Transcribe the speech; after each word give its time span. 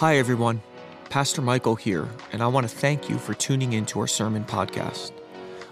Hi, 0.00 0.18
everyone. 0.18 0.60
Pastor 1.08 1.40
Michael 1.40 1.74
here, 1.74 2.06
and 2.30 2.42
I 2.42 2.48
want 2.48 2.68
to 2.68 2.76
thank 2.76 3.08
you 3.08 3.16
for 3.16 3.32
tuning 3.32 3.72
into 3.72 3.98
our 3.98 4.06
sermon 4.06 4.44
podcast. 4.44 5.10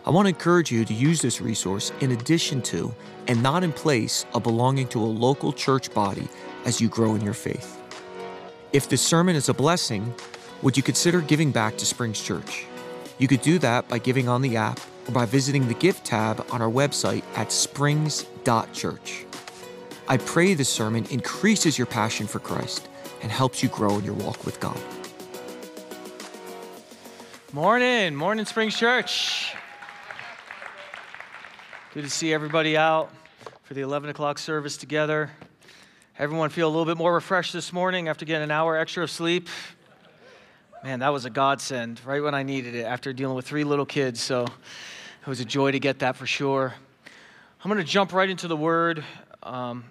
I 0.07 0.11
want 0.11 0.25
to 0.25 0.31
encourage 0.31 0.73
you 0.73 0.87
to 0.87 0.95
use 0.95 1.21
this 1.21 1.43
resource 1.43 1.93
in 2.01 2.13
addition 2.13 2.63
to, 2.63 2.95
and 3.29 3.43
not 3.43 3.63
in 3.63 3.71
place 3.71 4.25
of 4.33 4.43
belonging 4.43 4.89
to 4.89 4.99
a 4.99 5.05
local 5.05 5.53
church 5.53 5.93
body 5.93 6.27
as 6.65 6.81
you 6.81 6.89
grow 6.89 7.15
in 7.15 7.21
your 7.21 7.35
faith. 7.35 7.79
If 8.73 8.89
this 8.89 9.03
sermon 9.03 9.37
is 9.37 9.51
a 9.51 9.53
blessing, 9.53 10.15
would 10.63 10.79
you 10.79 10.83
consider 10.83 11.21
giving 11.21 11.53
back 11.53 11.77
to 11.77 11.85
Springs 11.85 12.23
Church? 12.23 12.65
You 13.19 13.29
could 13.29 13.43
do 13.43 13.59
that 13.59 13.87
by 13.91 13.99
giving 13.99 14.27
on 14.27 14.41
the 14.41 14.57
app 14.57 14.81
or 15.07 15.13
by 15.13 15.27
visiting 15.27 15.69
the 15.69 15.75
gift 15.75 16.07
tab 16.07 16.47
on 16.51 16.63
our 16.63 16.71
website 16.71 17.25
at 17.37 17.53
springs.church. 17.53 19.27
I 20.09 20.17
pray 20.17 20.55
this 20.55 20.71
sermon 20.71 21.05
increases 21.11 21.77
your 21.77 21.87
passion 21.87 22.27
for 22.27 22.39
Christ 22.39 22.89
and 23.25 23.33
helps 23.33 23.63
you 23.63 23.71
grow 23.71 23.97
in 23.99 24.05
your 24.05 24.13
walk 24.13 24.45
with 24.45 24.61
God. 24.61 24.79
Morning, 27.55 28.15
morning, 28.15 28.45
Springs 28.45 28.77
Church. 28.77 29.55
Good 31.95 32.05
to 32.05 32.11
see 32.11 32.35
everybody 32.35 32.77
out 32.77 33.11
for 33.63 33.73
the 33.73 33.81
11 33.81 34.11
o'clock 34.11 34.39
service 34.39 34.77
together. 34.77 35.31
Everyone 36.19 36.51
feel 36.51 36.69
a 36.69 36.73
little 36.73 36.85
bit 36.85 36.99
more 36.99 37.15
refreshed 37.15 37.55
this 37.55 37.73
morning 37.73 38.09
after 38.09 38.27
getting 38.27 38.45
an 38.45 38.51
hour 38.51 38.77
extra 38.77 39.05
of 39.05 39.11
sleep. 39.11 39.49
Man, 40.83 40.99
that 40.99 41.09
was 41.09 41.25
a 41.25 41.31
godsend 41.31 42.03
right 42.05 42.23
when 42.23 42.35
I 42.35 42.43
needed 42.43 42.75
it 42.75 42.85
after 42.85 43.15
dealing 43.15 43.37
with 43.37 43.47
three 43.47 43.65
little 43.65 43.87
kids. 43.87 44.21
So 44.21 44.43
it 44.45 45.27
was 45.27 45.41
a 45.41 45.47
joy 45.47 45.71
to 45.71 45.81
get 45.81 46.01
that 46.01 46.17
for 46.17 46.27
sure. 46.27 46.75
I'm 47.65 47.71
going 47.71 47.83
to 47.83 47.91
jump 47.91 48.13
right 48.13 48.29
into 48.29 48.49
the 48.49 48.57
word. 48.57 49.03
Um, 49.43 49.83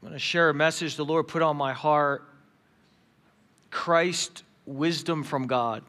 I'm 0.00 0.08
going 0.10 0.12
to 0.12 0.20
share 0.20 0.48
a 0.48 0.54
message 0.54 0.94
the 0.94 1.04
Lord 1.04 1.26
put 1.26 1.42
on 1.42 1.56
my 1.56 1.72
heart 1.72 2.22
Christ, 3.70 4.42
wisdom 4.64 5.22
from 5.22 5.46
God. 5.46 5.82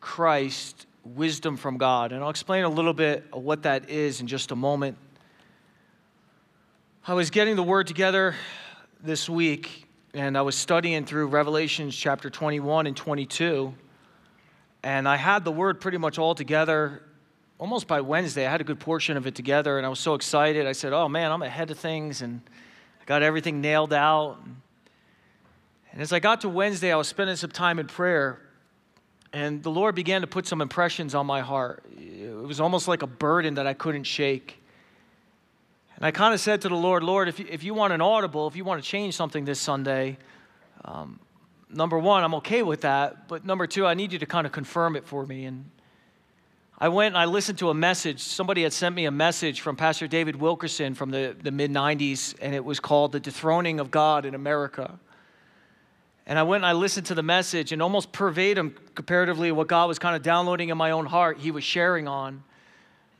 Christ, 0.00 0.86
wisdom 1.04 1.56
from 1.56 1.78
God. 1.78 2.12
And 2.12 2.22
I'll 2.22 2.30
explain 2.30 2.64
a 2.64 2.68
little 2.68 2.92
bit 2.92 3.24
what 3.32 3.62
that 3.62 3.90
is 3.90 4.20
in 4.20 4.26
just 4.26 4.50
a 4.50 4.56
moment. 4.56 4.96
I 7.06 7.14
was 7.14 7.30
getting 7.30 7.56
the 7.56 7.62
word 7.62 7.86
together 7.86 8.34
this 9.02 9.28
week, 9.28 9.86
and 10.14 10.38
I 10.38 10.42
was 10.42 10.54
studying 10.54 11.04
through 11.04 11.26
Revelations 11.26 11.94
chapter 11.94 12.30
21 12.30 12.86
and 12.86 12.96
22. 12.96 13.74
And 14.82 15.08
I 15.08 15.16
had 15.16 15.44
the 15.44 15.52
word 15.52 15.80
pretty 15.80 15.98
much 15.98 16.18
all 16.18 16.34
together 16.34 17.02
almost 17.58 17.86
by 17.86 18.00
Wednesday. 18.00 18.46
I 18.46 18.50
had 18.50 18.60
a 18.60 18.64
good 18.64 18.80
portion 18.80 19.16
of 19.16 19.26
it 19.26 19.34
together, 19.34 19.78
and 19.78 19.86
I 19.86 19.88
was 19.88 20.00
so 20.00 20.14
excited. 20.14 20.66
I 20.66 20.72
said, 20.72 20.92
Oh 20.92 21.08
man, 21.08 21.32
I'm 21.32 21.42
ahead 21.42 21.70
of 21.70 21.78
things, 21.78 22.22
and 22.22 22.40
I 23.00 23.04
got 23.04 23.22
everything 23.22 23.60
nailed 23.60 23.92
out. 23.92 24.38
And 24.44 24.56
as 26.02 26.12
I 26.12 26.18
got 26.18 26.40
to 26.40 26.48
Wednesday, 26.48 26.92
I 26.92 26.96
was 26.96 27.08
spending 27.08 27.36
some 27.36 27.50
time 27.50 27.78
in 27.78 27.86
prayer, 27.86 28.40
and 29.32 29.62
the 29.62 29.70
Lord 29.70 29.94
began 29.94 30.22
to 30.22 30.26
put 30.26 30.46
some 30.46 30.60
impressions 30.60 31.14
on 31.14 31.26
my 31.26 31.40
heart. 31.40 31.84
It 31.96 32.34
was 32.34 32.60
almost 32.60 32.88
like 32.88 33.02
a 33.02 33.06
burden 33.06 33.54
that 33.54 33.66
I 33.66 33.74
couldn't 33.74 34.04
shake. 34.04 34.60
And 35.96 36.04
I 36.04 36.10
kind 36.10 36.34
of 36.34 36.40
said 36.40 36.62
to 36.62 36.68
the 36.68 36.76
Lord, 36.76 37.02
Lord, 37.02 37.28
if 37.28 37.38
you, 37.38 37.46
if 37.48 37.62
you 37.62 37.74
want 37.74 37.92
an 37.92 38.00
audible, 38.00 38.48
if 38.48 38.56
you 38.56 38.64
want 38.64 38.82
to 38.82 38.88
change 38.88 39.14
something 39.14 39.44
this 39.44 39.60
Sunday, 39.60 40.18
um, 40.84 41.20
number 41.70 41.98
one, 41.98 42.24
I'm 42.24 42.34
okay 42.34 42.62
with 42.62 42.80
that. 42.82 43.28
But 43.28 43.44
number 43.44 43.66
two, 43.66 43.86
I 43.86 43.94
need 43.94 44.12
you 44.12 44.18
to 44.18 44.26
kind 44.26 44.46
of 44.46 44.52
confirm 44.52 44.96
it 44.96 45.06
for 45.06 45.24
me. 45.24 45.44
And 45.44 45.70
I 46.78 46.88
went 46.88 47.14
and 47.14 47.18
I 47.18 47.26
listened 47.26 47.58
to 47.58 47.70
a 47.70 47.74
message. 47.74 48.20
Somebody 48.20 48.64
had 48.64 48.72
sent 48.72 48.94
me 48.94 49.04
a 49.04 49.10
message 49.10 49.60
from 49.60 49.76
Pastor 49.76 50.08
David 50.08 50.36
Wilkerson 50.36 50.94
from 50.94 51.10
the, 51.10 51.36
the 51.40 51.52
mid 51.52 51.70
90s, 51.70 52.34
and 52.40 52.54
it 52.54 52.64
was 52.64 52.80
called 52.80 53.12
The 53.12 53.20
Dethroning 53.20 53.78
of 53.78 53.92
God 53.92 54.24
in 54.24 54.34
America. 54.34 54.98
And 56.26 56.38
I 56.38 56.42
went 56.42 56.64
and 56.64 56.66
I 56.66 56.72
listened 56.72 57.06
to 57.06 57.14
the 57.14 57.22
message, 57.22 57.72
and 57.72 57.82
almost 57.82 58.14
verbatim, 58.16 58.74
comparatively, 58.94 59.52
what 59.52 59.68
God 59.68 59.88
was 59.88 59.98
kind 59.98 60.16
of 60.16 60.22
downloading 60.22 60.70
in 60.70 60.78
my 60.78 60.90
own 60.90 61.06
heart, 61.06 61.38
He 61.38 61.50
was 61.50 61.64
sharing 61.64 62.08
on. 62.08 62.42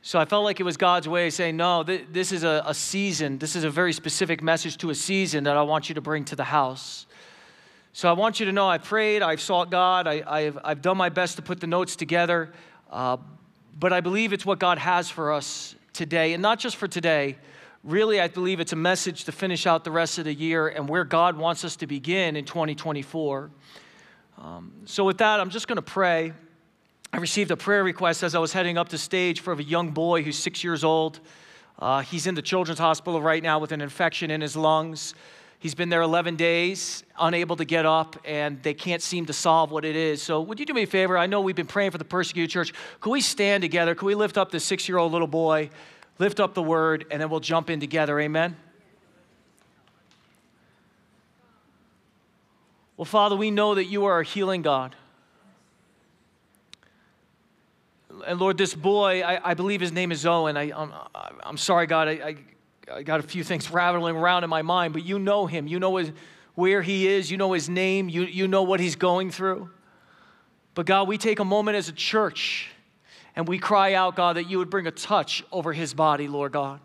So 0.01 0.19
I 0.19 0.25
felt 0.25 0.43
like 0.43 0.59
it 0.59 0.63
was 0.63 0.77
God's 0.77 1.07
way 1.07 1.27
of 1.27 1.33
saying, 1.33 1.57
No, 1.57 1.83
th- 1.83 2.05
this 2.11 2.31
is 2.31 2.43
a, 2.43 2.63
a 2.65 2.73
season. 2.73 3.37
This 3.37 3.55
is 3.55 3.63
a 3.63 3.69
very 3.69 3.93
specific 3.93 4.41
message 4.41 4.77
to 4.77 4.89
a 4.89 4.95
season 4.95 5.43
that 5.45 5.57
I 5.57 5.61
want 5.61 5.89
you 5.89 5.95
to 5.95 6.01
bring 6.01 6.25
to 6.25 6.35
the 6.35 6.43
house. 6.43 7.05
So 7.93 8.09
I 8.09 8.11
want 8.13 8.39
you 8.39 8.45
to 8.47 8.51
know 8.51 8.67
I 8.67 8.77
prayed, 8.77 9.21
I've 9.21 9.39
sought 9.39 9.71
God, 9.71 10.05
I, 10.05 10.41
have 10.41 10.59
I've 10.63 10.81
done 10.81 10.97
my 10.97 11.09
best 11.09 11.37
to 11.37 11.41
put 11.41 11.61
the 11.61 11.67
notes 11.67 11.95
together, 11.95 12.51
uh, 12.91 13.17
but 13.79 13.93
I 13.93 14.01
believe 14.01 14.33
it's 14.33 14.45
what 14.45 14.59
God 14.59 14.79
has 14.79 15.09
for 15.09 15.31
us 15.31 15.75
today, 15.93 16.33
and 16.33 16.41
not 16.41 16.59
just 16.59 16.75
for 16.75 16.87
today 16.87 17.37
really, 17.85 18.19
I 18.19 18.27
believe 18.27 18.59
it's 18.59 18.73
a 18.73 18.77
message 18.77 19.25
to 19.25 19.31
finish 19.31 19.67
out 19.67 19.83
the 19.83 19.91
rest 19.91 20.17
of 20.17 20.25
the 20.25 20.33
year 20.33 20.67
and 20.67 20.89
where 20.89 21.03
God 21.03 21.37
wants 21.37 21.63
us 21.63 21.75
to 21.77 21.87
begin 21.87 22.35
in 22.35 22.43
2024. 22.43 23.51
Um, 24.41 24.73
so, 24.85 25.05
with 25.05 25.19
that, 25.19 25.39
I'm 25.39 25.49
just 25.49 25.67
going 25.67 25.77
to 25.77 25.81
pray. 25.81 26.33
I 27.13 27.17
received 27.17 27.51
a 27.51 27.57
prayer 27.57 27.83
request 27.83 28.23
as 28.23 28.35
I 28.35 28.39
was 28.39 28.51
heading 28.51 28.77
up 28.77 28.89
the 28.89 28.97
stage 28.97 29.39
for 29.39 29.53
a 29.53 29.63
young 29.63 29.91
boy 29.91 30.23
who's 30.23 30.37
six 30.37 30.63
years 30.63 30.83
old. 30.83 31.21
Uh, 31.79 32.01
he's 32.01 32.27
in 32.27 32.35
the 32.35 32.41
children's 32.41 32.79
hospital 32.79 33.21
right 33.21 33.41
now 33.41 33.59
with 33.59 33.71
an 33.71 33.81
infection 33.81 34.31
in 34.31 34.41
his 34.41 34.57
lungs. 34.57 35.13
He's 35.59 35.75
been 35.75 35.89
there 35.89 36.01
11 36.01 36.35
days, 36.35 37.03
unable 37.17 37.55
to 37.55 37.65
get 37.65 37.85
up, 37.85 38.17
and 38.25 38.61
they 38.61 38.73
can't 38.73 39.01
seem 39.01 39.25
to 39.27 39.33
solve 39.33 39.71
what 39.71 39.85
it 39.85 39.95
is. 39.95 40.21
So, 40.21 40.41
would 40.41 40.59
you 40.59 40.65
do 40.65 40.73
me 40.73 40.83
a 40.83 40.87
favor? 40.87 41.17
I 41.17 41.27
know 41.27 41.41
we've 41.41 41.55
been 41.55 41.65
praying 41.65 41.91
for 41.91 41.97
the 41.97 42.05
persecuted 42.05 42.49
church. 42.49 42.73
Could 42.99 43.11
we 43.11 43.21
stand 43.21 43.61
together? 43.61 43.95
Could 43.95 44.05
we 44.05 44.15
lift 44.15 44.37
up 44.37 44.51
this 44.51 44.65
six 44.65 44.89
year 44.89 44.97
old 44.97 45.11
little 45.11 45.27
boy? 45.27 45.69
Lift 46.19 46.39
up 46.39 46.53
the 46.53 46.63
word, 46.63 47.05
and 47.11 47.21
then 47.21 47.29
we'll 47.29 47.39
jump 47.39 47.69
in 47.69 47.79
together. 47.79 48.19
Amen. 48.19 48.55
Well, 52.97 53.05
Father, 53.05 53.35
we 53.35 53.51
know 53.51 53.75
that 53.75 53.85
you 53.85 54.05
are 54.05 54.21
a 54.21 54.23
healing 54.23 54.61
God. 54.61 54.95
And 58.25 58.39
Lord, 58.39 58.57
this 58.57 58.73
boy, 58.73 59.21
I, 59.21 59.51
I 59.51 59.53
believe 59.53 59.81
his 59.81 59.91
name 59.91 60.13
is 60.13 60.25
Owen. 60.25 60.55
I, 60.55 60.71
I'm, 60.71 60.93
I'm 61.43 61.57
sorry, 61.57 61.87
God, 61.87 62.07
I, 62.07 62.11
I, 62.11 62.35
I, 62.93 63.03
got 63.03 63.19
a 63.19 63.23
few 63.23 63.43
things 63.43 63.69
rattling 63.69 64.15
around 64.15 64.45
in 64.45 64.49
my 64.49 64.61
mind, 64.61 64.93
but 64.93 65.03
you 65.03 65.19
know 65.19 65.45
him. 65.45 65.67
You 65.67 65.79
know 65.79 65.97
his, 65.97 66.13
where 66.53 66.81
he 66.81 67.07
is. 67.07 67.29
You 67.29 67.35
know 67.35 67.51
his 67.51 67.67
name. 67.67 68.07
You, 68.07 68.23
you 68.23 68.47
know 68.47 68.63
what 68.63 68.79
he's 68.79 68.95
going 68.95 69.31
through. 69.31 69.69
But 70.73 70.85
God, 70.85 71.09
we 71.09 71.17
take 71.17 71.39
a 71.39 71.45
moment 71.45 71.75
as 71.75 71.89
a 71.89 71.93
church 71.93 72.69
and 73.35 73.47
we 73.47 73.59
cry 73.59 73.93
out, 73.93 74.15
God, 74.15 74.37
that 74.37 74.49
you 74.49 74.57
would 74.59 74.69
bring 74.69 74.87
a 74.87 74.91
touch 74.91 75.43
over 75.51 75.73
his 75.73 75.93
body, 75.93 76.27
Lord 76.27 76.53
God. 76.53 76.79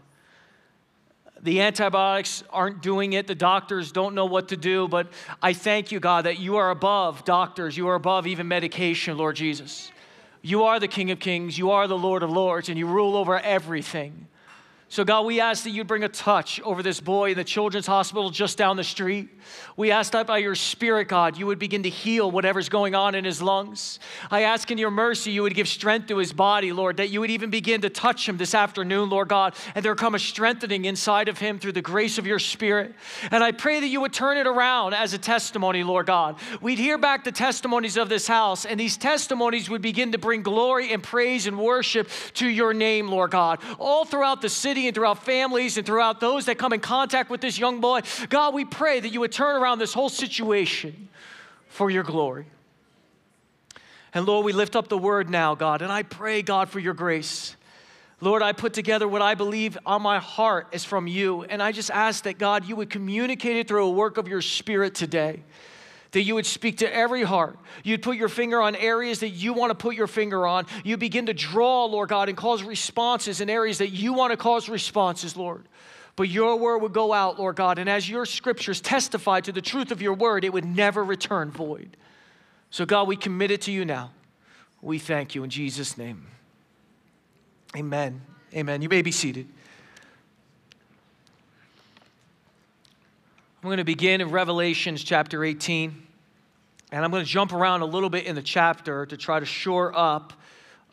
The 1.42 1.62
antibiotics 1.62 2.44
aren't 2.50 2.82
doing 2.82 3.14
it. 3.14 3.26
The 3.26 3.34
doctors 3.34 3.92
don't 3.92 4.14
know 4.14 4.26
what 4.26 4.48
to 4.48 4.56
do. 4.56 4.88
But 4.88 5.08
I 5.40 5.52
thank 5.52 5.90
you, 5.90 6.00
God, 6.00 6.26
that 6.26 6.38
you 6.38 6.56
are 6.56 6.70
above 6.70 7.24
doctors. 7.24 7.76
You 7.76 7.88
are 7.88 7.94
above 7.94 8.26
even 8.26 8.46
medication, 8.46 9.16
Lord 9.16 9.36
Jesus. 9.36 9.90
You 10.42 10.64
are 10.64 10.78
the 10.78 10.88
King 10.88 11.10
of 11.10 11.18
Kings. 11.18 11.56
You 11.56 11.70
are 11.70 11.86
the 11.86 11.96
Lord 11.96 12.22
of 12.22 12.30
Lords, 12.30 12.68
and 12.68 12.78
you 12.78 12.86
rule 12.86 13.16
over 13.16 13.38
everything. 13.38 14.26
So, 14.92 15.04
God, 15.04 15.24
we 15.24 15.38
ask 15.38 15.62
that 15.62 15.70
you 15.70 15.84
bring 15.84 16.02
a 16.02 16.08
touch 16.08 16.60
over 16.62 16.82
this 16.82 16.98
boy 16.98 17.30
in 17.30 17.36
the 17.36 17.44
children's 17.44 17.86
hospital 17.86 18.28
just 18.28 18.58
down 18.58 18.76
the 18.76 18.82
street. 18.82 19.28
We 19.76 19.92
ask 19.92 20.10
that 20.14 20.26
by 20.26 20.38
your 20.38 20.56
Spirit, 20.56 21.06
God, 21.06 21.38
you 21.38 21.46
would 21.46 21.60
begin 21.60 21.84
to 21.84 21.88
heal 21.88 22.28
whatever's 22.28 22.68
going 22.68 22.96
on 22.96 23.14
in 23.14 23.24
his 23.24 23.40
lungs. 23.40 24.00
I 24.32 24.42
ask 24.42 24.68
in 24.68 24.78
your 24.78 24.90
mercy 24.90 25.30
you 25.30 25.42
would 25.42 25.54
give 25.54 25.68
strength 25.68 26.08
to 26.08 26.16
his 26.16 26.32
body, 26.32 26.72
Lord, 26.72 26.96
that 26.96 27.10
you 27.10 27.20
would 27.20 27.30
even 27.30 27.50
begin 27.50 27.82
to 27.82 27.88
touch 27.88 28.28
him 28.28 28.36
this 28.36 28.52
afternoon, 28.52 29.10
Lord 29.10 29.28
God, 29.28 29.54
and 29.76 29.84
there 29.84 29.94
come 29.94 30.16
a 30.16 30.18
strengthening 30.18 30.84
inside 30.86 31.28
of 31.28 31.38
him 31.38 31.60
through 31.60 31.72
the 31.72 31.82
grace 31.82 32.18
of 32.18 32.26
your 32.26 32.40
Spirit. 32.40 32.92
And 33.30 33.44
I 33.44 33.52
pray 33.52 33.78
that 33.78 33.86
you 33.86 34.00
would 34.00 34.12
turn 34.12 34.38
it 34.38 34.48
around 34.48 34.94
as 34.94 35.12
a 35.12 35.18
testimony, 35.18 35.84
Lord 35.84 36.06
God. 36.06 36.34
We'd 36.60 36.80
hear 36.80 36.98
back 36.98 37.22
the 37.22 37.30
testimonies 37.30 37.96
of 37.96 38.08
this 38.08 38.26
house, 38.26 38.66
and 38.66 38.80
these 38.80 38.96
testimonies 38.96 39.70
would 39.70 39.82
begin 39.82 40.10
to 40.10 40.18
bring 40.18 40.42
glory 40.42 40.92
and 40.92 41.00
praise 41.00 41.46
and 41.46 41.60
worship 41.60 42.10
to 42.34 42.48
your 42.48 42.74
name, 42.74 43.08
Lord 43.08 43.30
God, 43.30 43.60
all 43.78 44.04
throughout 44.04 44.42
the 44.42 44.48
city 44.48 44.79
and 44.86 44.94
throughout 44.94 45.24
families 45.24 45.76
and 45.76 45.86
throughout 45.86 46.20
those 46.20 46.46
that 46.46 46.58
come 46.58 46.72
in 46.72 46.80
contact 46.80 47.30
with 47.30 47.40
this 47.40 47.58
young 47.58 47.80
boy. 47.80 48.00
God, 48.28 48.54
we 48.54 48.64
pray 48.64 49.00
that 49.00 49.08
you 49.08 49.20
would 49.20 49.32
turn 49.32 49.60
around 49.60 49.78
this 49.78 49.92
whole 49.92 50.08
situation 50.08 51.08
for 51.68 51.90
your 51.90 52.02
glory. 52.02 52.46
And 54.12 54.26
Lord, 54.26 54.44
we 54.44 54.52
lift 54.52 54.74
up 54.76 54.88
the 54.88 54.98
word 54.98 55.30
now, 55.30 55.54
God, 55.54 55.82
and 55.82 55.92
I 55.92 56.02
pray, 56.02 56.42
God, 56.42 56.68
for 56.68 56.80
your 56.80 56.94
grace. 56.94 57.56
Lord, 58.20 58.42
I 58.42 58.52
put 58.52 58.74
together 58.74 59.08
what 59.08 59.22
I 59.22 59.34
believe 59.34 59.78
on 59.86 60.02
my 60.02 60.18
heart 60.18 60.68
is 60.72 60.84
from 60.84 61.06
you. 61.06 61.44
And 61.44 61.62
I 61.62 61.72
just 61.72 61.90
ask 61.90 62.24
that, 62.24 62.36
God, 62.36 62.66
you 62.66 62.76
would 62.76 62.90
communicate 62.90 63.56
it 63.56 63.66
through 63.66 63.86
a 63.86 63.90
work 63.90 64.18
of 64.18 64.28
your 64.28 64.42
spirit 64.42 64.94
today 64.94 65.42
that 66.12 66.22
you 66.22 66.34
would 66.34 66.46
speak 66.46 66.78
to 66.78 66.94
every 66.94 67.22
heart. 67.22 67.58
You'd 67.84 68.02
put 68.02 68.16
your 68.16 68.28
finger 68.28 68.60
on 68.60 68.74
areas 68.74 69.20
that 69.20 69.30
you 69.30 69.52
want 69.52 69.70
to 69.70 69.74
put 69.74 69.94
your 69.94 70.06
finger 70.06 70.46
on. 70.46 70.66
You 70.84 70.96
begin 70.96 71.26
to 71.26 71.34
draw, 71.34 71.84
Lord 71.84 72.08
God, 72.08 72.28
and 72.28 72.36
cause 72.36 72.62
responses 72.62 73.40
in 73.40 73.48
areas 73.48 73.78
that 73.78 73.90
you 73.90 74.12
want 74.12 74.32
to 74.32 74.36
cause 74.36 74.68
responses, 74.68 75.36
Lord. 75.36 75.66
But 76.16 76.28
your 76.28 76.56
word 76.56 76.78
would 76.78 76.92
go 76.92 77.12
out, 77.12 77.38
Lord 77.38 77.56
God, 77.56 77.78
and 77.78 77.88
as 77.88 78.08
your 78.08 78.26
scriptures 78.26 78.80
testify 78.80 79.40
to 79.40 79.52
the 79.52 79.62
truth 79.62 79.90
of 79.90 80.02
your 80.02 80.14
word, 80.14 80.44
it 80.44 80.52
would 80.52 80.64
never 80.64 81.04
return 81.04 81.50
void. 81.50 81.96
So, 82.70 82.84
God, 82.84 83.08
we 83.08 83.16
commit 83.16 83.50
it 83.50 83.62
to 83.62 83.72
you 83.72 83.84
now. 83.84 84.10
We 84.82 84.98
thank 84.98 85.34
you 85.34 85.44
in 85.44 85.50
Jesus' 85.50 85.96
name. 85.96 86.26
Amen. 87.76 88.20
Amen. 88.54 88.82
You 88.82 88.88
may 88.88 89.02
be 89.02 89.12
seated. 89.12 89.46
I'm 93.62 93.68
going 93.68 93.76
to 93.76 93.84
begin 93.84 94.22
in 94.22 94.30
Revelations 94.30 95.04
chapter 95.04 95.44
18. 95.44 95.94
And 96.92 97.04
I'm 97.04 97.10
going 97.10 97.22
to 97.22 97.28
jump 97.28 97.52
around 97.52 97.82
a 97.82 97.84
little 97.84 98.08
bit 98.08 98.24
in 98.24 98.34
the 98.34 98.40
chapter 98.40 99.04
to 99.04 99.18
try 99.18 99.38
to 99.38 99.44
shore 99.44 99.92
up 99.94 100.32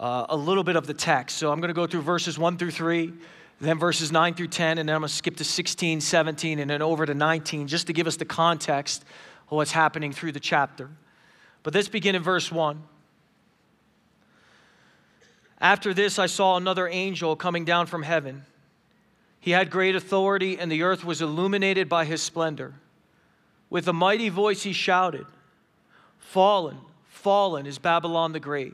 uh, 0.01 0.25
a 0.27 0.35
little 0.35 0.65
bit 0.65 0.75
of 0.75 0.85
the 0.85 0.93
text. 0.93 1.37
So 1.37 1.49
I'm 1.49 1.61
going 1.61 1.69
to 1.69 1.73
go 1.73 1.87
through 1.87 2.01
verses 2.01 2.37
1 2.37 2.57
through 2.57 2.71
3, 2.71 3.13
then 3.61 3.79
verses 3.79 4.11
9 4.11 4.33
through 4.33 4.49
10, 4.49 4.79
and 4.79 4.89
then 4.89 4.95
I'm 4.95 4.99
going 4.99 5.07
to 5.07 5.15
skip 5.15 5.37
to 5.37 5.45
16, 5.45 6.01
17, 6.01 6.59
and 6.59 6.69
then 6.69 6.81
over 6.81 7.05
to 7.05 7.13
19, 7.13 7.67
just 7.67 7.87
to 7.87 7.93
give 7.93 8.05
us 8.05 8.17
the 8.17 8.25
context 8.25 9.05
of 9.49 9.55
what's 9.55 9.71
happening 9.71 10.11
through 10.11 10.33
the 10.33 10.39
chapter. 10.41 10.89
But 11.63 11.73
let's 11.73 11.87
begin 11.87 12.15
in 12.15 12.21
verse 12.21 12.51
1. 12.51 12.83
After 15.61 15.93
this, 15.93 16.19
I 16.19 16.25
saw 16.25 16.57
another 16.57 16.89
angel 16.89 17.37
coming 17.37 17.63
down 17.63 17.85
from 17.87 18.03
heaven. 18.03 18.43
He 19.47 19.53
had 19.53 19.69
great 19.69 19.95
authority, 19.95 20.59
and 20.59 20.69
the 20.69 20.83
earth 20.83 21.05
was 21.05 21.21
illuminated 21.21 21.87
by 21.87 22.03
his 22.03 22.21
splendor. 22.21 22.73
With 23.69 23.87
a 23.87 23.93
mighty 23.93 24.27
voice, 24.27 24.63
he 24.63 24.73
shouted, 24.73 25.25
Fallen, 26.19 26.79
fallen 27.05 27.65
is 27.65 27.79
Babylon 27.79 28.33
the 28.33 28.41
Great. 28.41 28.73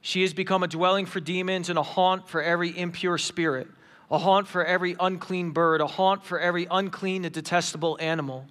She 0.00 0.22
has 0.22 0.32
become 0.32 0.62
a 0.62 0.66
dwelling 0.66 1.04
for 1.04 1.20
demons 1.20 1.68
and 1.68 1.78
a 1.78 1.82
haunt 1.82 2.26
for 2.26 2.42
every 2.42 2.74
impure 2.74 3.18
spirit, 3.18 3.68
a 4.10 4.16
haunt 4.16 4.48
for 4.48 4.64
every 4.64 4.96
unclean 4.98 5.50
bird, 5.50 5.82
a 5.82 5.86
haunt 5.86 6.24
for 6.24 6.40
every 6.40 6.66
unclean 6.70 7.26
and 7.26 7.34
detestable 7.34 7.98
animal. 8.00 8.46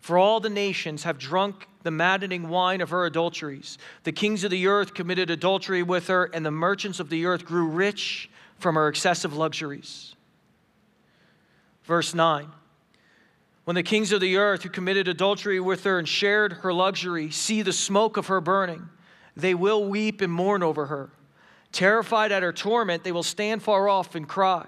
For 0.00 0.18
all 0.18 0.40
the 0.40 0.50
nations 0.50 1.04
have 1.04 1.16
drunk 1.16 1.68
the 1.84 1.90
maddening 1.90 2.50
wine 2.50 2.82
of 2.82 2.90
her 2.90 3.06
adulteries. 3.06 3.78
The 4.02 4.12
kings 4.12 4.44
of 4.44 4.50
the 4.50 4.66
earth 4.66 4.92
committed 4.92 5.30
adultery 5.30 5.82
with 5.82 6.08
her, 6.08 6.26
and 6.34 6.44
the 6.44 6.50
merchants 6.50 7.00
of 7.00 7.08
the 7.08 7.24
earth 7.24 7.46
grew 7.46 7.66
rich 7.66 8.28
from 8.58 8.74
her 8.74 8.88
excessive 8.88 9.34
luxuries. 9.34 10.15
Verse 11.86 12.14
9 12.14 12.48
When 13.64 13.76
the 13.76 13.82
kings 13.82 14.12
of 14.12 14.20
the 14.20 14.36
earth 14.36 14.62
who 14.62 14.68
committed 14.68 15.08
adultery 15.08 15.60
with 15.60 15.84
her 15.84 15.98
and 15.98 16.08
shared 16.08 16.52
her 16.54 16.72
luxury 16.72 17.30
see 17.30 17.62
the 17.62 17.72
smoke 17.72 18.16
of 18.16 18.26
her 18.26 18.40
burning, 18.40 18.88
they 19.36 19.54
will 19.54 19.84
weep 19.88 20.20
and 20.20 20.32
mourn 20.32 20.62
over 20.62 20.86
her. 20.86 21.10
Terrified 21.72 22.32
at 22.32 22.42
her 22.42 22.52
torment, 22.52 23.04
they 23.04 23.12
will 23.12 23.22
stand 23.22 23.62
far 23.62 23.88
off 23.88 24.14
and 24.14 24.28
cry, 24.28 24.66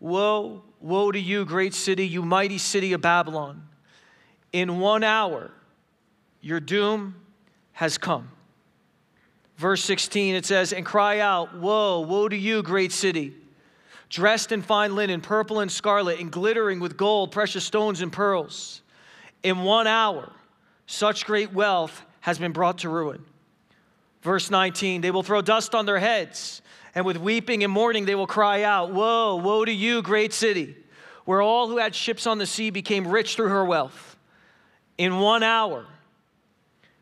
Woe, 0.00 0.62
woe 0.80 1.12
to 1.12 1.18
you, 1.18 1.44
great 1.44 1.74
city, 1.74 2.06
you 2.06 2.22
mighty 2.22 2.58
city 2.58 2.92
of 2.92 3.00
Babylon! 3.00 3.68
In 4.52 4.78
one 4.78 5.04
hour, 5.04 5.50
your 6.40 6.60
doom 6.60 7.16
has 7.72 7.98
come. 7.98 8.30
Verse 9.56 9.82
16, 9.84 10.36
it 10.36 10.46
says, 10.46 10.72
And 10.72 10.86
cry 10.86 11.18
out, 11.18 11.56
Woe, 11.56 12.00
woe 12.00 12.28
to 12.28 12.36
you, 12.36 12.62
great 12.62 12.92
city! 12.92 13.34
Dressed 14.08 14.52
in 14.52 14.62
fine 14.62 14.94
linen, 14.94 15.20
purple 15.20 15.60
and 15.60 15.70
scarlet, 15.70 16.20
and 16.20 16.30
glittering 16.30 16.80
with 16.80 16.96
gold, 16.96 17.30
precious 17.30 17.64
stones, 17.64 18.00
and 18.00 18.12
pearls. 18.12 18.82
In 19.42 19.60
one 19.60 19.86
hour, 19.86 20.32
such 20.86 21.26
great 21.26 21.52
wealth 21.52 22.02
has 22.20 22.38
been 22.38 22.52
brought 22.52 22.78
to 22.78 22.88
ruin. 22.88 23.24
Verse 24.22 24.50
19, 24.50 25.00
they 25.00 25.10
will 25.10 25.22
throw 25.22 25.42
dust 25.42 25.74
on 25.74 25.86
their 25.86 25.98
heads, 25.98 26.62
and 26.94 27.04
with 27.04 27.18
weeping 27.18 27.62
and 27.62 27.72
mourning 27.72 28.06
they 28.06 28.14
will 28.14 28.26
cry 28.26 28.62
out, 28.62 28.92
Woe, 28.92 29.36
woe 29.36 29.64
to 29.64 29.72
you, 29.72 30.02
great 30.02 30.32
city, 30.32 30.76
where 31.24 31.42
all 31.42 31.68
who 31.68 31.76
had 31.76 31.94
ships 31.94 32.26
on 32.26 32.38
the 32.38 32.46
sea 32.46 32.70
became 32.70 33.06
rich 33.06 33.36
through 33.36 33.48
her 33.48 33.64
wealth. 33.64 34.16
In 34.96 35.20
one 35.20 35.42
hour, 35.42 35.86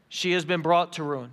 she 0.09 0.33
has 0.33 0.45
been 0.45 0.61
brought 0.61 0.95
to 0.95 1.03
ruin. 1.03 1.31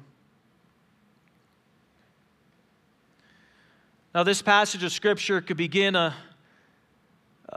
Now, 4.14 4.22
this 4.22 4.44
passage 4.44 4.84
of 4.84 4.92
scripture 4.92 5.42
could 5.42 5.58
begin 5.58 5.96
a, 5.96 6.14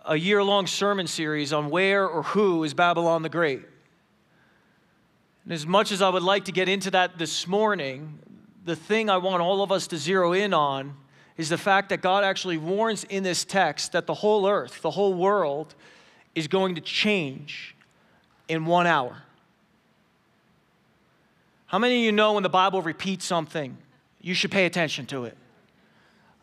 a 0.06 0.16
year 0.16 0.42
long 0.42 0.66
sermon 0.66 1.06
series 1.06 1.52
on 1.52 1.68
where 1.68 2.08
or 2.08 2.22
who 2.22 2.64
is 2.64 2.72
Babylon 2.72 3.20
the 3.20 3.28
Great. 3.28 3.60
And 5.44 5.52
as 5.52 5.66
much 5.66 5.92
as 5.92 6.00
I 6.00 6.08
would 6.08 6.22
like 6.22 6.46
to 6.46 6.52
get 6.52 6.66
into 6.66 6.90
that 6.92 7.18
this 7.18 7.46
morning, 7.46 8.18
the 8.64 8.74
thing 8.74 9.10
I 9.10 9.18
want 9.18 9.42
all 9.42 9.62
of 9.62 9.70
us 9.70 9.86
to 9.88 9.98
zero 9.98 10.32
in 10.32 10.54
on 10.54 10.96
is 11.36 11.50
the 11.50 11.58
fact 11.58 11.90
that 11.90 12.00
God 12.00 12.24
actually 12.24 12.56
warns 12.56 13.04
in 13.04 13.22
this 13.22 13.44
text 13.44 13.92
that 13.92 14.06
the 14.06 14.14
whole 14.14 14.48
earth, 14.48 14.80
the 14.80 14.90
whole 14.90 15.12
world, 15.12 15.74
is 16.34 16.48
going 16.48 16.74
to 16.76 16.80
change 16.80 17.76
in 18.48 18.64
one 18.64 18.86
hour. 18.86 19.18
How 21.66 21.78
many 21.78 21.98
of 21.98 22.04
you 22.04 22.12
know 22.12 22.32
when 22.32 22.42
the 22.42 22.48
Bible 22.48 22.80
repeats 22.80 23.26
something, 23.26 23.76
you 24.22 24.32
should 24.32 24.50
pay 24.50 24.64
attention 24.64 25.04
to 25.06 25.26
it? 25.26 25.36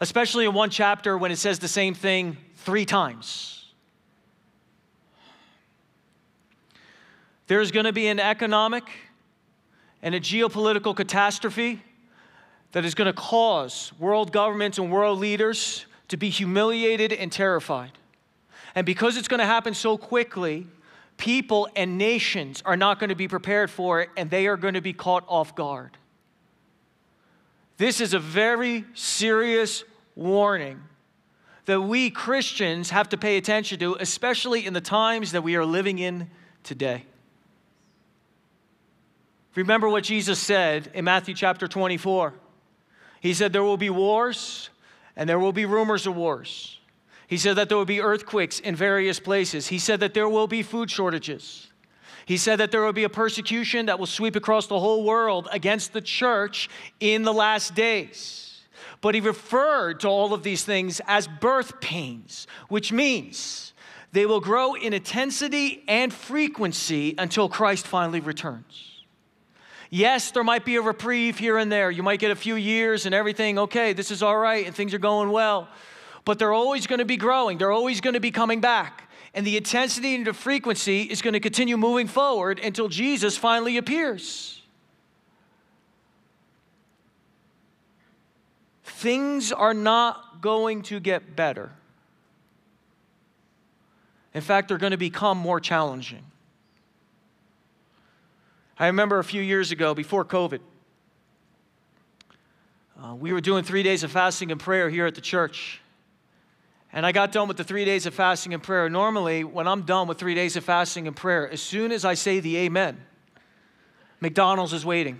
Especially 0.03 0.43
in 0.43 0.53
one 0.53 0.69
chapter 0.69 1.17
when 1.17 1.31
it 1.31 1.37
says 1.37 1.59
the 1.59 1.67
same 1.69 1.93
thing 1.93 2.35
three 2.57 2.83
times. 2.83 3.73
There's 7.47 7.71
going 7.71 7.85
to 7.85 7.93
be 7.93 8.07
an 8.07 8.19
economic 8.19 8.83
and 10.01 10.13
a 10.13 10.19
geopolitical 10.19 10.93
catastrophe 10.93 11.81
that 12.73 12.83
is 12.83 12.95
going 12.95 13.05
to 13.05 13.13
cause 13.13 13.93
world 13.97 14.33
governments 14.33 14.77
and 14.77 14.91
world 14.91 15.19
leaders 15.19 15.85
to 16.09 16.17
be 16.17 16.29
humiliated 16.29 17.13
and 17.13 17.31
terrified. 17.31 17.93
And 18.75 18.85
because 18.85 19.15
it's 19.15 19.29
going 19.29 19.39
to 19.39 19.45
happen 19.45 19.73
so 19.73 19.97
quickly, 19.97 20.67
people 21.15 21.69
and 21.77 21.97
nations 21.97 22.61
are 22.65 22.75
not 22.75 22.99
going 22.99 23.09
to 23.09 23.15
be 23.15 23.29
prepared 23.29 23.71
for 23.71 24.01
it 24.01 24.09
and 24.17 24.29
they 24.29 24.47
are 24.47 24.57
going 24.57 24.73
to 24.73 24.81
be 24.81 24.91
caught 24.91 25.23
off 25.29 25.55
guard. 25.55 25.97
This 27.77 28.01
is 28.01 28.13
a 28.13 28.19
very 28.19 28.83
serious 28.95 29.85
warning 30.15 30.81
that 31.65 31.81
we 31.81 32.09
Christians 32.09 32.89
have 32.89 33.09
to 33.09 33.17
pay 33.17 33.37
attention 33.37 33.79
to, 33.79 33.95
especially 33.99 34.65
in 34.65 34.73
the 34.73 34.81
times 34.81 35.31
that 35.31 35.43
we 35.43 35.55
are 35.55 35.65
living 35.65 35.99
in 35.99 36.29
today. 36.63 37.05
Remember 39.55 39.87
what 39.87 40.03
Jesus 40.03 40.39
said 40.39 40.89
in 40.93 41.05
Matthew 41.05 41.35
chapter 41.35 41.67
24. 41.67 42.33
He 43.21 43.33
said, 43.33 43.53
There 43.53 43.63
will 43.63 43.77
be 43.77 43.89
wars 43.89 44.69
and 45.15 45.29
there 45.29 45.39
will 45.39 45.53
be 45.53 45.65
rumors 45.65 46.07
of 46.07 46.15
wars. 46.15 46.79
He 47.27 47.37
said 47.37 47.55
that 47.55 47.69
there 47.69 47.77
will 47.77 47.85
be 47.85 48.01
earthquakes 48.01 48.59
in 48.59 48.75
various 48.75 49.19
places. 49.19 49.67
He 49.67 49.79
said 49.79 49.99
that 50.01 50.13
there 50.13 50.27
will 50.27 50.47
be 50.47 50.61
food 50.63 50.91
shortages. 50.91 51.67
He 52.25 52.37
said 52.37 52.59
that 52.59 52.71
there 52.71 52.83
will 52.83 52.93
be 52.93 53.03
a 53.03 53.09
persecution 53.09 53.87
that 53.87 53.99
will 53.99 54.05
sweep 54.05 54.35
across 54.35 54.67
the 54.67 54.79
whole 54.79 55.03
world 55.03 55.47
against 55.51 55.93
the 55.93 56.01
church 56.01 56.69
in 56.99 57.23
the 57.23 57.33
last 57.33 57.75
days. 57.75 58.52
But 59.03 59.15
he 59.15 59.19
referred 59.21 59.99
to 59.99 60.07
all 60.07 60.33
of 60.33 60.43
these 60.43 60.63
things 60.63 61.01
as 61.05 61.27
birth 61.27 61.81
pains, 61.81 62.47
which 62.69 62.93
means 62.93 63.73
they 64.13 64.25
will 64.25 64.39
grow 64.39 64.75
in 64.75 64.93
intensity 64.93 65.83
and 65.89 66.13
frequency 66.13 67.13
until 67.17 67.49
Christ 67.49 67.85
finally 67.85 68.21
returns. 68.21 69.03
Yes, 69.89 70.31
there 70.31 70.45
might 70.45 70.63
be 70.63 70.77
a 70.77 70.81
reprieve 70.81 71.37
here 71.37 71.57
and 71.57 71.69
there. 71.69 71.91
You 71.91 72.01
might 72.01 72.21
get 72.21 72.31
a 72.31 72.35
few 72.35 72.55
years 72.55 73.05
and 73.05 73.13
everything, 73.13 73.59
okay, 73.59 73.91
this 73.91 74.09
is 74.09 74.23
all 74.23 74.37
right 74.37 74.65
and 74.65 74.73
things 74.73 74.93
are 74.93 74.99
going 74.99 75.31
well. 75.31 75.67
But 76.23 76.39
they're 76.39 76.53
always 76.53 76.87
going 76.87 76.99
to 76.99 77.05
be 77.05 77.17
growing, 77.17 77.57
they're 77.57 77.73
always 77.73 77.99
going 77.99 78.13
to 78.13 78.21
be 78.21 78.31
coming 78.31 78.61
back. 78.61 79.11
And 79.33 79.45
the 79.45 79.57
intensity 79.57 80.15
and 80.15 80.25
the 80.25 80.31
frequency 80.31 81.01
is 81.01 81.21
going 81.21 81.33
to 81.33 81.41
continue 81.41 81.75
moving 81.75 82.07
forward 82.07 82.57
until 82.61 82.87
Jesus 82.87 83.37
finally 83.37 83.75
appears. 83.75 84.62
Things 89.03 89.51
are 89.51 89.73
not 89.73 90.41
going 90.41 90.81
to 90.81 91.01
get 91.01 91.35
better. 91.35 91.69
In 94.33 94.39
fact, 94.39 94.69
they're 94.69 94.77
going 94.77 94.91
to 94.91 94.97
become 94.97 95.37
more 95.37 95.59
challenging. 95.59 96.23
I 98.79 98.87
remember 98.87 99.19
a 99.19 99.23
few 99.23 99.41
years 99.41 99.73
ago, 99.73 99.93
before 99.93 100.23
COVID, 100.23 100.61
uh, 103.03 103.15
we 103.15 103.33
were 103.33 103.41
doing 103.41 103.65
three 103.65 103.83
days 103.83 104.05
of 104.05 104.11
fasting 104.11 104.51
and 104.51 104.59
prayer 104.59 104.89
here 104.89 105.05
at 105.05 105.15
the 105.15 105.21
church. 105.21 105.81
And 106.93 107.05
I 107.05 107.11
got 107.11 107.33
done 107.33 107.49
with 107.49 107.57
the 107.57 107.65
three 107.65 107.83
days 107.83 108.05
of 108.05 108.13
fasting 108.13 108.53
and 108.53 108.63
prayer. 108.63 108.89
Normally, 108.89 109.43
when 109.43 109.67
I'm 109.67 109.81
done 109.81 110.07
with 110.07 110.17
three 110.17 110.33
days 110.33 110.55
of 110.55 110.63
fasting 110.63 111.07
and 111.07 111.15
prayer, 111.15 111.49
as 111.51 111.61
soon 111.61 111.91
as 111.91 112.05
I 112.05 112.13
say 112.13 112.39
the 112.39 112.55
amen, 112.55 113.03
McDonald's 114.21 114.71
is 114.71 114.85
waiting 114.85 115.19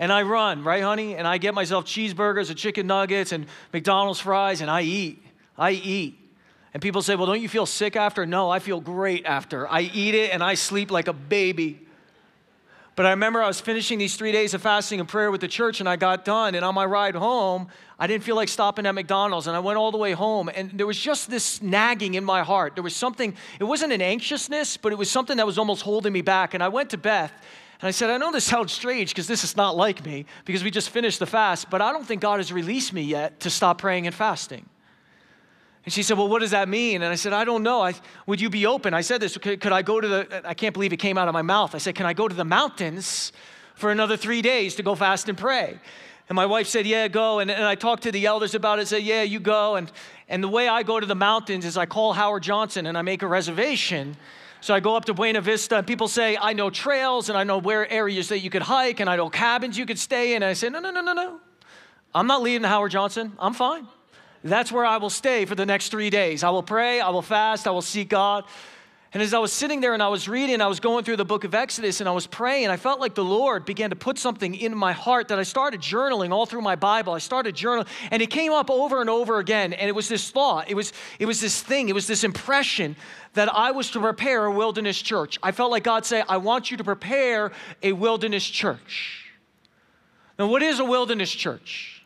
and 0.00 0.10
I 0.10 0.22
run, 0.22 0.64
right, 0.64 0.82
honey? 0.82 1.14
And 1.14 1.28
I 1.28 1.36
get 1.38 1.54
myself 1.54 1.84
cheeseburgers 1.84 2.48
and 2.48 2.58
chicken 2.58 2.86
nuggets 2.86 3.32
and 3.32 3.46
McDonald's 3.72 4.18
fries, 4.18 4.62
and 4.62 4.70
I 4.70 4.80
eat. 4.80 5.22
I 5.58 5.72
eat. 5.72 6.18
And 6.72 6.82
people 6.82 7.02
say, 7.02 7.16
well, 7.16 7.26
don't 7.26 7.40
you 7.40 7.48
feel 7.48 7.66
sick 7.66 7.96
after? 7.96 8.24
No, 8.24 8.48
I 8.48 8.60
feel 8.60 8.80
great 8.80 9.26
after. 9.26 9.68
I 9.68 9.82
eat 9.82 10.14
it 10.14 10.32
and 10.32 10.42
I 10.42 10.54
sleep 10.54 10.90
like 10.90 11.06
a 11.06 11.12
baby. 11.12 11.86
But 12.96 13.06
I 13.06 13.10
remember 13.10 13.42
I 13.42 13.46
was 13.46 13.60
finishing 13.60 13.98
these 13.98 14.16
three 14.16 14.32
days 14.32 14.54
of 14.54 14.62
fasting 14.62 15.00
and 15.00 15.08
prayer 15.08 15.30
with 15.30 15.40
the 15.40 15.48
church, 15.48 15.80
and 15.80 15.88
I 15.88 15.96
got 15.96 16.24
done. 16.24 16.54
And 16.54 16.64
on 16.64 16.74
my 16.74 16.84
ride 16.84 17.14
home, 17.14 17.68
I 17.98 18.06
didn't 18.06 18.24
feel 18.24 18.36
like 18.36 18.48
stopping 18.48 18.86
at 18.86 18.94
McDonald's. 18.94 19.46
And 19.46 19.56
I 19.56 19.60
went 19.60 19.78
all 19.78 19.90
the 19.90 19.98
way 19.98 20.12
home, 20.12 20.50
and 20.54 20.70
there 20.72 20.86
was 20.86 20.98
just 20.98 21.30
this 21.30 21.62
nagging 21.62 22.14
in 22.14 22.24
my 22.24 22.42
heart. 22.42 22.74
There 22.74 22.84
was 22.84 22.96
something, 22.96 23.34
it 23.58 23.64
wasn't 23.64 23.92
an 23.92 24.02
anxiousness, 24.02 24.76
but 24.76 24.92
it 24.92 24.96
was 24.96 25.10
something 25.10 25.36
that 25.36 25.46
was 25.46 25.58
almost 25.58 25.82
holding 25.82 26.12
me 26.12 26.20
back. 26.22 26.52
And 26.54 26.62
I 26.62 26.68
went 26.68 26.90
to 26.90 26.98
Beth, 26.98 27.32
and 27.80 27.88
I 27.88 27.92
said, 27.92 28.10
I 28.10 28.18
know 28.18 28.30
this 28.30 28.44
sounds 28.44 28.72
strange 28.72 29.10
because 29.10 29.26
this 29.26 29.42
is 29.42 29.56
not 29.56 29.74
like 29.74 30.04
me 30.04 30.26
because 30.44 30.62
we 30.62 30.70
just 30.70 30.90
finished 30.90 31.18
the 31.18 31.26
fast, 31.26 31.70
but 31.70 31.80
I 31.80 31.92
don't 31.92 32.04
think 32.04 32.20
God 32.20 32.38
has 32.38 32.52
released 32.52 32.92
me 32.92 33.02
yet 33.02 33.40
to 33.40 33.50
stop 33.50 33.78
praying 33.78 34.06
and 34.06 34.14
fasting. 34.14 34.68
And 35.86 35.92
she 35.92 36.02
said, 36.02 36.18
Well, 36.18 36.28
what 36.28 36.40
does 36.40 36.50
that 36.50 36.68
mean? 36.68 37.00
And 37.02 37.10
I 37.10 37.14
said, 37.14 37.32
I 37.32 37.44
don't 37.44 37.62
know. 37.62 37.80
I, 37.80 37.94
would 38.26 38.38
you 38.38 38.50
be 38.50 38.66
open? 38.66 38.92
I 38.92 39.00
said 39.00 39.20
this, 39.22 39.38
could, 39.38 39.62
could 39.62 39.72
I 39.72 39.80
go 39.80 39.98
to 39.98 40.08
the, 40.08 40.42
I 40.44 40.52
can't 40.52 40.74
believe 40.74 40.92
it 40.92 40.98
came 40.98 41.16
out 41.16 41.26
of 41.26 41.32
my 41.32 41.42
mouth. 41.42 41.74
I 41.74 41.78
said, 41.78 41.94
Can 41.94 42.04
I 42.04 42.12
go 42.12 42.28
to 42.28 42.34
the 42.34 42.44
mountains 42.44 43.32
for 43.74 43.90
another 43.90 44.16
three 44.16 44.42
days 44.42 44.74
to 44.74 44.82
go 44.82 44.94
fast 44.94 45.30
and 45.30 45.38
pray? 45.38 45.78
And 46.28 46.36
my 46.36 46.44
wife 46.44 46.66
said, 46.66 46.86
Yeah, 46.86 47.08
go. 47.08 47.38
And, 47.38 47.50
and 47.50 47.64
I 47.64 47.76
talked 47.76 48.02
to 48.02 48.12
the 48.12 48.26
elders 48.26 48.54
about 48.54 48.78
it, 48.78 48.88
said, 48.88 49.02
Yeah, 49.02 49.22
you 49.22 49.40
go. 49.40 49.76
And, 49.76 49.90
and 50.28 50.44
the 50.44 50.48
way 50.48 50.68
I 50.68 50.82
go 50.82 51.00
to 51.00 51.06
the 51.06 51.14
mountains 51.14 51.64
is 51.64 51.78
I 51.78 51.86
call 51.86 52.12
Howard 52.12 52.42
Johnson 52.42 52.84
and 52.84 52.98
I 52.98 53.02
make 53.02 53.22
a 53.22 53.26
reservation. 53.26 54.18
So 54.62 54.74
I 54.74 54.80
go 54.80 54.94
up 54.94 55.06
to 55.06 55.14
Buena 55.14 55.40
Vista, 55.40 55.78
and 55.78 55.86
people 55.86 56.06
say, 56.06 56.36
I 56.36 56.52
know 56.52 56.68
trails 56.68 57.28
and 57.30 57.38
I 57.38 57.44
know 57.44 57.58
where 57.58 57.90
areas 57.90 58.28
that 58.28 58.40
you 58.40 58.50
could 58.50 58.62
hike 58.62 59.00
and 59.00 59.08
I 59.08 59.16
know 59.16 59.30
cabins 59.30 59.78
you 59.78 59.86
could 59.86 59.98
stay 59.98 60.34
in. 60.34 60.42
And 60.42 60.50
I 60.50 60.52
say, 60.52 60.68
No, 60.68 60.80
no, 60.80 60.90
no, 60.90 61.00
no, 61.00 61.12
no. 61.12 61.40
I'm 62.14 62.26
not 62.26 62.42
leaving 62.42 62.64
Howard 62.64 62.90
Johnson. 62.92 63.32
I'm 63.38 63.54
fine. 63.54 63.86
That's 64.42 64.72
where 64.72 64.84
I 64.84 64.96
will 64.96 65.10
stay 65.10 65.44
for 65.44 65.54
the 65.54 65.66
next 65.66 65.90
three 65.90 66.10
days. 66.10 66.42
I 66.42 66.50
will 66.50 66.62
pray, 66.62 67.00
I 67.00 67.10
will 67.10 67.22
fast, 67.22 67.66
I 67.66 67.70
will 67.70 67.82
seek 67.82 68.08
God. 68.08 68.44
And 69.12 69.20
as 69.20 69.34
I 69.34 69.40
was 69.40 69.52
sitting 69.52 69.80
there 69.80 69.92
and 69.92 70.02
I 70.02 70.06
was 70.08 70.28
reading, 70.28 70.60
I 70.60 70.68
was 70.68 70.78
going 70.78 71.02
through 71.02 71.16
the 71.16 71.24
book 71.24 71.42
of 71.42 71.52
Exodus 71.52 71.98
and 71.98 72.08
I 72.08 72.12
was 72.12 72.28
praying, 72.28 72.68
I 72.68 72.76
felt 72.76 73.00
like 73.00 73.16
the 73.16 73.24
Lord 73.24 73.64
began 73.64 73.90
to 73.90 73.96
put 73.96 74.18
something 74.18 74.54
in 74.54 74.76
my 74.76 74.92
heart 74.92 75.28
that 75.28 75.38
I 75.38 75.42
started 75.42 75.80
journaling 75.80 76.30
all 76.30 76.46
through 76.46 76.60
my 76.60 76.76
Bible. 76.76 77.12
I 77.12 77.18
started 77.18 77.56
journaling, 77.56 77.88
and 78.12 78.22
it 78.22 78.30
came 78.30 78.52
up 78.52 78.70
over 78.70 79.00
and 79.00 79.10
over 79.10 79.40
again. 79.40 79.72
And 79.72 79.88
it 79.88 79.92
was 79.92 80.08
this 80.08 80.30
thought, 80.30 80.70
it 80.70 80.74
was, 80.74 80.92
it 81.18 81.26
was 81.26 81.40
this 81.40 81.60
thing, 81.60 81.88
it 81.88 81.94
was 81.94 82.06
this 82.06 82.22
impression 82.22 82.94
that 83.34 83.52
I 83.52 83.72
was 83.72 83.90
to 83.92 84.00
prepare 84.00 84.44
a 84.44 84.52
wilderness 84.52 85.02
church. 85.02 85.40
I 85.42 85.50
felt 85.50 85.72
like 85.72 85.82
God 85.82 86.06
say, 86.06 86.22
I 86.28 86.36
want 86.36 86.70
you 86.70 86.76
to 86.76 86.84
prepare 86.84 87.50
a 87.82 87.92
wilderness 87.92 88.46
church. 88.46 89.26
Now, 90.38 90.46
what 90.46 90.62
is 90.62 90.78
a 90.78 90.84
wilderness 90.84 91.32
church? 91.32 91.99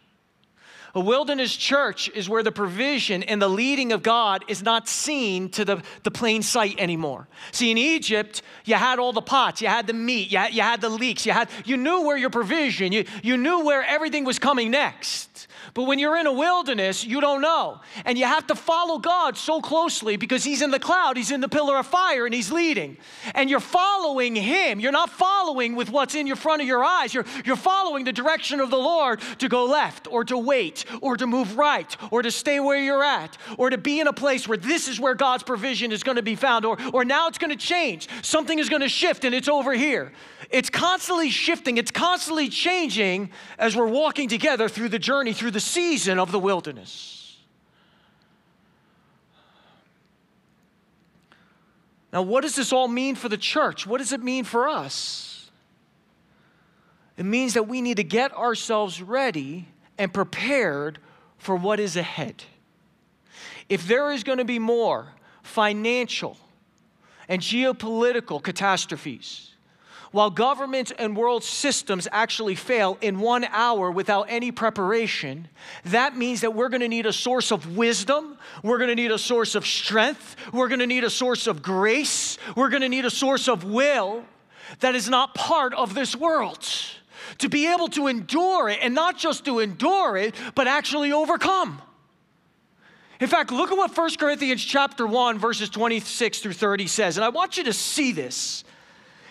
A 0.94 1.00
wilderness 1.00 1.56
church 1.56 2.08
is 2.14 2.28
where 2.28 2.44
the 2.44 2.52
provision 2.52 3.24
and 3.24 3.42
the 3.42 3.48
leading 3.48 3.90
of 3.90 4.02
God 4.02 4.44
is 4.46 4.62
not 4.62 4.86
seen 4.86 5.48
to 5.50 5.64
the, 5.64 5.82
the 6.04 6.10
plain 6.10 6.42
sight 6.42 6.76
anymore. 6.78 7.26
See, 7.50 7.72
in 7.72 7.78
Egypt, 7.78 8.42
you 8.64 8.76
had 8.76 9.00
all 9.00 9.12
the 9.12 9.20
pots, 9.20 9.60
you 9.60 9.66
had 9.66 9.88
the 9.88 9.92
meat, 9.92 10.30
you 10.30 10.38
had, 10.38 10.54
you 10.54 10.62
had 10.62 10.80
the 10.80 10.88
leeks, 10.88 11.26
you, 11.26 11.32
had, 11.32 11.48
you 11.64 11.76
knew 11.76 12.02
where 12.02 12.16
your 12.16 12.30
provision, 12.30 12.92
you, 12.92 13.04
you 13.24 13.36
knew 13.36 13.64
where 13.64 13.82
everything 13.82 14.24
was 14.24 14.38
coming 14.38 14.70
next. 14.70 15.48
But 15.72 15.84
when 15.84 15.98
you're 15.98 16.16
in 16.16 16.28
a 16.28 16.32
wilderness, 16.32 17.04
you 17.04 17.20
don't 17.20 17.40
know. 17.40 17.80
And 18.04 18.16
you 18.16 18.26
have 18.26 18.46
to 18.46 18.54
follow 18.54 18.98
God 18.98 19.36
so 19.36 19.60
closely 19.60 20.16
because 20.16 20.44
He's 20.44 20.62
in 20.62 20.70
the 20.70 20.78
cloud, 20.78 21.16
He's 21.16 21.32
in 21.32 21.40
the 21.40 21.48
pillar 21.48 21.76
of 21.78 21.86
fire, 21.86 22.26
and 22.26 22.34
He's 22.34 22.52
leading. 22.52 22.96
And 23.34 23.50
you're 23.50 23.58
following 23.58 24.36
Him. 24.36 24.78
You're 24.78 24.92
not 24.92 25.10
following 25.10 25.74
with 25.74 25.90
what's 25.90 26.14
in 26.14 26.28
your 26.28 26.36
front 26.36 26.62
of 26.62 26.68
your 26.68 26.84
eyes. 26.84 27.12
You're, 27.12 27.24
you're 27.44 27.56
following 27.56 28.04
the 28.04 28.12
direction 28.12 28.60
of 28.60 28.70
the 28.70 28.78
Lord 28.78 29.20
to 29.38 29.48
go 29.48 29.64
left 29.64 30.06
or 30.06 30.22
to 30.24 30.38
wait 30.38 30.83
or 31.00 31.16
to 31.16 31.26
move 31.26 31.56
right 31.56 31.96
or 32.10 32.22
to 32.22 32.30
stay 32.30 32.60
where 32.60 32.78
you're 32.78 33.02
at 33.02 33.36
or 33.58 33.70
to 33.70 33.78
be 33.78 34.00
in 34.00 34.06
a 34.06 34.12
place 34.12 34.48
where 34.48 34.58
this 34.58 34.88
is 34.88 35.00
where 35.00 35.14
God's 35.14 35.42
provision 35.42 35.92
is 35.92 36.02
going 36.02 36.16
to 36.16 36.22
be 36.22 36.34
found 36.34 36.64
or, 36.64 36.78
or 36.92 37.04
now 37.04 37.28
it's 37.28 37.38
going 37.38 37.50
to 37.50 37.56
change. 37.56 38.08
Something 38.22 38.58
is 38.58 38.68
going 38.68 38.82
to 38.82 38.88
shift 38.88 39.24
and 39.24 39.34
it's 39.34 39.48
over 39.48 39.72
here. 39.72 40.12
It's 40.50 40.70
constantly 40.70 41.30
shifting, 41.30 41.78
it's 41.78 41.90
constantly 41.90 42.48
changing 42.48 43.30
as 43.58 43.76
we're 43.76 43.88
walking 43.88 44.28
together 44.28 44.68
through 44.68 44.90
the 44.90 44.98
journey, 44.98 45.32
through 45.32 45.52
the 45.52 45.60
season 45.60 46.18
of 46.18 46.32
the 46.32 46.38
wilderness. 46.38 47.24
Now, 52.12 52.22
what 52.22 52.42
does 52.42 52.54
this 52.54 52.72
all 52.72 52.86
mean 52.86 53.16
for 53.16 53.28
the 53.28 53.36
church? 53.36 53.88
What 53.88 53.98
does 53.98 54.12
it 54.12 54.22
mean 54.22 54.44
for 54.44 54.68
us? 54.68 55.50
It 57.16 57.24
means 57.24 57.54
that 57.54 57.64
we 57.64 57.80
need 57.80 57.96
to 57.96 58.04
get 58.04 58.32
ourselves 58.32 59.02
ready 59.02 59.66
and 59.98 60.12
prepared 60.12 60.98
for 61.38 61.56
what 61.56 61.80
is 61.80 61.96
ahead. 61.96 62.44
If 63.68 63.86
there 63.86 64.12
is 64.12 64.24
going 64.24 64.38
to 64.38 64.44
be 64.44 64.58
more 64.58 65.08
financial 65.42 66.36
and 67.28 67.40
geopolitical 67.40 68.42
catastrophes, 68.42 69.54
while 70.14 70.30
governments 70.30 70.92
and 70.96 71.16
world 71.16 71.42
systems 71.42 72.06
actually 72.12 72.54
fail 72.54 72.96
in 73.00 73.18
one 73.18 73.42
hour 73.50 73.90
without 73.90 74.26
any 74.28 74.52
preparation, 74.52 75.48
that 75.86 76.16
means 76.16 76.42
that 76.42 76.54
we're 76.54 76.68
gonna 76.68 76.86
need 76.86 77.04
a 77.04 77.12
source 77.12 77.50
of 77.50 77.76
wisdom, 77.76 78.38
we're 78.62 78.78
gonna 78.78 78.94
need 78.94 79.10
a 79.10 79.18
source 79.18 79.56
of 79.56 79.66
strength, 79.66 80.36
we're 80.52 80.68
gonna 80.68 80.86
need 80.86 81.02
a 81.02 81.10
source 81.10 81.48
of 81.48 81.62
grace, 81.62 82.38
we're 82.54 82.68
gonna 82.68 82.88
need 82.88 83.04
a 83.04 83.10
source 83.10 83.48
of 83.48 83.64
will 83.64 84.24
that 84.78 84.94
is 84.94 85.08
not 85.08 85.34
part 85.34 85.74
of 85.74 85.94
this 85.94 86.14
world. 86.14 86.64
To 87.38 87.48
be 87.48 87.66
able 87.72 87.88
to 87.88 88.06
endure 88.06 88.68
it, 88.68 88.78
and 88.82 88.94
not 88.94 89.18
just 89.18 89.44
to 89.46 89.60
endure 89.60 90.16
it, 90.16 90.34
but 90.54 90.66
actually 90.66 91.12
overcome. 91.12 91.80
In 93.20 93.28
fact, 93.28 93.52
look 93.52 93.70
at 93.70 93.78
what 93.78 93.96
1 93.96 94.16
Corinthians 94.18 94.64
chapter 94.64 95.06
1 95.06 95.38
verses 95.38 95.68
26 95.70 96.40
through 96.40 96.52
30 96.52 96.86
says. 96.86 97.16
And 97.16 97.24
I 97.24 97.28
want 97.28 97.56
you 97.56 97.64
to 97.64 97.72
see 97.72 98.12
this. 98.12 98.64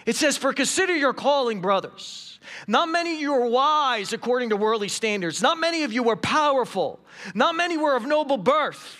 It 0.05 0.15
says, 0.15 0.37
For 0.37 0.53
consider 0.53 0.95
your 0.95 1.13
calling, 1.13 1.61
brothers. 1.61 2.39
Not 2.67 2.89
many 2.89 3.15
of 3.15 3.21
you 3.21 3.33
are 3.33 3.47
wise 3.47 4.13
according 4.13 4.49
to 4.49 4.57
worldly 4.57 4.87
standards. 4.87 5.41
Not 5.41 5.57
many 5.57 5.83
of 5.83 5.93
you 5.93 6.03
were 6.03 6.15
powerful. 6.15 6.99
Not 7.33 7.55
many 7.55 7.77
were 7.77 7.95
of 7.95 8.05
noble 8.05 8.37
birth. 8.37 8.97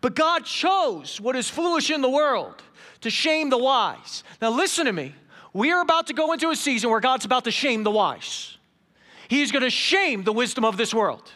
But 0.00 0.14
God 0.14 0.44
chose 0.44 1.20
what 1.20 1.36
is 1.36 1.48
foolish 1.48 1.90
in 1.90 2.00
the 2.00 2.10
world 2.10 2.62
to 3.00 3.10
shame 3.10 3.50
the 3.50 3.58
wise. 3.58 4.22
Now, 4.42 4.50
listen 4.50 4.86
to 4.86 4.92
me. 4.92 5.14
We 5.54 5.70
are 5.70 5.80
about 5.80 6.08
to 6.08 6.14
go 6.14 6.32
into 6.32 6.50
a 6.50 6.56
season 6.56 6.90
where 6.90 7.00
God's 7.00 7.24
about 7.24 7.44
to 7.44 7.50
shame 7.52 7.84
the 7.84 7.90
wise. 7.90 8.58
He's 9.28 9.52
going 9.52 9.62
to 9.62 9.70
shame 9.70 10.24
the 10.24 10.32
wisdom 10.32 10.64
of 10.64 10.76
this 10.76 10.92
world. 10.92 11.30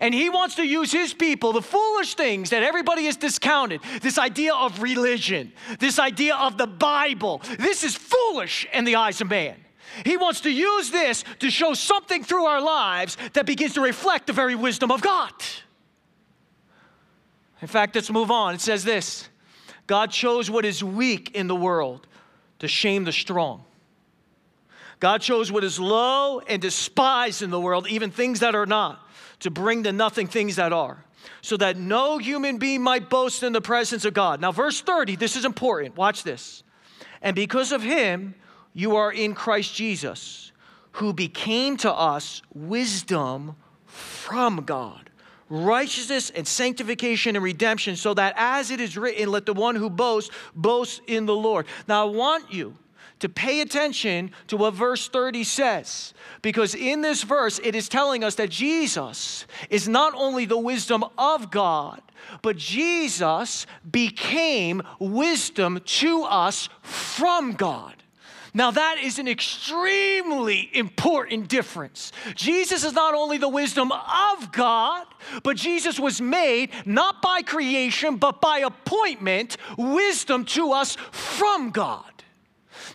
And 0.00 0.12
he 0.12 0.28
wants 0.28 0.56
to 0.56 0.64
use 0.64 0.92
his 0.92 1.14
people, 1.14 1.52
the 1.52 1.62
foolish 1.62 2.14
things 2.14 2.50
that 2.50 2.62
everybody 2.62 3.06
has 3.06 3.16
discounted, 3.16 3.80
this 4.02 4.18
idea 4.18 4.54
of 4.54 4.82
religion, 4.82 5.52
this 5.78 5.98
idea 5.98 6.34
of 6.34 6.58
the 6.58 6.66
Bible. 6.66 7.40
This 7.58 7.82
is 7.82 7.94
foolish 7.94 8.66
in 8.72 8.84
the 8.84 8.96
eyes 8.96 9.20
of 9.20 9.30
man. 9.30 9.56
He 10.04 10.16
wants 10.16 10.42
to 10.42 10.50
use 10.50 10.90
this 10.90 11.24
to 11.38 11.50
show 11.50 11.74
something 11.74 12.22
through 12.22 12.44
our 12.44 12.60
lives 12.60 13.16
that 13.32 13.46
begins 13.46 13.74
to 13.74 13.80
reflect 13.80 14.26
the 14.26 14.32
very 14.32 14.54
wisdom 14.54 14.90
of 14.90 15.00
God. 15.00 15.32
In 17.62 17.68
fact, 17.68 17.94
let's 17.94 18.10
move 18.10 18.30
on. 18.30 18.54
It 18.54 18.60
says 18.60 18.84
this 18.84 19.28
God 19.86 20.10
chose 20.10 20.50
what 20.50 20.64
is 20.64 20.84
weak 20.84 21.34
in 21.34 21.46
the 21.46 21.56
world 21.56 22.06
to 22.60 22.68
shame 22.68 23.04
the 23.04 23.12
strong. 23.12 23.64
God 25.00 25.22
chose 25.22 25.50
what 25.50 25.64
is 25.64 25.80
low 25.80 26.40
and 26.40 26.60
despised 26.60 27.42
in 27.42 27.50
the 27.50 27.60
world, 27.60 27.88
even 27.88 28.10
things 28.10 28.40
that 28.40 28.54
are 28.54 28.66
not 28.66 29.00
to 29.40 29.50
bring 29.50 29.82
to 29.84 29.92
nothing 29.92 30.26
things 30.26 30.56
that 30.56 30.72
are, 30.72 31.04
so 31.42 31.56
that 31.56 31.76
no 31.76 32.18
human 32.18 32.58
being 32.58 32.82
might 32.82 33.08
boast 33.08 33.42
in 33.42 33.52
the 33.52 33.60
presence 33.60 34.04
of 34.04 34.14
God. 34.14 34.40
Now, 34.40 34.52
verse 34.52 34.80
30, 34.80 35.16
this 35.16 35.36
is 35.36 35.44
important. 35.44 35.96
Watch 35.96 36.22
this. 36.22 36.62
And 37.22 37.34
because 37.34 37.72
of 37.72 37.82
him, 37.82 38.34
you 38.72 38.96
are 38.96 39.12
in 39.12 39.34
Christ 39.34 39.74
Jesus, 39.74 40.52
who 40.92 41.12
became 41.12 41.76
to 41.78 41.92
us 41.92 42.42
wisdom 42.54 43.56
from 43.86 44.64
God, 44.64 45.09
righteousness 45.50 46.30
and 46.30 46.46
sanctification 46.46 47.36
and 47.36 47.44
redemption, 47.44 47.96
so 47.96 48.14
that 48.14 48.32
as 48.36 48.70
it 48.70 48.80
is 48.80 48.96
written, 48.96 49.30
let 49.30 49.44
the 49.44 49.52
one 49.52 49.76
who 49.76 49.90
boasts 49.90 50.30
boast 50.54 51.02
in 51.06 51.26
the 51.26 51.34
Lord. 51.34 51.66
Now, 51.86 52.06
I 52.06 52.10
want 52.10 52.52
you 52.52 52.76
to 53.18 53.28
pay 53.28 53.60
attention 53.60 54.30
to 54.46 54.56
what 54.56 54.72
verse 54.72 55.08
30 55.08 55.44
says. 55.44 56.14
Because 56.40 56.74
in 56.74 57.02
this 57.02 57.22
verse, 57.22 57.60
it 57.62 57.74
is 57.74 57.88
telling 57.88 58.24
us 58.24 58.36
that 58.36 58.48
Jesus 58.48 59.46
is 59.68 59.88
not 59.88 60.14
only 60.16 60.46
the 60.46 60.58
wisdom 60.58 61.04
of 61.18 61.50
God, 61.50 62.00
but 62.42 62.56
Jesus 62.56 63.66
became 63.90 64.82
wisdom 64.98 65.80
to 65.84 66.22
us 66.22 66.68
from 66.82 67.52
God. 67.52 67.94
Now, 68.52 68.70
that 68.72 68.98
is 69.02 69.18
an 69.18 69.28
extremely 69.28 70.70
important 70.72 71.48
difference. 71.48 72.12
Jesus 72.34 72.84
is 72.84 72.92
not 72.92 73.14
only 73.14 73.38
the 73.38 73.48
wisdom 73.48 73.92
of 73.92 74.52
God, 74.52 75.06
but 75.42 75.56
Jesus 75.56 76.00
was 76.00 76.20
made 76.20 76.70
not 76.84 77.22
by 77.22 77.42
creation, 77.42 78.16
but 78.16 78.40
by 78.40 78.58
appointment, 78.58 79.56
wisdom 79.78 80.44
to 80.46 80.72
us 80.72 80.96
from 81.12 81.70
God. 81.70 82.04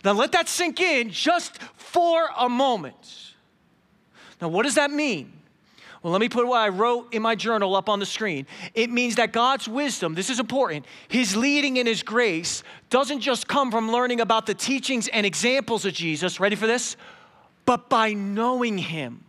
Now 0.04 0.12
let 0.12 0.32
that 0.32 0.48
sink 0.48 0.80
in 0.80 1.10
just 1.10 1.58
for 1.74 2.28
a 2.36 2.48
moment. 2.48 3.34
Now, 4.40 4.48
what 4.48 4.64
does 4.64 4.74
that 4.74 4.90
mean? 4.90 5.32
Well, 6.06 6.12
let 6.12 6.20
me 6.20 6.28
put 6.28 6.46
what 6.46 6.60
I 6.60 6.68
wrote 6.68 7.12
in 7.12 7.20
my 7.20 7.34
journal 7.34 7.74
up 7.74 7.88
on 7.88 7.98
the 7.98 8.06
screen. 8.06 8.46
It 8.74 8.90
means 8.90 9.16
that 9.16 9.32
God's 9.32 9.66
wisdom, 9.66 10.14
this 10.14 10.30
is 10.30 10.38
important, 10.38 10.86
His 11.08 11.34
leading 11.34 11.80
and 11.80 11.88
His 11.88 12.04
grace 12.04 12.62
doesn't 12.90 13.18
just 13.18 13.48
come 13.48 13.72
from 13.72 13.90
learning 13.90 14.20
about 14.20 14.46
the 14.46 14.54
teachings 14.54 15.08
and 15.08 15.26
examples 15.26 15.84
of 15.84 15.94
Jesus, 15.94 16.38
ready 16.38 16.54
for 16.54 16.68
this? 16.68 16.96
But 17.64 17.88
by 17.88 18.12
knowing 18.12 18.78
Him, 18.78 19.24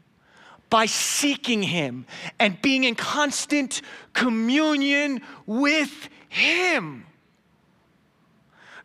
by 0.70 0.86
seeking 0.86 1.64
Him, 1.64 2.06
and 2.38 2.62
being 2.62 2.84
in 2.84 2.94
constant 2.94 3.82
communion 4.14 5.22
with 5.48 6.10
Him. 6.30 7.08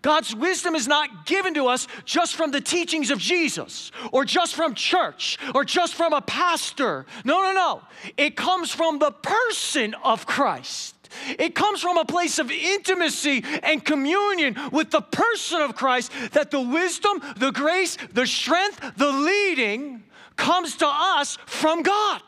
God's 0.03 0.35
wisdom 0.35 0.75
is 0.75 0.89
not 0.89 1.27
given 1.27 1.55
to 1.55 1.69
us 1.69 1.87
just 2.05 2.35
from 2.35 2.51
the 2.51 2.61
teachings 2.61 3.11
of 3.11 3.19
Jesus 3.19 3.93
or 4.11 4.25
just 4.25 4.55
from 4.55 4.75
church 4.75 5.39
or 5.55 5.65
just 5.65 5.95
from 5.95 6.13
a 6.13 6.21
pastor. 6.21 7.07
No, 7.25 7.41
no, 7.41 7.53
no. 7.53 7.83
It 8.17 8.37
comes 8.37 8.73
from 8.73 8.99
the 8.99 9.13
person 9.13 9.95
of 10.03 10.27
Christ. 10.27 10.97
It 11.39 11.55
comes 11.55 11.81
from 11.81 11.99
a 11.99 12.05
place 12.05 12.39
of 12.39 12.51
intimacy 12.51 13.45
and 13.63 13.85
communion 13.85 14.57
with 14.73 14.91
the 14.91 15.03
person 15.03 15.61
of 15.61 15.77
Christ 15.77 16.11
that 16.33 16.51
the 16.51 16.61
wisdom, 16.61 17.23
the 17.37 17.53
grace, 17.53 17.97
the 18.13 18.27
strength, 18.27 18.81
the 18.97 19.13
leading 19.13 20.03
comes 20.37 20.77
to 20.77 20.87
us 20.89 21.39
from 21.47 21.83
God. 21.83 22.23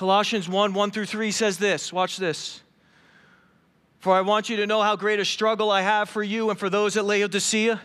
Colossians 0.00 0.48
1 0.48 0.72
1 0.72 0.90
through 0.92 1.04
3 1.04 1.30
says 1.30 1.58
this. 1.58 1.92
Watch 1.92 2.16
this. 2.16 2.62
For 3.98 4.14
I 4.14 4.22
want 4.22 4.48
you 4.48 4.56
to 4.56 4.66
know 4.66 4.80
how 4.80 4.96
great 4.96 5.20
a 5.20 5.26
struggle 5.26 5.70
I 5.70 5.82
have 5.82 6.08
for 6.08 6.22
you 6.22 6.48
and 6.48 6.58
for 6.58 6.70
those 6.70 6.96
at 6.96 7.04
Laodicea, 7.04 7.78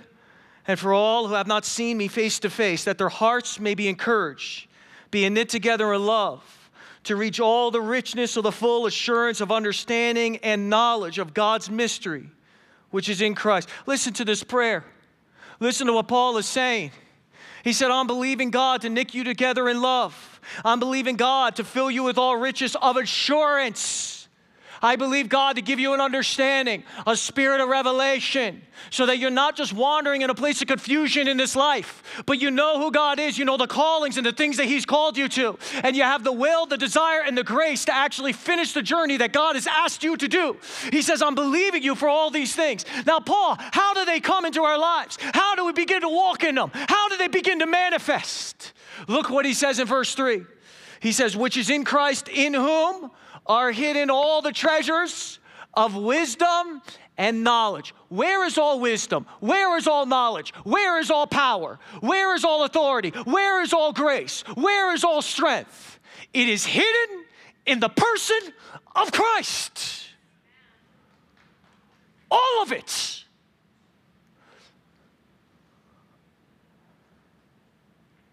and 0.65 0.79
for 0.79 0.93
all 0.93 1.27
who 1.27 1.34
have 1.34 1.45
not 1.45 1.65
seen 1.65 1.98
me 1.98 2.07
face 2.07 2.39
to 2.39 2.50
face, 2.50 2.86
that 2.86 2.98
their 2.98 3.10
hearts 3.10 3.60
may 3.60 3.75
be 3.75 3.89
encouraged, 3.89 4.69
being 5.12 5.34
knit 5.34 5.50
together 5.50 5.91
in 5.91 6.05
love, 6.05 6.69
to 7.03 7.17
reach 7.17 7.41
all 7.41 7.69
the 7.69 7.81
richness 7.81 8.38
of 8.38 8.43
the 8.43 8.51
full 8.53 8.86
assurance 8.86 9.41
of 9.41 9.51
understanding 9.51 10.38
and 10.38 10.69
knowledge 10.69 11.19
of 11.19 11.34
God's 11.34 11.69
mystery, 11.69 12.29
which 12.91 13.10
is 13.10 13.19
in 13.19 13.36
Christ. 13.36 13.67
Listen 13.88 14.13
to 14.13 14.24
this 14.24 14.41
prayer. 14.41 14.86
Listen 15.60 15.86
to 15.88 15.91
what 15.91 16.07
Paul 16.07 16.38
is 16.38 16.45
saying. 16.45 16.91
He 17.65 17.74
said, 17.74 17.91
I'm 17.91 18.07
believing 18.07 18.51
God 18.51 18.84
to 18.84 18.89
knit 18.89 19.13
you 19.13 19.25
together 19.25 19.67
in 19.67 19.81
love. 19.81 20.35
I'm 20.64 20.80
believing 20.80 21.16
God 21.16 21.56
to 21.58 21.64
fill 21.64 21.92
you 21.92 22.04
with 22.04 22.18
all 22.18 22.38
riches 22.38 22.75
of 22.82 22.98
assurance 22.98 24.16
I 24.86 24.96
believe 24.98 25.30
God 25.30 25.56
to 25.56 25.62
give 25.62 25.80
you 25.80 25.94
an 25.94 26.02
understanding, 26.02 26.84
a 27.08 27.16
spirit 27.16 27.60
of 27.60 27.70
revelation, 27.70 28.62
so 28.92 29.08
that 29.08 29.18
you're 29.18 29.32
not 29.32 29.56
just 29.56 29.74
wandering 29.74 30.22
in 30.22 30.30
a 30.30 30.36
place 30.36 30.62
of 30.62 30.68
confusion 30.68 31.28
in 31.28 31.38
this 31.38 31.56
life, 31.56 32.24
but 32.25 32.40
you 32.40 32.52
know 32.52 32.80
who 32.80 32.92
God 32.92 33.20
is, 33.20 33.38
you 33.38 33.46
know 33.46 33.58
the 33.58 33.68
callings 33.68 34.18
and 34.18 34.25
the 34.25 34.32
things 34.32 34.58
that 34.58 34.66
He's 34.66 34.86
called 34.86 35.18
you 35.18 35.28
to, 35.30 35.58
and 35.84 35.96
you 35.96 36.04
have 36.04 36.24
the 36.24 36.32
will, 36.32 36.68
the 36.68 36.78
desire, 36.78 37.22
and 37.22 37.38
the 37.38 37.44
grace 37.44 37.86
to 37.86 37.96
actually 37.96 38.32
finish 38.32 38.74
the 38.74 38.84
journey 38.84 39.18
that 39.18 39.34
God 39.34 39.56
has 39.56 39.66
asked 39.66 40.04
you 40.04 40.18
to 40.18 40.28
do. 40.28 40.58
He 40.92 41.02
says, 41.02 41.22
I'm 41.22 41.36
believing 41.36 41.82
you 41.82 41.96
for 41.96 42.10
all 42.10 42.30
these 42.30 42.56
things. 42.56 42.86
Now, 43.06 43.20
Paul, 43.20 43.58
how 43.60 43.94
do 43.94 44.06
they 44.06 44.20
come 44.20 44.46
into 44.46 44.62
our 44.64 44.78
lives? 44.78 45.18
How 45.20 45.56
do 45.56 45.66
we 45.66 45.74
begin 45.74 46.02
to 46.02 46.10
walk 46.10 46.44
in 46.44 46.56
them? 46.56 46.70
How 46.74 47.10
do 47.10 47.18
they 47.18 47.28
begin 47.28 47.60
to 47.60 47.66
manifest? 47.66 48.74
Look 49.08 49.30
what 49.30 49.46
he 49.46 49.54
says 49.54 49.80
in 49.80 49.88
verse 49.88 50.16
3. 50.16 50.44
He 51.00 51.12
says, 51.12 51.36
which 51.36 51.58
is 51.58 51.70
in 51.70 51.84
Christ, 51.84 52.30
in 52.30 52.54
whom 52.54 53.12
are 53.46 53.72
hidden 53.72 54.10
all 54.10 54.42
the 54.42 54.52
treasures 54.52 55.40
of 55.74 55.96
wisdom 55.96 56.82
and 57.18 57.44
knowledge. 57.44 57.94
Where 58.10 58.46
is 58.46 58.58
all 58.58 58.80
wisdom? 58.80 59.25
Where 59.40 59.78
is 59.78 59.88
all 59.88 60.06
knowledge? 60.06 60.54
Where 60.64 61.00
is 61.00 61.12
all 61.12 61.28
power? 61.28 61.80
Where 62.00 62.34
is 62.36 62.44
all 62.44 62.64
authority? 62.64 63.12
Where 63.25 63.62
is 63.62 63.74
all 63.74 63.94
grace? 63.94 64.44
Where 64.56 64.94
is 64.94 65.04
all 65.04 65.22
strength? 65.22 66.00
It 66.34 66.50
is 66.50 66.66
hidden 66.66 67.25
in 67.66 67.80
the 67.80 67.90
person 67.90 68.38
of 68.96 69.12
Christ. 69.12 70.08
All 72.30 72.62
of 72.62 72.72
it. 72.72 73.24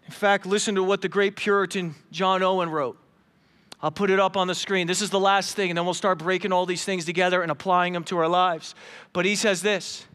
In 0.05 0.11
fact, 0.23 0.45
listen 0.45 0.75
to 0.75 0.83
what 0.85 1.01
the 1.01 1.09
great 1.09 1.35
Puritan 1.35 1.95
John 2.09 2.43
Owen 2.43 2.69
wrote. 2.69 2.97
I'll 3.81 3.91
put 3.91 4.09
it 4.09 4.21
up 4.21 4.37
on 4.37 4.47
the 4.47 4.55
screen. 4.55 4.87
This 4.87 5.01
is 5.01 5.09
the 5.09 5.19
last 5.19 5.53
thing, 5.53 5.69
and 5.69 5.77
then 5.77 5.83
we'll 5.83 5.93
start 5.93 6.19
breaking 6.19 6.53
all 6.53 6.65
these 6.65 6.85
things 6.85 7.03
together 7.03 7.41
and 7.41 7.51
applying 7.51 7.91
them 7.91 8.05
to 8.05 8.17
our 8.17 8.29
lives. 8.29 8.73
But 9.11 9.25
he 9.25 9.35
says 9.35 9.61
this 9.61 10.05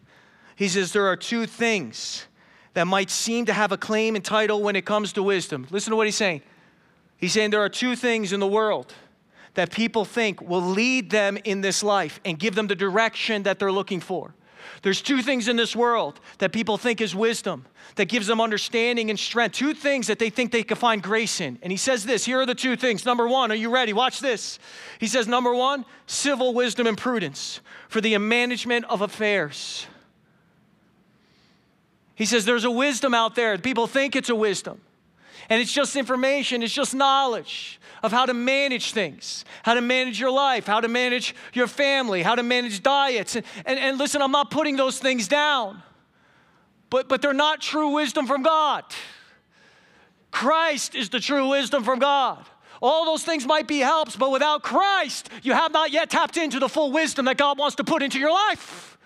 He 0.57 0.69
says, 0.69 0.95
There 0.95 1.07
are 1.09 1.17
two 1.17 1.45
things 1.45 2.25
that 2.73 2.87
might 2.87 3.11
seem 3.11 3.45
to 3.45 3.53
have 3.53 3.71
a 3.71 3.77
claim 3.77 4.17
and 4.17 4.25
title 4.25 4.63
when 4.63 4.77
it 4.77 4.87
comes 4.87 5.13
to 5.13 5.23
wisdom. 5.23 5.67
Listen 5.71 5.91
to 5.91 5.97
what 5.97 6.07
he's 6.07 6.17
saying. 6.17 6.41
He's 7.19 7.35
saying 7.35 7.51
there 7.51 7.61
are 7.61 7.69
two 7.69 7.95
things 7.95 8.33
in 8.33 8.41
the 8.41 8.47
world 8.47 8.95
that 9.53 9.71
people 9.71 10.07
think 10.07 10.41
will 10.41 10.63
lead 10.63 11.11
them 11.11 11.37
in 11.45 11.61
this 11.61 11.83
life 11.83 12.19
and 12.25 12.39
give 12.39 12.55
them 12.55 12.67
the 12.67 12.75
direction 12.75 13.43
that 13.43 13.59
they're 13.59 13.73
looking 13.73 14.01
for. 14.01 14.35
There's 14.83 15.03
two 15.03 15.23
things 15.23 15.49
in 15.49 15.57
this 15.57 15.75
world 15.75 16.21
that 16.39 16.53
people 16.53 16.77
think 16.77 17.01
is 17.01 17.15
wisdom, 17.15 17.67
that 17.97 18.07
gives 18.07 18.27
them 18.27 18.41
understanding 18.41 19.11
and 19.11 19.19
strength. 19.19 19.55
Two 19.55 19.75
things 19.75 20.07
that 20.07 20.19
they 20.19 20.31
think 20.31 20.53
they 20.53 20.63
can 20.63 20.77
find 20.77 21.03
grace 21.03 21.41
in. 21.41 21.59
And 21.63 21.71
he 21.71 21.77
says 21.77 22.05
this 22.05 22.25
here 22.25 22.41
are 22.41 22.47
the 22.47 22.55
two 22.55 22.77
things. 22.77 23.05
Number 23.05 23.29
one, 23.29 23.51
are 23.51 23.57
you 23.57 23.71
ready? 23.71 23.93
Watch 23.93 24.21
this. 24.21 24.59
He 24.99 25.07
says, 25.07 25.29
number 25.29 25.55
one, 25.55 25.85
civil 26.07 26.55
wisdom 26.55 26.87
and 26.87 26.97
prudence 26.97 27.61
for 27.89 28.01
the 28.01 28.17
management 28.19 28.85
of 28.87 29.03
affairs. 29.03 29.87
He 32.15 32.27
says, 32.27 32.45
there's 32.45 32.65
a 32.65 32.71
wisdom 32.71 33.15
out 33.15 33.37
there. 33.37 33.57
People 33.59 33.87
think 33.87 34.17
it's 34.17 34.29
a 34.29 34.35
wisdom. 34.35 34.81
And 35.51 35.61
it's 35.61 35.73
just 35.73 35.97
information, 35.97 36.63
it's 36.63 36.75
just 36.75 36.95
knowledge 36.95 37.81
of 38.03 38.13
how 38.13 38.27
to 38.27 38.35
manage 38.35 38.93
things, 38.93 39.45
how 39.63 39.75
to 39.75 39.81
manage 39.81 40.21
your 40.21 40.31
life, 40.31 40.67
how 40.67 40.81
to 40.81 40.89
manage 40.89 41.35
your 41.53 41.67
family, 41.67 42.23
how 42.23 42.35
to 42.35 42.43
manage 42.43 42.83
diets. 42.83 43.35
And, 43.37 43.45
and, 43.65 43.79
and 43.79 43.99
listen, 43.99 44.23
I'm 44.23 44.31
not 44.31 44.51
putting 44.51 44.77
those 44.77 44.99
things 44.99 45.27
down, 45.27 45.83
but, 46.91 47.09
but 47.09 47.23
they're 47.23 47.33
not 47.33 47.61
true 47.61 47.91
wisdom 47.91 48.27
from 48.27 48.43
God. 48.43 48.85
Christ 50.31 50.95
is 50.95 51.09
the 51.09 51.21
true 51.21 51.49
wisdom 51.49 51.83
from 51.83 51.99
God. 51.99 52.45
All 52.81 53.07
those 53.07 53.25
things 53.25 53.47
might 53.47 53.67
be 53.67 53.79
helps, 53.79 54.15
but 54.15 54.31
without 54.31 54.63
Christ, 54.63 55.31
you 55.43 55.53
have 55.53 55.73
not 55.73 55.91
yet 55.91 56.11
tapped 56.11 56.37
into 56.37 56.61
the 56.61 56.69
full 56.69 56.93
wisdom 56.93 57.25
that 57.25 57.37
God 57.37 57.59
wants 57.59 57.77
to 57.77 57.85
put 57.85 58.03
into 58.03 58.19
your 58.19 58.33
life. 58.33 58.98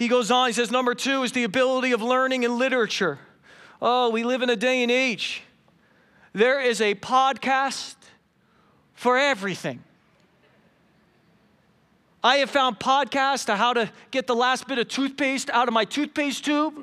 He 0.00 0.08
goes 0.08 0.30
on, 0.30 0.46
he 0.46 0.54
says, 0.54 0.70
number 0.70 0.94
two 0.94 1.24
is 1.24 1.32
the 1.32 1.44
ability 1.44 1.92
of 1.92 2.00
learning 2.00 2.46
and 2.46 2.56
literature. 2.56 3.18
Oh, 3.82 4.08
we 4.08 4.24
live 4.24 4.40
in 4.40 4.48
a 4.48 4.56
day 4.56 4.82
and 4.82 4.90
age. 4.90 5.42
There 6.32 6.58
is 6.58 6.80
a 6.80 6.94
podcast 6.94 7.96
for 8.94 9.18
everything. 9.18 9.84
I 12.24 12.36
have 12.36 12.48
found 12.48 12.80
podcasts 12.80 13.44
to 13.44 13.56
how 13.56 13.74
to 13.74 13.92
get 14.10 14.26
the 14.26 14.34
last 14.34 14.66
bit 14.66 14.78
of 14.78 14.88
toothpaste 14.88 15.50
out 15.50 15.68
of 15.68 15.74
my 15.74 15.84
toothpaste 15.84 16.46
tube. 16.46 16.82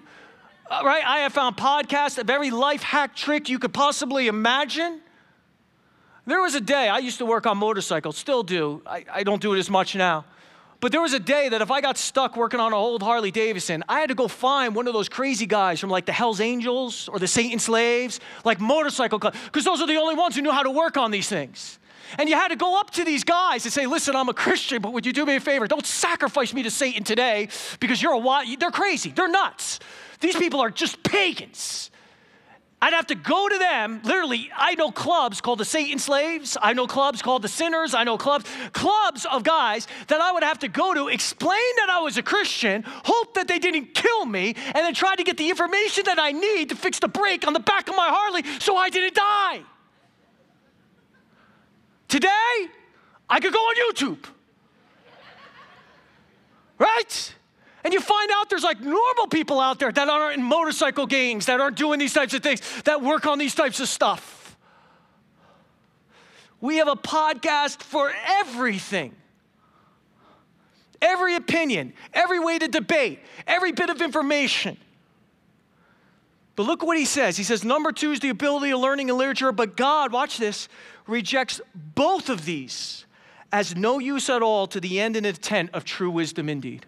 Uh, 0.69 0.81
right? 0.85 1.03
I 1.03 1.21
have 1.21 1.33
found 1.33 1.57
podcasts 1.57 2.19
of 2.19 2.29
every 2.29 2.51
life 2.51 2.83
hack 2.83 3.15
trick 3.15 3.49
you 3.49 3.57
could 3.57 3.73
possibly 3.73 4.27
imagine. 4.27 5.01
There 6.27 6.43
was 6.43 6.53
a 6.53 6.61
day, 6.61 6.87
I 6.87 6.99
used 6.99 7.17
to 7.17 7.25
work 7.25 7.47
on 7.47 7.57
motorcycles, 7.57 8.15
still 8.15 8.43
do. 8.43 8.83
I, 8.85 9.05
I 9.11 9.23
don't 9.23 9.41
do 9.41 9.55
it 9.55 9.57
as 9.57 9.71
much 9.71 9.95
now. 9.95 10.25
But 10.79 10.91
there 10.91 11.01
was 11.01 11.13
a 11.13 11.19
day 11.19 11.49
that 11.49 11.61
if 11.61 11.71
I 11.71 11.81
got 11.81 11.97
stuck 11.97 12.37
working 12.37 12.59
on 12.59 12.67
an 12.67 12.77
old 12.77 13.01
Harley 13.01 13.31
Davidson, 13.31 13.83
I 13.89 13.99
had 13.99 14.09
to 14.09 14.15
go 14.15 14.27
find 14.27 14.75
one 14.75 14.87
of 14.87 14.93
those 14.93 15.09
crazy 15.09 15.47
guys 15.47 15.79
from 15.79 15.89
like 15.89 16.05
the 16.05 16.11
Hells 16.11 16.39
Angels 16.39 17.09
or 17.09 17.17
the 17.17 17.27
Satan 17.27 17.57
Slaves, 17.57 18.19
like 18.43 18.59
motorcycle, 18.59 19.17
club, 19.17 19.35
because 19.45 19.65
those 19.65 19.81
are 19.81 19.87
the 19.87 19.97
only 19.97 20.13
ones 20.13 20.35
who 20.35 20.41
knew 20.43 20.51
how 20.51 20.63
to 20.63 20.71
work 20.71 20.95
on 20.95 21.09
these 21.09 21.27
things. 21.27 21.79
And 22.17 22.29
you 22.29 22.35
had 22.35 22.49
to 22.49 22.55
go 22.55 22.79
up 22.79 22.91
to 22.91 23.03
these 23.03 23.23
guys 23.23 23.65
and 23.65 23.73
say, 23.73 23.85
listen, 23.85 24.15
I'm 24.15 24.29
a 24.29 24.33
Christian, 24.33 24.81
but 24.81 24.93
would 24.93 25.05
you 25.05 25.11
do 25.11 25.25
me 25.25 25.35
a 25.35 25.39
favor? 25.39 25.67
Don't 25.67 25.85
sacrifice 25.85 26.53
me 26.53 26.63
to 26.63 26.71
Satan 26.71 27.03
today 27.03 27.49
because 27.79 28.01
you're 28.01 28.13
a 28.13 28.17
wild, 28.17 28.47
they're 28.59 28.71
crazy, 28.71 29.09
they're 29.09 29.27
nuts. 29.27 29.79
These 30.19 30.37
people 30.37 30.61
are 30.61 30.69
just 30.69 31.01
pagans. 31.03 31.91
I'd 32.79 32.93
have 32.93 33.07
to 33.07 33.15
go 33.15 33.49
to 33.49 33.57
them. 33.57 34.01
Literally, 34.03 34.51
I 34.55 34.75
know 34.75 34.91
clubs 34.91 35.41
called 35.41 35.59
the 35.59 35.65
Satan 35.65 35.97
Slaves. 35.97 36.57
I 36.61 36.73
know 36.73 36.85
clubs 36.85 37.23
called 37.23 37.41
the 37.41 37.47
Sinners. 37.47 37.95
I 37.95 38.03
know 38.03 38.19
clubs, 38.19 38.45
clubs 38.71 39.25
of 39.25 39.43
guys 39.43 39.87
that 40.07 40.21
I 40.21 40.31
would 40.31 40.43
have 40.43 40.59
to 40.59 40.67
go 40.67 40.93
to, 40.93 41.07
explain 41.07 41.75
that 41.77 41.89
I 41.89 41.99
was 42.01 42.17
a 42.17 42.23
Christian, 42.23 42.83
hope 42.85 43.33
that 43.33 43.47
they 43.47 43.57
didn't 43.57 43.95
kill 43.95 44.27
me, 44.27 44.55
and 44.67 44.75
then 44.75 44.93
try 44.93 45.15
to 45.15 45.23
get 45.23 45.37
the 45.37 45.49
information 45.49 46.03
that 46.05 46.19
I 46.19 46.31
need 46.31 46.69
to 46.69 46.75
fix 46.75 46.99
the 46.99 47.07
brake 47.07 47.47
on 47.47 47.53
the 47.53 47.59
back 47.59 47.89
of 47.89 47.95
my 47.95 48.09
Harley 48.09 48.43
so 48.59 48.77
I 48.77 48.89
didn't 48.89 49.15
die. 49.15 49.61
Today, 52.07 52.67
I 53.27 53.39
could 53.39 53.53
go 53.53 53.59
on 53.59 53.75
YouTube. 53.91 54.23
Right? 56.77 57.35
And 57.87 57.93
you 57.93 58.01
find 58.01 58.29
out 58.33 58.49
there's 58.49 58.65
like 58.65 58.81
normal 58.81 59.27
people 59.27 59.61
out 59.61 59.79
there 59.79 59.93
that 59.93 60.09
aren't 60.09 60.39
in 60.39 60.43
motorcycle 60.43 61.05
gangs, 61.05 61.45
that 61.45 61.61
aren't 61.61 61.77
doing 61.77 61.99
these 61.99 62.11
types 62.11 62.33
of 62.33 62.43
things, 62.43 62.59
that 62.83 63.01
work 63.01 63.25
on 63.25 63.37
these 63.37 63.55
types 63.55 63.79
of 63.79 63.87
stuff. 63.87 64.57
We 66.59 66.75
have 66.79 66.89
a 66.89 66.97
podcast 66.97 67.81
for 67.81 68.11
everything. 68.41 69.15
Every 71.01 71.35
opinion, 71.35 71.93
every 72.13 72.39
way 72.39 72.59
to 72.59 72.67
debate, 72.67 73.21
every 73.47 73.71
bit 73.71 73.89
of 73.89 74.01
information. 74.01 74.75
But 76.57 76.63
look 76.63 76.83
what 76.83 76.97
he 76.97 77.05
says. 77.05 77.37
He 77.37 77.45
says, 77.45 77.63
number 77.63 77.93
two 77.93 78.11
is 78.11 78.19
the 78.19 78.27
ability 78.27 78.71
of 78.71 78.81
learning 78.81 79.09
and 79.09 79.17
literature, 79.17 79.53
but 79.53 79.77
God, 79.77 80.11
watch 80.11 80.39
this, 80.39 80.67
rejects 81.07 81.61
both 81.73 82.29
of 82.29 82.43
these 82.43 83.05
as 83.53 83.77
no 83.77 83.99
use 83.99 84.29
at 84.29 84.41
all 84.41 84.67
to 84.67 84.81
the 84.81 84.99
end 84.99 85.15
and 85.15 85.25
intent 85.25 85.69
of 85.73 85.85
true 85.85 86.11
wisdom 86.11 86.49
indeed. 86.49 86.85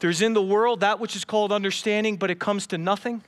There's 0.00 0.22
in 0.22 0.32
the 0.32 0.42
world 0.42 0.80
that 0.80 1.00
which 1.00 1.16
is 1.16 1.24
called 1.24 1.52
understanding, 1.52 2.16
but 2.16 2.30
it 2.30 2.38
comes 2.38 2.66
to 2.68 2.78
nothing. 2.78 3.22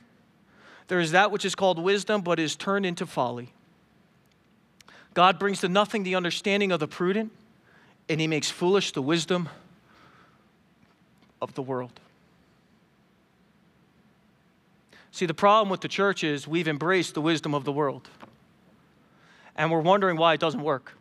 There 0.87 0.99
is 0.99 1.11
that 1.11 1.31
which 1.31 1.45
is 1.45 1.55
called 1.55 1.79
wisdom, 1.79 2.21
but 2.21 2.39
is 2.39 2.55
turned 2.55 2.85
into 2.85 3.05
folly. 3.05 3.53
God 5.13 5.39
brings 5.39 5.59
to 5.61 5.69
nothing 5.69 6.03
the 6.03 6.15
understanding 6.15 6.71
of 6.71 6.79
the 6.79 6.87
prudent, 6.87 7.31
and 8.07 8.21
he 8.21 8.27
makes 8.27 8.49
foolish 8.49 8.91
the 8.93 9.01
wisdom 9.01 9.49
of 11.41 11.53
the 11.55 11.61
world. 11.61 11.99
See, 15.11 15.25
the 15.25 15.33
problem 15.33 15.69
with 15.69 15.81
the 15.81 15.89
church 15.89 16.23
is 16.23 16.47
we've 16.47 16.67
embraced 16.67 17.13
the 17.13 17.21
wisdom 17.21 17.53
of 17.53 17.65
the 17.65 17.71
world. 17.71 18.07
And 19.57 19.69
we're 19.69 19.81
wondering 19.81 20.15
why 20.15 20.33
it 20.33 20.39
doesn't 20.39 20.63
work. 20.63 20.93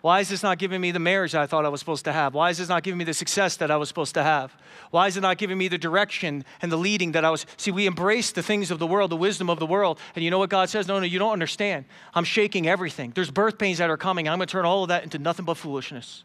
Why 0.00 0.20
is 0.20 0.28
this 0.28 0.44
not 0.44 0.58
giving 0.58 0.80
me 0.80 0.92
the 0.92 1.00
marriage 1.00 1.34
I 1.34 1.46
thought 1.46 1.64
I 1.64 1.68
was 1.68 1.80
supposed 1.80 2.04
to 2.04 2.12
have? 2.12 2.32
Why 2.32 2.50
is 2.50 2.58
this 2.58 2.68
not 2.68 2.84
giving 2.84 2.98
me 2.98 3.04
the 3.04 3.14
success 3.14 3.56
that 3.56 3.68
I 3.70 3.76
was 3.76 3.88
supposed 3.88 4.14
to 4.14 4.22
have? 4.22 4.54
Why 4.92 5.08
is 5.08 5.16
it 5.16 5.22
not 5.22 5.38
giving 5.38 5.58
me 5.58 5.66
the 5.66 5.78
direction 5.78 6.44
and 6.62 6.70
the 6.70 6.76
leading 6.76 7.12
that 7.12 7.24
I 7.24 7.30
was? 7.30 7.46
See, 7.56 7.72
we 7.72 7.86
embrace 7.86 8.30
the 8.30 8.42
things 8.42 8.70
of 8.70 8.78
the 8.78 8.86
world, 8.86 9.10
the 9.10 9.16
wisdom 9.16 9.50
of 9.50 9.58
the 9.58 9.66
world. 9.66 9.98
And 10.14 10.24
you 10.24 10.30
know 10.30 10.38
what 10.38 10.50
God 10.50 10.68
says? 10.68 10.86
No, 10.86 11.00
no, 11.00 11.04
you 11.04 11.18
don't 11.18 11.32
understand. 11.32 11.84
I'm 12.14 12.22
shaking 12.22 12.68
everything. 12.68 13.10
There's 13.12 13.30
birth 13.30 13.58
pains 13.58 13.78
that 13.78 13.90
are 13.90 13.96
coming. 13.96 14.28
I'm 14.28 14.38
going 14.38 14.46
to 14.46 14.52
turn 14.52 14.64
all 14.64 14.84
of 14.84 14.88
that 14.88 15.02
into 15.02 15.18
nothing 15.18 15.44
but 15.44 15.56
foolishness. 15.56 16.22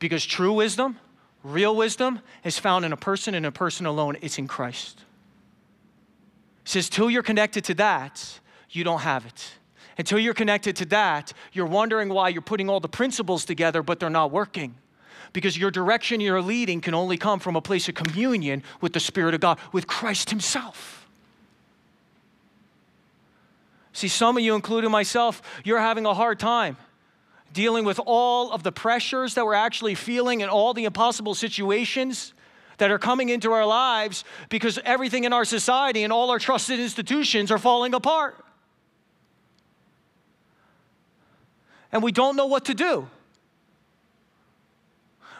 Because 0.00 0.24
true 0.24 0.52
wisdom, 0.52 0.98
real 1.44 1.76
wisdom, 1.76 2.18
is 2.42 2.58
found 2.58 2.84
in 2.84 2.92
a 2.92 2.96
person 2.96 3.36
and 3.36 3.46
a 3.46 3.52
person 3.52 3.86
alone. 3.86 4.16
It's 4.22 4.38
in 4.38 4.48
Christ. 4.48 5.04
Says, 6.64 6.88
till 6.88 7.08
you're 7.08 7.22
connected 7.22 7.62
to 7.64 7.74
that, 7.74 8.40
you 8.70 8.82
don't 8.82 9.02
have 9.02 9.24
it. 9.24 9.52
Until 9.98 10.18
you're 10.18 10.34
connected 10.34 10.76
to 10.76 10.84
that, 10.86 11.32
you're 11.52 11.66
wondering 11.66 12.08
why 12.08 12.28
you're 12.28 12.42
putting 12.42 12.70
all 12.70 12.80
the 12.80 12.88
principles 12.88 13.44
together, 13.44 13.82
but 13.82 14.00
they're 14.00 14.10
not 14.10 14.30
working. 14.30 14.74
Because 15.32 15.56
your 15.56 15.70
direction 15.70 16.20
you're 16.20 16.42
leading 16.42 16.80
can 16.80 16.94
only 16.94 17.16
come 17.16 17.40
from 17.40 17.56
a 17.56 17.60
place 17.60 17.88
of 17.88 17.94
communion 17.94 18.62
with 18.80 18.92
the 18.92 19.00
Spirit 19.00 19.34
of 19.34 19.40
God, 19.40 19.58
with 19.72 19.86
Christ 19.86 20.30
Himself. 20.30 21.06
See, 23.92 24.08
some 24.08 24.36
of 24.36 24.42
you, 24.42 24.54
including 24.54 24.90
myself, 24.90 25.42
you're 25.64 25.78
having 25.78 26.06
a 26.06 26.14
hard 26.14 26.38
time 26.38 26.76
dealing 27.52 27.84
with 27.84 28.00
all 28.06 28.50
of 28.50 28.62
the 28.62 28.72
pressures 28.72 29.34
that 29.34 29.44
we're 29.44 29.54
actually 29.54 29.94
feeling 29.94 30.42
and 30.42 30.50
all 30.50 30.72
the 30.72 30.84
impossible 30.84 31.34
situations 31.34 32.32
that 32.78 32.90
are 32.90 32.98
coming 32.98 33.28
into 33.28 33.52
our 33.52 33.66
lives 33.66 34.24
because 34.48 34.78
everything 34.84 35.24
in 35.24 35.32
our 35.32 35.44
society 35.44 36.02
and 36.02 36.12
all 36.12 36.30
our 36.30 36.38
trusted 36.38 36.80
institutions 36.80 37.50
are 37.50 37.58
falling 37.58 37.94
apart. 37.94 38.42
And 41.92 42.02
we 42.02 42.10
don't 42.10 42.36
know 42.36 42.46
what 42.46 42.64
to 42.64 42.74
do. 42.74 43.08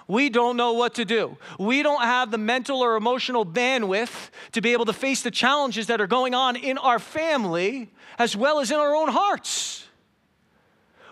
We 0.06 0.28
don't 0.28 0.56
know 0.56 0.72
what 0.72 0.94
to 0.94 1.04
do. 1.04 1.38
We 1.58 1.82
don't 1.82 2.02
have 2.02 2.30
the 2.30 2.38
mental 2.38 2.82
or 2.82 2.96
emotional 2.96 3.46
bandwidth 3.46 4.30
to 4.52 4.60
be 4.60 4.72
able 4.72 4.84
to 4.86 4.92
face 4.92 5.22
the 5.22 5.30
challenges 5.30 5.86
that 5.86 6.00
are 6.00 6.06
going 6.06 6.34
on 6.34 6.56
in 6.56 6.76
our 6.76 6.98
family 6.98 7.90
as 8.18 8.36
well 8.36 8.60
as 8.60 8.70
in 8.70 8.76
our 8.76 8.94
own 8.94 9.08
hearts. 9.08 9.86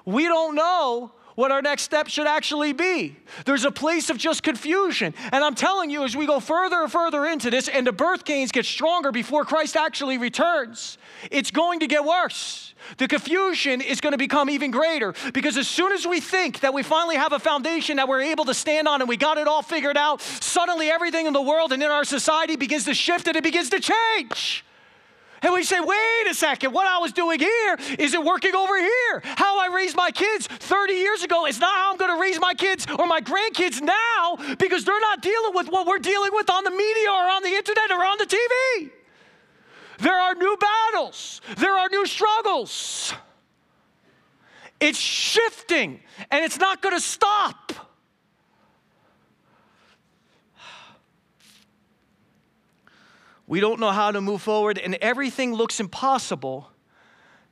We 0.05 0.25
don't 0.25 0.55
know 0.55 1.13
what 1.35 1.51
our 1.51 1.63
next 1.63 1.83
step 1.83 2.09
should 2.09 2.27
actually 2.27 2.73
be. 2.73 3.17
There's 3.47 3.65
a 3.65 3.71
place 3.71 4.11
of 4.11 4.19
just 4.19 4.43
confusion. 4.43 5.15
And 5.33 5.43
I'm 5.43 5.55
telling 5.55 5.89
you, 5.89 6.05
as 6.05 6.15
we 6.17 6.27
go 6.27 6.41
further 6.41 6.83
and 6.83 6.93
further 6.93 7.25
into 7.25 7.51
this 7.51 7.69
and 7.69 7.87
the 7.87 7.93
birth 7.93 8.25
gains 8.25 8.53
get 8.53 8.67
stronger 8.67 9.13
before 9.13 9.45
Christ 9.45 9.77
actually 9.77 10.19
returns, 10.19 10.99
it's 11.31 11.51
going 11.51 11.81
to 11.81 11.87
get 11.87 12.05
worse. 12.05 12.70
The 12.99 13.09
confusion 13.09 13.81
is 13.81 14.01
going 14.01 14.13
to 14.13 14.19
become 14.19 14.51
even 14.51 14.71
greater 14.71 15.15
because 15.33 15.57
as 15.57 15.69
soon 15.69 15.93
as 15.93 16.07
we 16.07 16.21
think 16.21 16.61
that 16.61 16.75
we 16.75 16.83
finally 16.83 17.17
have 17.17 17.33
a 17.33 17.39
foundation 17.39 17.97
that 17.97 18.09
we're 18.09 18.23
able 18.23 18.45
to 18.47 18.55
stand 18.55 18.89
on 18.89 19.01
and 19.01 19.09
we 19.09 19.17
got 19.17 19.39
it 19.39 19.47
all 19.47 19.63
figured 19.63 19.97
out, 19.97 20.21
suddenly 20.21 20.91
everything 20.91 21.27
in 21.27 21.33
the 21.33 21.43
world 21.43 21.73
and 21.73 21.83
in 21.83 21.91
our 21.91 22.05
society 22.05 22.57
begins 22.57 22.85
to 22.85 22.95
shift 22.95 23.29
and 23.29 23.37
it 23.37 23.45
begins 23.45 23.71
to 23.71 23.81
change. 23.81 24.65
And 25.43 25.55
we 25.55 25.63
say, 25.63 25.81
wait 25.81 26.27
a 26.29 26.35
second, 26.35 26.73
what 26.73 26.87
I 26.87 26.99
was 26.99 27.13
doing 27.13 27.39
here 27.41 27.77
isn't 27.99 28.25
working 28.25 28.55
over 28.55 28.79
here. 28.79 29.23
How 29.25 29.59
I 29.59 29.75
raised 29.75 29.97
my 29.97 30.11
kids 30.11 30.47
30 30.47 30.93
years 30.93 31.23
ago 31.23 31.47
is 31.47 31.59
not 31.59 31.75
how 31.75 31.93
I'm 31.93 31.97
going 31.97 32.15
to 32.15 32.21
raise 32.21 32.39
my 32.39 32.53
kids 32.53 32.87
or 32.99 33.07
my 33.07 33.21
grandkids 33.21 33.81
now 33.81 34.37
because 34.59 34.85
they're 34.85 35.01
not 35.01 35.23
dealing 35.23 35.55
with 35.55 35.69
what 35.69 35.87
we're 35.87 35.99
dealing 35.99 36.31
with 36.35 36.51
on 36.51 36.65
the 36.65 36.71
media 36.71 37.11
or 37.11 37.31
on 37.31 37.43
the 37.43 37.51
internet 37.51 37.91
or 37.91 38.05
on 38.05 38.19
the 38.19 38.27
TV. 38.27 38.91
There 40.01 40.19
are 40.19 40.35
new 40.35 40.50
there 41.57 41.77
are 41.77 41.89
new 41.89 42.07
struggles. 42.07 43.15
It's 44.81 44.99
shifting 44.99 46.01
and 46.31 46.45
it's 46.45 46.59
not 46.59 46.81
going 46.83 46.95
to 46.95 47.01
stop. 47.01 47.73
We 53.47 53.59
don't 53.59 53.81
know 53.81 53.91
how 53.91 54.13
to 54.13 54.21
move 54.21 54.43
forward, 54.43 54.79
and 54.79 54.95
everything 55.01 55.53
looks 55.53 55.81
impossible. 55.81 56.71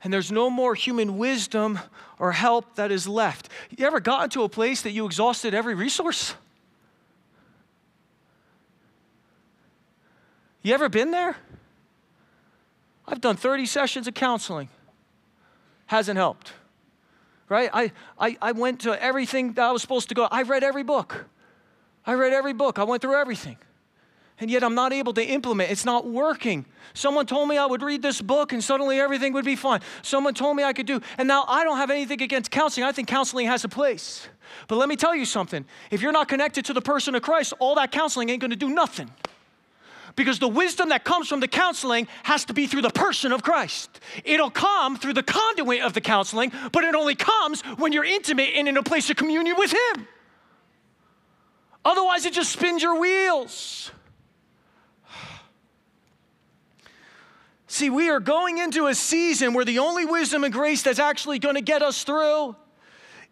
And 0.00 0.12
there's 0.12 0.30
no 0.30 0.48
more 0.48 0.76
human 0.76 1.18
wisdom 1.18 1.80
or 2.20 2.30
help 2.30 2.76
that 2.76 2.92
is 2.92 3.08
left. 3.08 3.48
You 3.76 3.84
ever 3.84 3.98
gotten 3.98 4.30
to 4.30 4.44
a 4.44 4.48
place 4.48 4.82
that 4.82 4.92
you 4.92 5.06
exhausted 5.06 5.54
every 5.54 5.74
resource? 5.74 6.36
You 10.62 10.72
ever 10.72 10.88
been 10.88 11.10
there? 11.10 11.36
I've 13.08 13.20
done 13.20 13.36
30 13.36 13.66
sessions 13.66 14.06
of 14.06 14.14
counseling. 14.14 14.68
Hasn't 15.86 16.16
helped. 16.16 16.52
Right? 17.48 17.70
I, 17.72 17.92
I, 18.18 18.36
I 18.40 18.52
went 18.52 18.80
to 18.80 19.02
everything 19.02 19.54
that 19.54 19.64
I 19.64 19.72
was 19.72 19.82
supposed 19.82 20.10
to 20.10 20.14
go. 20.14 20.28
I 20.30 20.42
read 20.42 20.62
every 20.62 20.82
book. 20.82 21.26
I 22.04 22.12
read 22.12 22.32
every 22.32 22.52
book. 22.52 22.78
I 22.78 22.84
went 22.84 23.02
through 23.02 23.18
everything 23.18 23.56
and 24.40 24.50
yet 24.50 24.62
I'm 24.62 24.74
not 24.74 24.92
able 24.92 25.12
to 25.14 25.24
implement. 25.24 25.70
It's 25.70 25.84
not 25.84 26.06
working. 26.06 26.64
Someone 26.94 27.26
told 27.26 27.48
me 27.48 27.56
I 27.56 27.66
would 27.66 27.82
read 27.82 28.02
this 28.02 28.20
book 28.20 28.52
and 28.52 28.62
suddenly 28.62 29.00
everything 29.00 29.32
would 29.32 29.44
be 29.44 29.56
fine. 29.56 29.80
Someone 30.02 30.34
told 30.34 30.56
me 30.56 30.62
I 30.62 30.72
could 30.72 30.86
do, 30.86 31.00
and 31.16 31.26
now 31.26 31.44
I 31.48 31.64
don't 31.64 31.76
have 31.76 31.90
anything 31.90 32.22
against 32.22 32.50
counseling. 32.50 32.86
I 32.86 32.92
think 32.92 33.08
counseling 33.08 33.46
has 33.46 33.64
a 33.64 33.68
place. 33.68 34.28
But 34.68 34.76
let 34.76 34.88
me 34.88 34.96
tell 34.96 35.14
you 35.14 35.24
something 35.24 35.64
if 35.90 36.02
you're 36.02 36.12
not 36.12 36.28
connected 36.28 36.64
to 36.66 36.72
the 36.72 36.80
person 36.80 37.14
of 37.14 37.22
Christ, 37.22 37.52
all 37.58 37.74
that 37.76 37.90
counseling 37.90 38.28
ain't 38.30 38.40
gonna 38.40 38.56
do 38.56 38.70
nothing. 38.70 39.10
Because 40.18 40.40
the 40.40 40.48
wisdom 40.48 40.88
that 40.88 41.04
comes 41.04 41.28
from 41.28 41.38
the 41.38 41.46
counseling 41.46 42.08
has 42.24 42.44
to 42.46 42.52
be 42.52 42.66
through 42.66 42.82
the 42.82 42.90
person 42.90 43.30
of 43.30 43.44
Christ. 43.44 44.00
It'll 44.24 44.50
come 44.50 44.96
through 44.96 45.12
the 45.12 45.22
conduit 45.22 45.80
of 45.82 45.92
the 45.92 46.00
counseling, 46.00 46.50
but 46.72 46.82
it 46.82 46.96
only 46.96 47.14
comes 47.14 47.62
when 47.76 47.92
you're 47.92 48.04
intimate 48.04 48.50
and 48.56 48.66
in 48.66 48.76
a 48.76 48.82
place 48.82 49.08
of 49.10 49.16
communion 49.16 49.54
with 49.56 49.72
Him. 49.72 50.08
Otherwise, 51.84 52.26
it 52.26 52.32
just 52.32 52.50
spins 52.50 52.82
your 52.82 52.98
wheels. 52.98 53.92
See, 57.68 57.88
we 57.88 58.10
are 58.10 58.18
going 58.18 58.58
into 58.58 58.88
a 58.88 58.96
season 58.96 59.54
where 59.54 59.64
the 59.64 59.78
only 59.78 60.04
wisdom 60.04 60.42
and 60.42 60.52
grace 60.52 60.82
that's 60.82 60.98
actually 60.98 61.38
going 61.38 61.54
to 61.54 61.60
get 61.60 61.80
us 61.80 62.02
through 62.02 62.56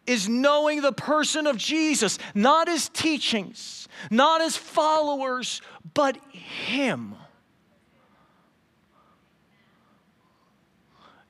is 0.06 0.28
knowing 0.28 0.82
the 0.82 0.92
person 0.92 1.48
of 1.48 1.56
Jesus, 1.56 2.18
not 2.32 2.68
his 2.68 2.88
teachings, 2.88 3.88
not 4.10 4.40
his 4.40 4.56
followers, 4.56 5.60
but 5.94 6.16
him. 6.32 7.14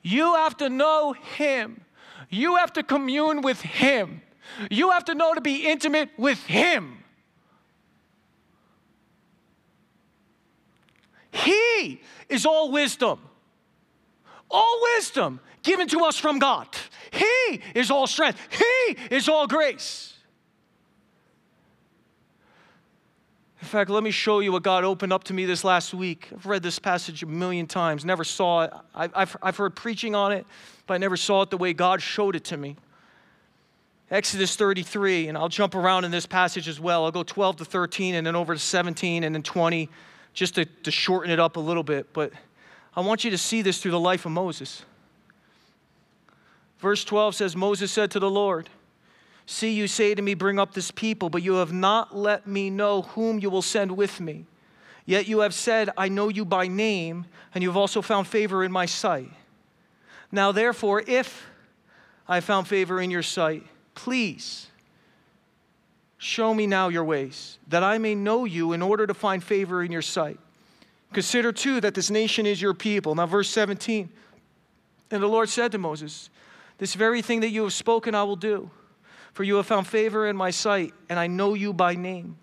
You 0.01 0.35
have 0.35 0.57
to 0.57 0.69
know 0.69 1.13
him. 1.13 1.81
You 2.29 2.55
have 2.55 2.73
to 2.73 2.83
commune 2.83 3.41
with 3.41 3.61
him. 3.61 4.21
You 4.71 4.91
have 4.91 5.05
to 5.05 5.15
know 5.15 5.33
to 5.33 5.41
be 5.41 5.67
intimate 5.67 6.09
with 6.17 6.43
him. 6.45 7.03
He 11.31 12.01
is 12.29 12.45
all 12.45 12.71
wisdom. 12.71 13.19
All 14.49 14.81
wisdom 14.95 15.39
given 15.63 15.87
to 15.89 16.05
us 16.05 16.17
from 16.17 16.39
God. 16.39 16.67
He 17.11 17.61
is 17.75 17.91
all 17.91 18.07
strength. 18.07 18.39
He 18.49 19.15
is 19.15 19.27
all 19.27 19.47
grace. 19.47 20.16
In 23.61 23.67
fact, 23.67 23.89
let 23.89 24.03
me 24.03 24.11
show 24.11 24.39
you 24.39 24.51
what 24.51 24.63
God 24.63 24.83
opened 24.83 25.11
up 25.11 25.23
to 25.25 25.33
me 25.33 25.45
this 25.45 25.63
last 25.63 25.93
week. 25.93 26.29
I've 26.31 26.45
read 26.45 26.61
this 26.61 26.77
passage 26.77 27.23
a 27.23 27.25
million 27.25 27.65
times, 27.65 28.05
never 28.05 28.23
saw 28.23 28.63
it. 28.63 28.73
I've, 28.93 29.35
I've 29.41 29.57
heard 29.57 29.75
preaching 29.75 30.13
on 30.13 30.31
it, 30.31 30.45
but 30.85 30.93
I 30.93 30.97
never 30.97 31.17
saw 31.17 31.41
it 31.41 31.49
the 31.49 31.57
way 31.57 31.73
God 31.73 32.01
showed 32.01 32.35
it 32.35 32.43
to 32.45 32.57
me. 32.57 32.75
Exodus 34.09 34.55
33, 34.55 35.27
and 35.27 35.37
I'll 35.37 35.49
jump 35.49 35.75
around 35.75 36.05
in 36.05 36.11
this 36.11 36.25
passage 36.25 36.67
as 36.67 36.79
well. 36.79 37.03
I'll 37.03 37.11
go 37.11 37.23
12 37.23 37.57
to 37.57 37.65
13 37.65 38.15
and 38.15 38.25
then 38.25 38.35
over 38.35 38.53
to 38.53 38.59
17 38.59 39.23
and 39.23 39.35
then 39.35 39.43
20 39.43 39.89
just 40.33 40.55
to, 40.55 40.65
to 40.65 40.91
shorten 40.91 41.31
it 41.31 41.39
up 41.39 41.57
a 41.57 41.59
little 41.59 41.83
bit, 41.83 42.13
but 42.13 42.31
I 42.95 43.01
want 43.01 43.23
you 43.23 43.31
to 43.31 43.37
see 43.37 43.63
this 43.63 43.81
through 43.81 43.91
the 43.91 43.99
life 43.99 44.25
of 44.25 44.31
Moses. 44.31 44.83
Verse 46.79 47.03
12 47.03 47.35
says, 47.35 47.55
Moses 47.55 47.91
said 47.91 48.11
to 48.11 48.19
the 48.19 48.29
Lord, 48.29 48.69
See, 49.47 49.73
you 49.73 49.87
say 49.87 50.13
to 50.13 50.21
me, 50.21 50.35
Bring 50.35 50.59
up 50.59 50.75
this 50.75 50.91
people, 50.91 51.29
but 51.29 51.41
you 51.41 51.55
have 51.55 51.73
not 51.73 52.15
let 52.15 52.45
me 52.45 52.69
know 52.69 53.01
whom 53.01 53.39
you 53.39 53.49
will 53.49 53.63
send 53.63 53.97
with 53.97 54.19
me. 54.19 54.45
Yet 55.07 55.27
you 55.27 55.39
have 55.39 55.55
said, 55.55 55.89
I 55.97 56.09
know 56.09 56.29
you 56.29 56.45
by 56.45 56.67
name, 56.67 57.25
and 57.55 57.63
you 57.63 57.69
have 57.69 57.77
also 57.77 58.03
found 58.03 58.27
favor 58.27 58.63
in 58.63 58.71
my 58.71 58.85
sight. 58.85 59.31
Now, 60.31 60.51
therefore, 60.51 61.01
if 61.07 61.47
I 62.27 62.41
found 62.41 62.67
favor 62.67 63.01
in 63.01 63.09
your 63.09 63.23
sight, 63.23 63.63
please 63.95 64.67
Show 66.17 66.53
me 66.53 66.65
now 66.65 66.87
your 66.87 67.03
ways, 67.03 67.59
that 67.67 67.83
I 67.83 67.99
may 67.99 68.15
know 68.15 68.45
you 68.45 68.73
in 68.73 68.81
order 68.81 69.05
to 69.05 69.13
find 69.13 69.43
favor 69.43 69.83
in 69.83 69.91
your 69.91 70.01
sight. 70.01 70.39
Consider 71.13 71.51
too 71.51 71.79
that 71.81 71.93
this 71.93 72.09
nation 72.09 72.45
is 72.45 72.61
your 72.61 72.73
people. 72.73 73.13
Now, 73.13 73.27
verse 73.27 73.49
17. 73.49 74.09
And 75.11 75.23
the 75.23 75.27
Lord 75.27 75.47
said 75.47 75.71
to 75.73 75.77
Moses, 75.77 76.29
This 76.79 76.95
very 76.95 77.21
thing 77.21 77.41
that 77.41 77.49
you 77.49 77.63
have 77.63 77.73
spoken, 77.73 78.15
I 78.15 78.23
will 78.23 78.35
do. 78.35 78.69
For 79.33 79.43
you 79.43 79.55
have 79.55 79.65
found 79.65 79.87
favor 79.87 80.27
in 80.27 80.35
my 80.35 80.49
sight, 80.49 80.93
and 81.09 81.19
I 81.19 81.27
know 81.27 81.53
you 81.53 81.73
by 81.73 81.95
name. 81.95 82.37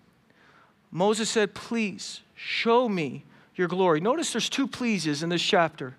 Moses 0.91 1.29
said, 1.29 1.53
Please 1.53 2.21
show 2.35 2.87
me 2.87 3.25
your 3.55 3.67
glory. 3.67 3.99
Notice 3.99 4.31
there's 4.31 4.49
two 4.49 4.67
pleases 4.67 5.23
in 5.23 5.29
this 5.29 5.41
chapter. 5.41 5.95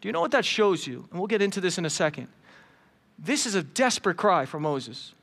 Do 0.00 0.08
you 0.08 0.12
know 0.12 0.20
what 0.20 0.32
that 0.32 0.44
shows 0.44 0.86
you? 0.86 1.06
And 1.10 1.20
we'll 1.20 1.28
get 1.28 1.42
into 1.42 1.60
this 1.60 1.78
in 1.78 1.84
a 1.84 1.90
second. 1.90 2.28
This 3.18 3.46
is 3.46 3.54
a 3.54 3.62
desperate 3.62 4.16
cry 4.16 4.44
for 4.44 4.58
Moses. 4.58 5.14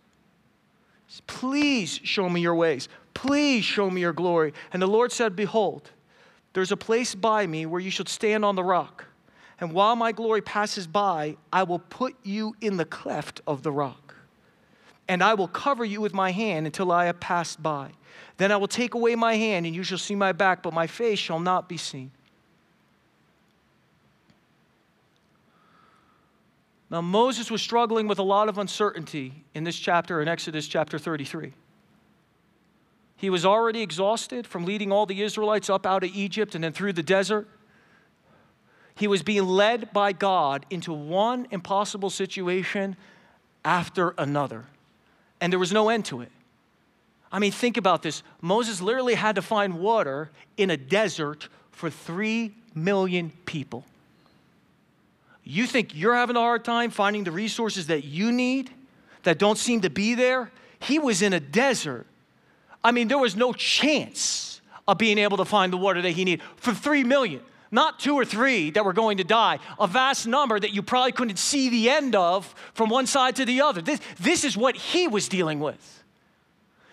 Please 1.27 1.99
show 2.03 2.29
me 2.29 2.41
your 2.41 2.55
ways. 2.55 2.87
Please 3.13 3.65
show 3.65 3.89
me 3.89 4.01
your 4.01 4.13
glory. 4.13 4.53
And 4.71 4.81
the 4.81 4.87
Lord 4.87 5.11
said, 5.11 5.35
Behold, 5.35 5.91
there's 6.53 6.71
a 6.71 6.77
place 6.77 7.15
by 7.15 7.45
me 7.47 7.65
where 7.65 7.81
you 7.81 7.91
should 7.91 8.09
stand 8.09 8.45
on 8.45 8.55
the 8.55 8.63
rock. 8.63 9.05
And 9.59 9.73
while 9.73 9.95
my 9.95 10.11
glory 10.11 10.41
passes 10.41 10.87
by, 10.87 11.37
I 11.53 11.63
will 11.63 11.79
put 11.79 12.15
you 12.23 12.55
in 12.61 12.77
the 12.77 12.85
cleft 12.85 13.41
of 13.45 13.61
the 13.61 13.71
rock. 13.71 14.00
And 15.11 15.21
I 15.21 15.33
will 15.33 15.49
cover 15.49 15.83
you 15.83 15.99
with 15.99 16.13
my 16.13 16.31
hand 16.31 16.65
until 16.65 16.89
I 16.89 17.07
have 17.07 17.19
passed 17.19 17.61
by. 17.61 17.91
Then 18.37 18.49
I 18.49 18.55
will 18.55 18.69
take 18.69 18.93
away 18.93 19.13
my 19.15 19.35
hand, 19.35 19.65
and 19.65 19.75
you 19.75 19.83
shall 19.83 19.97
see 19.97 20.15
my 20.15 20.31
back, 20.31 20.63
but 20.63 20.73
my 20.73 20.87
face 20.87 21.19
shall 21.19 21.41
not 21.41 21.67
be 21.67 21.75
seen. 21.75 22.11
Now, 26.89 27.01
Moses 27.01 27.51
was 27.51 27.61
struggling 27.61 28.07
with 28.07 28.19
a 28.19 28.23
lot 28.23 28.47
of 28.47 28.57
uncertainty 28.57 29.43
in 29.53 29.65
this 29.65 29.75
chapter, 29.75 30.21
in 30.21 30.29
Exodus 30.29 30.65
chapter 30.65 30.97
33. 30.97 31.51
He 33.17 33.29
was 33.29 33.45
already 33.45 33.81
exhausted 33.81 34.47
from 34.47 34.63
leading 34.63 34.93
all 34.93 35.05
the 35.05 35.21
Israelites 35.21 35.69
up 35.69 35.85
out 35.85 36.05
of 36.05 36.11
Egypt 36.15 36.55
and 36.55 36.63
then 36.63 36.71
through 36.71 36.93
the 36.93 37.03
desert. 37.03 37.49
He 38.95 39.09
was 39.09 39.23
being 39.23 39.45
led 39.45 39.91
by 39.91 40.13
God 40.13 40.65
into 40.69 40.93
one 40.93 41.47
impossible 41.51 42.09
situation 42.09 42.95
after 43.65 44.13
another, 44.17 44.67
and 45.41 45.51
there 45.51 45.59
was 45.59 45.73
no 45.73 45.89
end 45.89 46.05
to 46.05 46.21
it. 46.21 46.31
I 47.31 47.39
mean, 47.39 47.51
think 47.51 47.77
about 47.77 48.03
this. 48.03 48.23
Moses 48.41 48.81
literally 48.81 49.15
had 49.15 49.35
to 49.35 49.41
find 49.41 49.79
water 49.79 50.29
in 50.57 50.69
a 50.69 50.77
desert 50.77 51.49
for 51.71 51.89
three 51.89 52.53
million 52.75 53.31
people. 53.45 53.83
You 55.43 55.65
think 55.65 55.95
you're 55.95 56.15
having 56.15 56.35
a 56.35 56.39
hard 56.39 56.63
time 56.63 56.91
finding 56.91 57.23
the 57.23 57.31
resources 57.31 57.87
that 57.87 58.03
you 58.03 58.31
need 58.31 58.69
that 59.23 59.39
don't 59.39 59.57
seem 59.57 59.81
to 59.81 59.89
be 59.89 60.13
there? 60.13 60.51
He 60.79 60.99
was 60.99 61.21
in 61.21 61.33
a 61.33 61.39
desert. 61.39 62.05
I 62.83 62.91
mean, 62.91 63.07
there 63.07 63.17
was 63.17 63.35
no 63.35 63.53
chance 63.53 64.61
of 64.87 64.97
being 64.97 65.17
able 65.17 65.37
to 65.37 65.45
find 65.45 65.73
the 65.73 65.77
water 65.77 66.01
that 66.01 66.11
he 66.11 66.25
needed 66.25 66.43
for 66.57 66.73
three 66.73 67.03
million. 67.03 67.41
Not 67.71 67.99
two 67.99 68.15
or 68.15 68.25
three 68.25 68.69
that 68.71 68.83
were 68.83 68.93
going 68.93 69.17
to 69.17 69.23
die, 69.23 69.59
a 69.79 69.87
vast 69.87 70.27
number 70.27 70.59
that 70.59 70.73
you 70.73 70.81
probably 70.81 71.13
couldn't 71.13 71.37
see 71.37 71.69
the 71.69 71.89
end 71.89 72.15
of 72.15 72.53
from 72.73 72.89
one 72.89 73.07
side 73.07 73.37
to 73.37 73.45
the 73.45 73.61
other. 73.61 73.81
This, 73.81 74.01
this 74.19 74.43
is 74.43 74.57
what 74.57 74.75
he 74.75 75.07
was 75.07 75.29
dealing 75.29 75.61
with. 75.61 76.03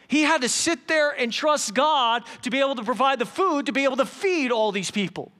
He 0.06 0.22
had 0.22 0.42
to 0.42 0.48
sit 0.48 0.86
there 0.88 1.10
and 1.10 1.32
trust 1.32 1.74
God 1.74 2.22
to 2.42 2.50
be 2.50 2.60
able 2.60 2.76
to 2.76 2.84
provide 2.84 3.18
the 3.18 3.26
food 3.26 3.66
to 3.66 3.72
be 3.72 3.84
able 3.84 3.96
to 3.96 4.06
feed 4.06 4.52
all 4.52 4.72
these 4.72 4.90
people. 4.90 5.32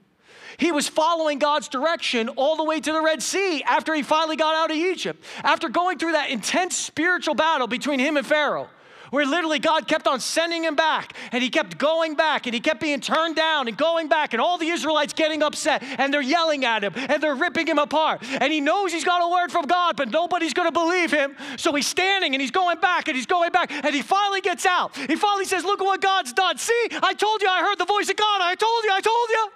He 0.57 0.73
was 0.73 0.89
following 0.89 1.39
God's 1.39 1.69
direction 1.69 2.27
all 2.29 2.57
the 2.57 2.65
way 2.65 2.81
to 2.81 2.91
the 2.91 3.01
Red 3.01 3.23
Sea 3.23 3.63
after 3.63 3.93
he 3.95 4.03
finally 4.03 4.35
got 4.35 4.55
out 4.55 4.71
of 4.71 4.77
Egypt. 4.77 5.23
After 5.41 5.69
going 5.69 5.97
through 5.97 6.11
that 6.11 6.29
intense 6.29 6.75
spiritual 6.75 7.33
battle 7.33 7.65
between 7.65 7.99
him 7.99 8.17
and 8.17 8.27
Pharaoh, 8.27 8.67
where 9.11 9.25
literally 9.25 9.59
God 9.59 9.87
kept 9.87 10.07
on 10.07 10.19
sending 10.19 10.63
him 10.63 10.75
back 10.75 11.15
and 11.31 11.43
he 11.43 11.49
kept 11.49 11.77
going 11.77 12.15
back 12.15 12.45
and 12.45 12.53
he 12.53 12.59
kept 12.59 12.79
being 12.79 12.99
turned 12.99 13.35
down 13.35 13.67
and 13.67 13.77
going 13.77 14.07
back 14.07 14.33
and 14.33 14.41
all 14.41 14.57
the 14.57 14.67
Israelites 14.67 15.13
getting 15.13 15.43
upset 15.43 15.83
and 15.83 16.13
they're 16.13 16.21
yelling 16.21 16.65
at 16.65 16.83
him 16.83 16.93
and 16.95 17.21
they're 17.21 17.35
ripping 17.35 17.67
him 17.67 17.79
apart. 17.79 18.21
And 18.23 18.51
he 18.51 18.61
knows 18.61 18.91
he's 18.91 19.05
got 19.05 19.21
a 19.21 19.31
word 19.31 19.51
from 19.51 19.65
God, 19.65 19.95
but 19.95 20.09
nobody's 20.09 20.53
going 20.53 20.67
to 20.67 20.71
believe 20.71 21.11
him. 21.11 21.35
So 21.57 21.73
he's 21.73 21.87
standing 21.87 22.33
and 22.33 22.41
he's 22.41 22.51
going 22.51 22.79
back 22.79 23.07
and 23.07 23.15
he's 23.15 23.25
going 23.25 23.51
back 23.51 23.71
and 23.71 23.93
he 23.93 24.01
finally 24.01 24.41
gets 24.41 24.65
out. 24.65 24.95
He 24.95 25.15
finally 25.15 25.45
says, 25.45 25.63
Look 25.63 25.81
at 25.81 25.85
what 25.85 26.01
God's 26.01 26.33
done. 26.33 26.57
See, 26.57 26.87
I 27.03 27.13
told 27.13 27.41
you 27.41 27.47
I 27.47 27.61
heard 27.61 27.77
the 27.77 27.85
voice 27.85 28.09
of 28.09 28.15
God. 28.15 28.41
I 28.41 28.55
told 28.55 28.83
you, 28.83 28.91
I 28.91 29.01
told 29.01 29.29
you. 29.29 29.49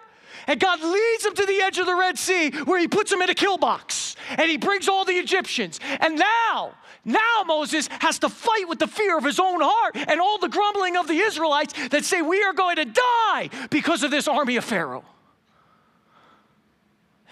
And 0.48 0.60
God 0.60 0.82
leads 0.82 1.26
him 1.26 1.34
to 1.36 1.46
the 1.46 1.62
edge 1.62 1.78
of 1.78 1.86
the 1.86 1.96
Red 1.96 2.18
Sea 2.18 2.52
where 2.66 2.80
he 2.80 2.88
puts 2.88 3.12
him 3.12 3.22
in 3.22 3.30
a 3.30 3.34
kill 3.34 3.58
box 3.58 4.16
and 4.30 4.50
he 4.50 4.58
brings 4.58 4.88
all 4.88 5.06
the 5.06 5.14
Egyptians. 5.14 5.80
And 6.00 6.18
now, 6.18 6.76
now 7.06 7.44
Moses 7.46 7.90
has 8.00 8.20
to 8.20 8.30
fight 8.30 8.68
with 8.70 8.80
the 8.80 8.88
fear 8.88 9.18
of 9.18 9.26
his 9.26 9.40
own 9.40 9.60
heart 9.62 9.96
and 9.96 10.22
all 10.22 10.38
the 10.38 10.48
grumbling 10.48 10.96
of 10.96 11.08
the 11.08 11.18
Israelites 11.18 11.74
that 11.90 12.06
say, 12.06 12.22
We 12.22 12.42
are 12.44 12.54
going 12.54 12.78
to 12.78 12.86
die 12.86 13.50
because 13.70 14.04
of 14.04 14.12
this 14.12 14.28
army 14.28 14.56
of 14.56 14.64
Pharaoh. 14.64 15.04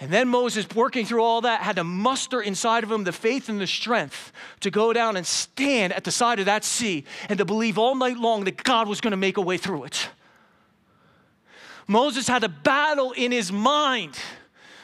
And 0.02 0.12
then 0.12 0.30
Moses, 0.30 0.66
working 0.76 1.06
through 1.06 1.22
all 1.22 1.42
that, 1.42 1.62
had 1.62 1.76
to 1.76 1.84
muster 1.84 2.42
inside 2.42 2.84
of 2.84 2.92
him 2.92 3.04
the 3.04 3.12
faith 3.12 3.50
and 3.50 3.62
the 3.62 3.68
strength 3.68 4.34
to 4.62 4.72
go 4.72 4.94
down 4.94 5.16
and 5.16 5.26
stand 5.26 5.94
at 5.94 6.04
the 6.04 6.12
side 6.12 6.40
of 6.40 6.48
that 6.48 6.66
sea 6.66 7.06
and 7.30 7.38
to 7.38 7.46
believe 7.46 7.78
all 7.78 7.94
night 7.94 8.18
long 8.18 8.46
that 8.46 8.64
God 8.64 8.88
was 8.88 9.00
going 9.00 9.12
to 9.12 9.18
make 9.18 9.38
a 9.38 9.42
way 9.42 9.58
through 9.58 9.84
it. 9.84 10.10
Moses 11.88 12.28
had 12.28 12.44
a 12.44 12.50
battle 12.50 13.12
in 13.12 13.32
his 13.32 13.52
mind 13.52 14.18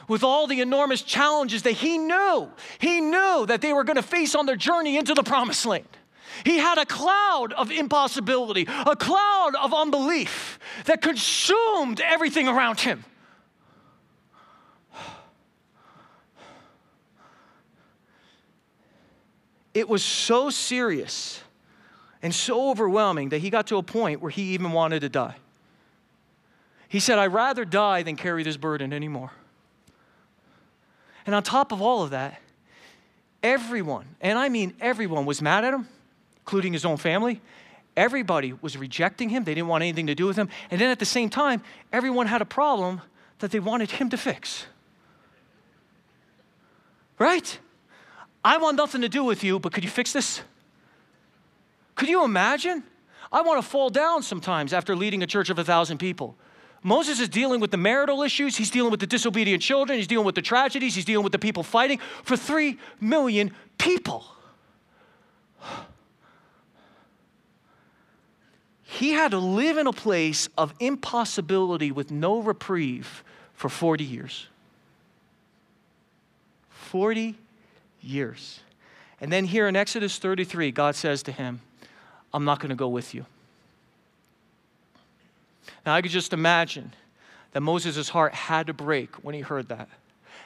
with 0.08 0.24
all 0.24 0.48
the 0.48 0.62
enormous 0.62 1.02
challenges 1.02 1.64
that 1.64 1.74
he 1.74 1.98
knew. 1.98 2.50
He 2.80 3.02
knew 3.02 3.46
that 3.48 3.62
they 3.62 3.74
were 3.74 3.84
going 3.84 3.98
to 3.98 4.02
face 4.02 4.36
on 4.36 4.46
their 4.46 4.56
journey 4.56 4.98
into 4.98 5.14
the 5.14 5.24
promised 5.24 5.66
land. 5.66 5.88
He 6.46 6.58
had 6.58 6.78
a 6.78 6.86
cloud 6.86 7.54
of 7.54 7.72
impossibility, 7.72 8.68
a 8.68 8.96
cloud 8.96 9.52
of 9.60 9.74
unbelief 9.74 10.60
that 10.86 11.02
consumed 11.02 12.02
everything 12.02 12.48
around 12.48 12.80
him. 12.80 13.04
It 19.74 19.88
was 19.88 20.04
so 20.04 20.50
serious 20.50 21.42
and 22.24 22.34
so 22.34 22.72
overwhelming 22.72 23.30
that 23.30 23.40
he 23.40 23.50
got 23.50 23.68
to 23.68 23.78
a 23.78 23.84
point 23.84 24.22
where 24.22 24.32
he 24.32 24.54
even 24.54 24.72
wanted 24.72 25.02
to 25.02 25.10
die. 25.10 25.36
He 26.90 27.00
said, 27.00 27.20
I'd 27.20 27.28
rather 27.28 27.64
die 27.64 28.02
than 28.02 28.16
carry 28.16 28.44
this 28.44 28.58
burden 28.58 28.92
anymore. 28.92 29.32
And 31.28 31.36
on 31.36 31.44
top 31.44 31.74
of 31.74 31.82
all 31.82 32.04
of 32.04 32.12
that, 32.12 32.42
everyone, 33.44 34.06
and 34.22 34.40
I 34.40 34.48
mean 34.48 34.74
everyone, 34.80 35.26
was 35.26 35.42
mad 35.42 35.66
at 35.66 35.74
him, 35.74 35.88
including 36.40 36.72
his 36.72 36.86
own 36.86 36.96
family. 36.96 37.42
Everybody 37.98 38.54
was 38.62 38.78
rejecting 38.78 39.30
him. 39.30 39.44
They 39.44 39.54
didn't 39.54 39.68
want 39.68 39.84
anything 39.84 40.08
to 40.08 40.16
do 40.16 40.26
with 40.26 40.38
him. 40.38 40.48
And 40.72 40.80
then 40.80 40.90
at 40.90 41.00
the 41.00 41.06
same 41.06 41.30
time, 41.30 41.62
everyone 41.92 42.28
had 42.28 42.42
a 42.42 42.46
problem 42.46 43.02
that 43.40 43.52
they 43.52 43.60
wanted 43.60 43.92
him 43.92 44.10
to 44.10 44.18
fix. 44.18 44.66
Right? 47.20 47.60
I 48.44 48.58
want 48.58 48.78
nothing 48.78 49.02
to 49.02 49.10
do 49.10 49.24
with 49.24 49.44
you, 49.44 49.60
but 49.60 49.74
could 49.74 49.84
you 49.84 49.90
fix 49.90 50.14
this? 50.14 50.42
Could 51.96 52.08
you 52.08 52.24
imagine? 52.24 52.84
I 53.34 53.42
want 53.42 53.62
to 53.62 53.68
fall 53.68 53.90
down 53.90 54.24
sometimes 54.24 54.72
after 54.72 54.96
leading 54.96 55.24
a 55.24 55.28
church 55.28 55.50
of 55.50 55.60
a 55.60 55.64
thousand 55.64 55.98
people. 55.98 56.38
Moses 56.88 57.20
is 57.20 57.28
dealing 57.28 57.60
with 57.60 57.72
the 57.72 57.78
marital 57.78 58.24
issues, 58.24 58.56
he's 58.56 58.70
dealing 58.70 58.92
with 58.92 59.02
the 59.02 59.08
disobedient 59.08 59.62
children, 59.62 59.98
he's 59.98 60.08
dealing 60.08 60.26
with 60.26 60.36
the 60.36 60.42
tragedies, 60.42 60.96
he's 60.96 61.04
dealing 61.04 61.22
with 61.26 61.34
the 61.34 61.38
people 61.38 61.62
fighting 61.62 62.00
for 62.24 62.38
three 62.38 62.78
million 63.02 63.52
people. 63.78 64.24
He 68.84 69.12
had 69.12 69.32
to 69.32 69.38
live 69.38 69.78
in 69.78 69.86
a 69.86 69.92
place 69.92 70.48
of 70.58 70.74
impossibility 70.80 71.92
with 71.92 72.10
no 72.10 72.40
reprieve 72.40 73.22
for 73.54 73.68
40 73.68 74.06
years. 74.06 74.48
40 76.70 77.36
years. 78.00 78.62
And 79.20 79.30
then 79.30 79.44
here 79.44 79.68
in 79.68 79.76
Exodus 79.76 80.20
33, 80.20 80.72
God 80.72 80.96
says 80.96 81.22
to 81.24 81.34
him, 81.34 81.60
I'm 82.34 82.46
not 82.46 82.62
going 82.62 82.70
to 82.70 82.76
go 82.76 82.88
with 82.88 83.14
you. 83.14 83.26
Now, 85.86 85.96
I 85.96 86.02
could 86.02 86.12
just 86.12 86.34
imagine 86.34 86.94
that 87.52 87.62
Moses' 87.62 88.10
heart 88.10 88.34
had 88.34 88.68
to 88.68 88.74
break 88.74 89.16
when 89.24 89.36
he 89.36 89.42
heard 89.42 89.70
that. 89.70 89.90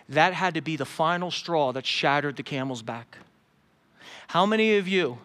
That 0.10 0.34
had 0.34 0.56
to 0.56 0.62
be 0.62 0.76
the 0.76 0.86
final 0.86 1.32
straw 1.32 1.72
that 1.74 1.86
shattered 1.86 2.36
the 2.36 2.44
camel's 2.44 2.82
back. 2.82 3.18
How 4.28 4.46
many 4.46 4.78
of 4.78 4.88
you 4.88 5.20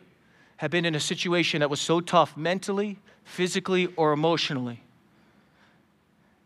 have 0.59 0.70
been 0.70 0.85
in 0.85 0.94
a 0.94 1.00
situation 1.00 1.61
that 1.61 1.70
was 1.70 1.80
so 1.80 2.00
tough 2.00 2.37
mentally, 2.37 2.98
physically, 3.24 3.87
or 3.96 4.12
emotionally? 4.12 4.82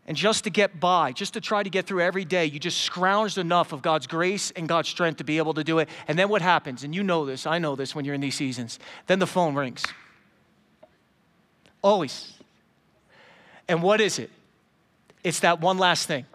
And 0.07 0.17
just 0.17 0.43
to 0.43 0.49
get 0.49 0.79
by, 0.79 1.11
just 1.11 1.33
to 1.33 1.41
try 1.41 1.63
to 1.63 1.69
get 1.69 1.85
through 1.85 2.01
every 2.01 2.25
day, 2.25 2.45
you 2.45 2.59
just 2.59 2.89
scrounged 2.89 3.37
enough 3.37 3.71
of 3.71 3.81
God's 3.81 4.07
grace 4.07 4.51
and 4.51 4.67
God's 4.67 4.89
strength 4.89 5.17
to 5.17 5.23
be 5.23 5.37
able 5.37 5.53
to 5.53 5.63
do 5.63 5.79
it. 5.79 5.87
And 6.07 6.17
then 6.17 6.27
what 6.27 6.41
happens? 6.41 6.83
And 6.83 6.93
you 6.93 7.03
know 7.03 7.25
this, 7.25 7.45
I 7.45 7.59
know 7.59 7.75
this 7.75 7.95
when 7.95 8.03
you're 8.03 8.15
in 8.15 8.21
these 8.21 8.35
seasons. 8.35 8.79
Then 9.07 9.19
the 9.19 9.27
phone 9.27 9.55
rings. 9.55 9.85
Always. 11.81 12.33
And 13.71 13.81
what 13.81 14.01
is 14.01 14.19
it? 14.19 14.29
It's 15.23 15.39
that 15.39 15.61
one 15.61 15.77
last 15.77 16.05
thing, 16.05 16.25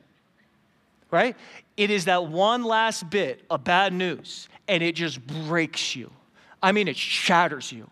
right? 1.10 1.36
It 1.76 1.90
is 1.90 2.06
that 2.06 2.28
one 2.28 2.64
last 2.64 3.10
bit 3.10 3.44
of 3.50 3.62
bad 3.62 3.92
news, 3.92 4.48
and 4.66 4.82
it 4.82 4.94
just 4.94 5.24
breaks 5.26 5.94
you. 5.94 6.10
I 6.62 6.72
mean, 6.72 6.88
it 6.88 6.96
shatters 6.96 7.70
you. 7.70 7.90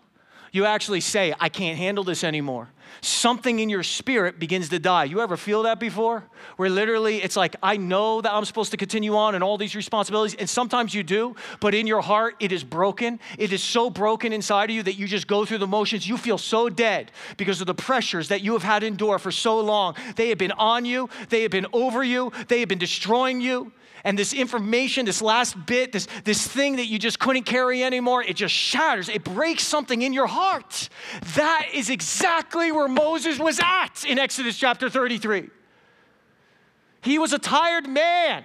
You 0.54 0.66
actually 0.66 1.00
say, 1.00 1.34
I 1.40 1.48
can't 1.48 1.76
handle 1.76 2.04
this 2.04 2.22
anymore. 2.22 2.68
Something 3.00 3.58
in 3.58 3.68
your 3.68 3.82
spirit 3.82 4.38
begins 4.38 4.68
to 4.68 4.78
die. 4.78 5.02
You 5.02 5.20
ever 5.20 5.36
feel 5.36 5.64
that 5.64 5.80
before? 5.80 6.22
Where 6.58 6.70
literally 6.70 7.20
it's 7.20 7.34
like, 7.34 7.56
I 7.60 7.76
know 7.76 8.20
that 8.20 8.32
I'm 8.32 8.44
supposed 8.44 8.70
to 8.70 8.76
continue 8.76 9.16
on 9.16 9.34
and 9.34 9.42
all 9.42 9.58
these 9.58 9.74
responsibilities, 9.74 10.36
and 10.38 10.48
sometimes 10.48 10.94
you 10.94 11.02
do, 11.02 11.34
but 11.58 11.74
in 11.74 11.88
your 11.88 12.02
heart 12.02 12.36
it 12.38 12.52
is 12.52 12.62
broken. 12.62 13.18
It 13.36 13.52
is 13.52 13.64
so 13.64 13.90
broken 13.90 14.32
inside 14.32 14.70
of 14.70 14.76
you 14.76 14.84
that 14.84 14.94
you 14.94 15.08
just 15.08 15.26
go 15.26 15.44
through 15.44 15.58
the 15.58 15.66
motions. 15.66 16.08
You 16.08 16.16
feel 16.16 16.38
so 16.38 16.68
dead 16.68 17.10
because 17.36 17.60
of 17.60 17.66
the 17.66 17.74
pressures 17.74 18.28
that 18.28 18.42
you 18.42 18.52
have 18.52 18.62
had 18.62 18.84
endure 18.84 19.18
for 19.18 19.32
so 19.32 19.58
long. 19.58 19.96
They 20.14 20.28
have 20.28 20.38
been 20.38 20.52
on 20.52 20.84
you, 20.84 21.10
they 21.30 21.42
have 21.42 21.50
been 21.50 21.66
over 21.72 22.04
you, 22.04 22.30
they 22.46 22.60
have 22.60 22.68
been 22.68 22.78
destroying 22.78 23.40
you 23.40 23.72
and 24.04 24.18
this 24.18 24.34
information, 24.34 25.06
this 25.06 25.22
last 25.22 25.66
bit, 25.66 25.90
this, 25.90 26.06
this 26.24 26.46
thing 26.46 26.76
that 26.76 26.86
you 26.86 26.98
just 26.98 27.18
couldn't 27.18 27.44
carry 27.44 27.82
anymore, 27.82 28.22
it 28.22 28.36
just 28.36 28.54
shatters. 28.54 29.08
It 29.08 29.24
breaks 29.24 29.64
something 29.64 30.02
in 30.02 30.12
your 30.12 30.26
heart. 30.26 30.90
That 31.36 31.68
is 31.72 31.88
exactly 31.88 32.70
where 32.70 32.86
Moses 32.86 33.38
was 33.38 33.58
at 33.60 34.04
in 34.06 34.18
Exodus 34.18 34.58
chapter 34.58 34.90
33. 34.90 35.48
He 37.00 37.18
was 37.18 37.32
a 37.32 37.38
tired 37.38 37.88
man. 37.88 38.44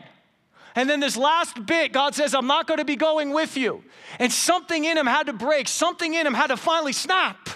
And 0.75 0.89
then 0.89 1.01
this 1.01 1.17
last 1.17 1.65
bit, 1.65 1.91
God 1.91 2.15
says, 2.15 2.33
I'm 2.33 2.47
not 2.47 2.65
going 2.65 2.77
to 2.77 2.85
be 2.85 2.95
going 2.95 3.31
with 3.31 3.57
you. 3.57 3.83
And 4.17 4.31
something 4.31 4.85
in 4.85 4.97
him 4.97 5.07
had 5.07 5.25
to 5.25 5.33
break, 5.33 5.67
something 5.67 6.13
in 6.13 6.25
him 6.25 6.33
had 6.33 6.47
to 6.47 6.57
finally 6.57 6.93
snap. 6.93 7.49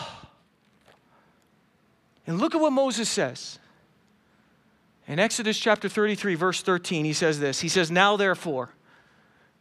And 2.26 2.40
look 2.40 2.56
at 2.56 2.62
what 2.62 2.72
Moses 2.72 3.10
says. 3.10 3.60
In 5.08 5.20
Exodus 5.20 5.60
chapter 5.60 5.90
33, 5.90 6.36
verse 6.36 6.62
13, 6.62 7.06
he 7.06 7.14
says 7.14 7.40
this. 7.40 7.60
He 7.60 7.68
says, 7.68 7.92
Now 7.92 8.16
therefore, 8.16 8.70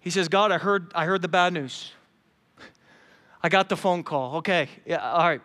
he 0.00 0.11
says, 0.11 0.28
God, 0.28 0.52
I 0.52 0.59
heard, 0.59 0.92
I 0.94 1.05
heard 1.05 1.22
the 1.22 1.28
bad 1.28 1.52
news. 1.52 1.92
I 3.42 3.48
got 3.48 3.68
the 3.68 3.76
phone 3.76 4.05
call. 4.05 4.37
Okay, 4.37 4.68
yeah, 4.87 4.98
all 4.98 5.28
right. 5.28 5.40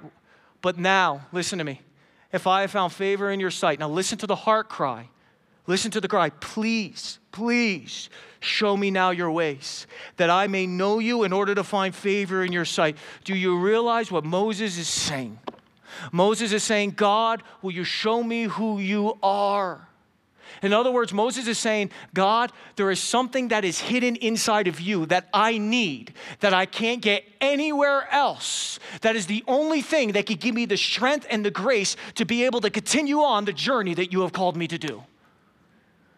But 0.62 0.78
now, 0.78 1.26
listen 1.32 1.58
to 1.58 1.64
me. 1.64 1.82
If 2.32 2.46
I 2.46 2.62
have 2.62 2.72
found 2.72 2.94
favor 2.94 3.32
in 3.32 3.40
your 3.40 3.52
sight, 3.52 3.80
now 3.80 3.90
listen 3.90 4.18
to 4.20 4.28
the 4.28 4.36
heart 4.36 4.70
cry. 4.70 5.10
Listen 5.66 5.92
to 5.92 6.02
the 6.02 6.08
cry. 6.08 6.30
Please, 6.30 7.20
please 7.32 8.10
show 8.40 8.78
me 8.78 8.92
now 8.92 9.10
your 9.10 9.32
ways, 9.32 9.88
that 10.18 10.30
I 10.30 10.48
may 10.48 10.68
know 10.68 11.00
you 11.00 11.24
in 11.24 11.34
order 11.34 11.56
to 11.56 11.64
find 11.64 11.94
favor 11.94 12.44
in 12.44 12.52
your 12.52 12.66
sight. 12.66 12.98
Do 13.24 13.36
you 13.36 13.60
realize 13.60 14.12
what 14.12 14.24
Moses 14.24 14.78
is 14.78 14.88
saying? 14.88 15.40
Moses 16.12 16.52
is 16.52 16.64
saying, 16.64 16.92
God, 16.92 17.44
will 17.62 17.72
you 17.72 17.84
show 17.84 18.24
me 18.24 18.44
who 18.44 18.80
you 18.80 19.18
are? 19.22 19.88
In 20.62 20.74
other 20.74 20.92
words, 20.92 21.14
Moses 21.14 21.48
is 21.48 21.60
saying, 21.60 21.92
God, 22.14 22.52
there 22.78 22.90
is 22.90 23.00
something 23.00 23.50
that 23.50 23.64
is 23.64 23.80
hidden 23.80 24.16
inside 24.16 24.68
of 24.68 24.80
you 24.80 25.06
that 25.08 25.28
I 25.34 25.58
need, 25.58 26.14
that 26.40 26.54
I 26.54 26.66
can't 26.66 27.02
get 27.02 27.24
anywhere 27.40 28.08
else. 28.12 28.80
That 29.02 29.16
is 29.16 29.28
the 29.28 29.44
only 29.48 29.82
thing 29.82 30.14
that 30.14 30.26
could 30.26 30.40
give 30.40 30.56
me 30.56 30.66
the 30.66 30.78
strength 30.78 31.28
and 31.30 31.46
the 31.46 31.52
grace 31.52 31.96
to 32.16 32.26
be 32.26 32.46
able 32.46 32.62
to 32.62 32.70
continue 32.70 33.22
on 33.22 33.46
the 33.46 33.54
journey 33.54 33.94
that 33.96 34.12
you 34.12 34.22
have 34.22 34.34
called 34.34 34.58
me 34.58 34.68
to 34.68 34.78
do. 34.78 35.04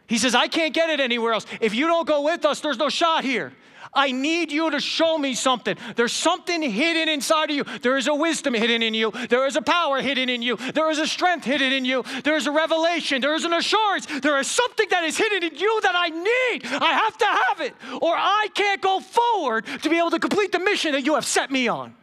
He 0.07 0.17
says, 0.17 0.33
I 0.33 0.47
can't 0.47 0.73
get 0.73 0.89
it 0.89 0.99
anywhere 0.99 1.33
else. 1.33 1.45
If 1.59 1.75
you 1.75 1.87
don't 1.87 2.07
go 2.07 2.21
with 2.23 2.45
us, 2.45 2.61
there's 2.61 2.79
no 2.79 2.89
shot 2.89 3.23
here. 3.23 3.53
I 3.93 4.11
need 4.11 4.51
you 4.51 4.69
to 4.71 4.79
show 4.79 5.17
me 5.17 5.33
something. 5.33 5.75
There's 5.95 6.13
something 6.13 6.61
hidden 6.61 7.09
inside 7.09 7.49
of 7.49 7.55
you. 7.55 7.63
There 7.81 7.97
is 7.97 8.07
a 8.07 8.13
wisdom 8.13 8.53
hidden 8.53 8.83
in 8.83 8.93
you. 8.93 9.11
There 9.29 9.45
is 9.47 9.55
a 9.55 9.61
power 9.61 10.01
hidden 10.01 10.29
in 10.29 10.41
you. 10.41 10.57
There 10.57 10.89
is 10.91 10.99
a 10.99 11.07
strength 11.07 11.45
hidden 11.45 11.71
in 11.73 11.85
you. 11.85 12.03
There 12.23 12.35
is 12.35 12.47
a 12.47 12.51
revelation. 12.51 13.21
There 13.21 13.35
is 13.35 13.45
an 13.45 13.53
assurance. 13.53 14.05
There 14.21 14.39
is 14.39 14.49
something 14.49 14.87
that 14.89 15.03
is 15.03 15.17
hidden 15.17 15.43
in 15.43 15.55
you 15.57 15.81
that 15.81 15.95
I 15.95 16.09
need. 16.09 16.65
I 16.81 16.93
have 16.93 17.17
to 17.17 17.25
have 17.25 17.61
it, 17.61 17.73
or 18.01 18.13
I 18.15 18.47
can't 18.53 18.81
go 18.81 18.99
forward 18.99 19.65
to 19.81 19.89
be 19.89 19.97
able 19.97 20.11
to 20.11 20.19
complete 20.19 20.51
the 20.51 20.59
mission 20.59 20.91
that 20.91 21.05
you 21.05 21.15
have 21.15 21.25
set 21.25 21.51
me 21.51 21.67
on. 21.67 21.95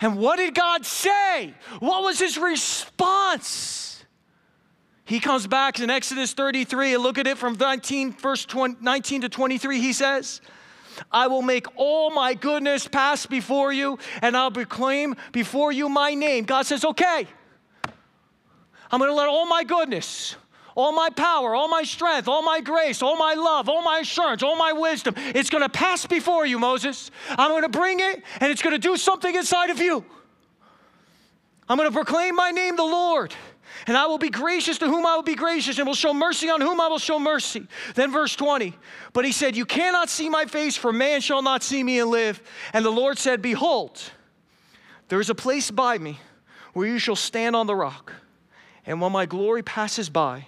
And 0.00 0.18
what 0.18 0.36
did 0.36 0.54
God 0.54 0.86
say? 0.86 1.54
What 1.80 2.02
was 2.02 2.18
his 2.18 2.38
response? 2.38 3.87
He 5.08 5.20
comes 5.20 5.46
back 5.46 5.80
in 5.80 5.88
Exodus 5.88 6.34
33 6.34 6.92
and 6.92 7.02
look 7.02 7.16
at 7.16 7.26
it 7.26 7.38
from 7.38 7.54
19, 7.54 8.12
verse 8.12 8.44
20, 8.44 8.76
19 8.82 9.22
to 9.22 9.30
23. 9.30 9.80
He 9.80 9.94
says, 9.94 10.42
I 11.10 11.28
will 11.28 11.40
make 11.40 11.66
all 11.76 12.10
my 12.10 12.34
goodness 12.34 12.86
pass 12.86 13.24
before 13.24 13.72
you, 13.72 13.98
and 14.20 14.36
I'll 14.36 14.50
proclaim 14.50 15.16
before 15.32 15.72
you 15.72 15.88
my 15.88 16.12
name. 16.12 16.44
God 16.44 16.66
says, 16.66 16.84
Okay, 16.84 17.26
I'm 18.92 18.98
going 18.98 19.10
to 19.10 19.14
let 19.14 19.28
all 19.28 19.46
my 19.46 19.64
goodness, 19.64 20.36
all 20.74 20.92
my 20.92 21.08
power, 21.08 21.54
all 21.54 21.68
my 21.68 21.84
strength, 21.84 22.28
all 22.28 22.42
my 22.42 22.60
grace, 22.60 23.00
all 23.00 23.16
my 23.16 23.32
love, 23.32 23.70
all 23.70 23.80
my 23.80 24.00
assurance, 24.00 24.42
all 24.42 24.56
my 24.56 24.74
wisdom, 24.74 25.14
it's 25.16 25.48
going 25.48 25.64
to 25.64 25.70
pass 25.70 26.04
before 26.04 26.44
you, 26.44 26.58
Moses. 26.58 27.10
I'm 27.30 27.50
going 27.50 27.62
to 27.62 27.70
bring 27.70 28.00
it, 28.00 28.22
and 28.40 28.52
it's 28.52 28.60
going 28.60 28.74
to 28.74 28.78
do 28.78 28.98
something 28.98 29.34
inside 29.34 29.70
of 29.70 29.80
you. 29.80 30.04
I'm 31.66 31.78
going 31.78 31.88
to 31.88 31.94
proclaim 31.94 32.34
my 32.34 32.50
name, 32.50 32.76
the 32.76 32.82
Lord. 32.82 33.34
And 33.86 33.96
I 33.96 34.06
will 34.06 34.18
be 34.18 34.30
gracious 34.30 34.78
to 34.78 34.86
whom 34.86 35.06
I 35.06 35.16
will 35.16 35.22
be 35.22 35.34
gracious, 35.34 35.78
and 35.78 35.86
will 35.86 35.94
show 35.94 36.14
mercy 36.14 36.50
on 36.50 36.60
whom 36.60 36.80
I 36.80 36.88
will 36.88 36.98
show 36.98 37.18
mercy. 37.18 37.66
Then, 37.94 38.12
verse 38.12 38.36
20. 38.36 38.74
But 39.12 39.24
he 39.24 39.32
said, 39.32 39.56
You 39.56 39.66
cannot 39.66 40.08
see 40.08 40.28
my 40.28 40.44
face, 40.46 40.76
for 40.76 40.92
man 40.92 41.20
shall 41.20 41.42
not 41.42 41.62
see 41.62 41.82
me 41.82 42.00
and 42.00 42.10
live. 42.10 42.42
And 42.72 42.84
the 42.84 42.90
Lord 42.90 43.18
said, 43.18 43.42
Behold, 43.42 44.02
there 45.08 45.20
is 45.20 45.30
a 45.30 45.34
place 45.34 45.70
by 45.70 45.98
me 45.98 46.18
where 46.72 46.86
you 46.86 46.98
shall 46.98 47.16
stand 47.16 47.56
on 47.56 47.66
the 47.66 47.74
rock. 47.74 48.12
And 48.86 49.00
when 49.00 49.12
my 49.12 49.26
glory 49.26 49.62
passes 49.62 50.08
by, 50.08 50.46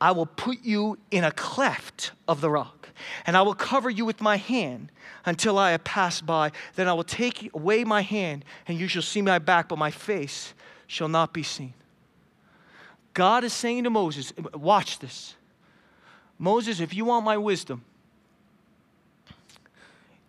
I 0.00 0.12
will 0.12 0.26
put 0.26 0.62
you 0.62 0.98
in 1.10 1.24
a 1.24 1.32
cleft 1.32 2.12
of 2.26 2.40
the 2.40 2.48
rock, 2.48 2.88
and 3.26 3.36
I 3.36 3.42
will 3.42 3.54
cover 3.54 3.90
you 3.90 4.04
with 4.04 4.20
my 4.20 4.36
hand 4.36 4.90
until 5.26 5.58
I 5.58 5.72
have 5.72 5.84
passed 5.84 6.24
by. 6.24 6.52
Then 6.76 6.88
I 6.88 6.94
will 6.94 7.04
take 7.04 7.50
away 7.54 7.84
my 7.84 8.00
hand, 8.00 8.44
and 8.66 8.78
you 8.78 8.88
shall 8.88 9.02
see 9.02 9.20
my 9.20 9.38
back, 9.38 9.68
but 9.68 9.78
my 9.78 9.90
face 9.90 10.54
shall 10.86 11.08
not 11.08 11.34
be 11.34 11.42
seen. 11.42 11.74
God 13.14 13.44
is 13.44 13.52
saying 13.52 13.84
to 13.84 13.90
Moses, 13.90 14.32
watch 14.54 14.98
this. 14.98 15.34
Moses, 16.38 16.80
if 16.80 16.94
you 16.94 17.04
want 17.04 17.24
my 17.24 17.36
wisdom, 17.36 17.84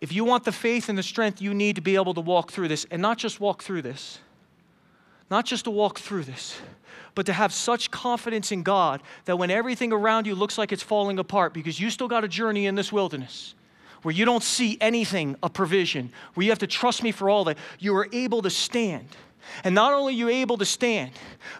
if 0.01 0.11
you 0.11 0.25
want 0.25 0.43
the 0.43 0.51
faith 0.51 0.89
and 0.89 0.97
the 0.97 1.03
strength 1.03 1.41
you 1.41 1.53
need 1.53 1.75
to 1.75 1.81
be 1.81 1.95
able 1.95 2.13
to 2.15 2.21
walk 2.21 2.51
through 2.51 2.67
this, 2.67 2.85
and 2.89 3.01
not 3.01 3.17
just 3.17 3.39
walk 3.39 3.61
through 3.63 3.83
this, 3.83 4.19
not 5.29 5.45
just 5.45 5.65
to 5.65 5.71
walk 5.71 5.99
through 5.99 6.23
this, 6.23 6.59
but 7.15 7.25
to 7.27 7.33
have 7.33 7.53
such 7.53 7.91
confidence 7.91 8.51
in 8.51 8.63
God 8.63 9.01
that 9.25 9.37
when 9.37 9.51
everything 9.51 9.93
around 9.93 10.25
you 10.25 10.35
looks 10.35 10.57
like 10.57 10.71
it's 10.71 10.83
falling 10.83 11.19
apart, 11.19 11.53
because 11.53 11.79
you 11.79 11.89
still 11.89 12.07
got 12.07 12.23
a 12.23 12.27
journey 12.27 12.65
in 12.65 12.75
this 12.75 12.91
wilderness 12.91 13.53
where 14.01 14.13
you 14.13 14.25
don't 14.25 14.43
see 14.43 14.77
anything 14.81 15.35
of 15.43 15.53
provision, 15.53 16.11
where 16.33 16.43
you 16.43 16.51
have 16.51 16.59
to 16.59 16.67
trust 16.67 17.03
me 17.03 17.11
for 17.11 17.29
all 17.29 17.43
that, 17.43 17.57
you 17.79 17.95
are 17.95 18.07
able 18.11 18.41
to 18.41 18.49
stand 18.49 19.07
and 19.63 19.75
not 19.75 19.93
only 19.93 20.13
are 20.13 20.17
you 20.17 20.29
able 20.29 20.57
to 20.57 20.65
stand, 20.65 21.11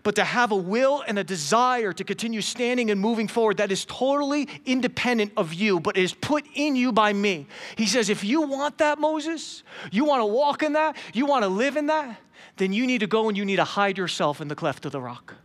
but 0.04 0.15
to 0.15 0.24
have 0.24 0.52
a 0.52 0.56
will 0.56 1.04
and 1.08 1.20
a 1.20 1.24
desire 1.24 1.94
to 1.94 2.04
continue 2.04 2.41
standing 2.41 2.91
and 2.91 3.00
moving 3.00 3.28
forward 3.28 3.58
that 3.58 3.72
is 3.72 3.86
totally 3.86 4.48
independent 4.65 5.32
of 5.38 5.54
you, 5.54 5.80
but 5.80 5.98
is 5.98 6.13
put 6.13 6.46
in 6.56 6.76
you 6.76 6.91
by 6.91 7.13
me. 7.13 7.48
He 7.76 7.86
says, 7.86 8.10
if 8.10 8.24
you 8.24 8.41
want 8.41 8.78
that, 8.80 9.00
Moses, 9.00 9.63
you 9.91 10.06
want 10.06 10.22
to 10.22 10.26
walk 10.26 10.63
in 10.63 10.74
that, 10.74 10.96
you 11.13 11.26
want 11.26 11.44
to 11.44 11.50
live 11.50 11.78
in 11.78 11.88
that, 11.88 12.20
then 12.58 12.74
you 12.74 12.86
need 12.86 13.00
to 13.00 13.08
go 13.08 13.28
and 13.28 13.38
you 13.38 13.46
need 13.46 13.58
to 13.58 13.63
hide 13.63 13.98
yourself 13.98 14.41
in 14.41 14.48
the 14.48 14.56
cleft 14.56 14.86
of 14.86 14.91
the 14.91 15.02
rock. 15.02 15.36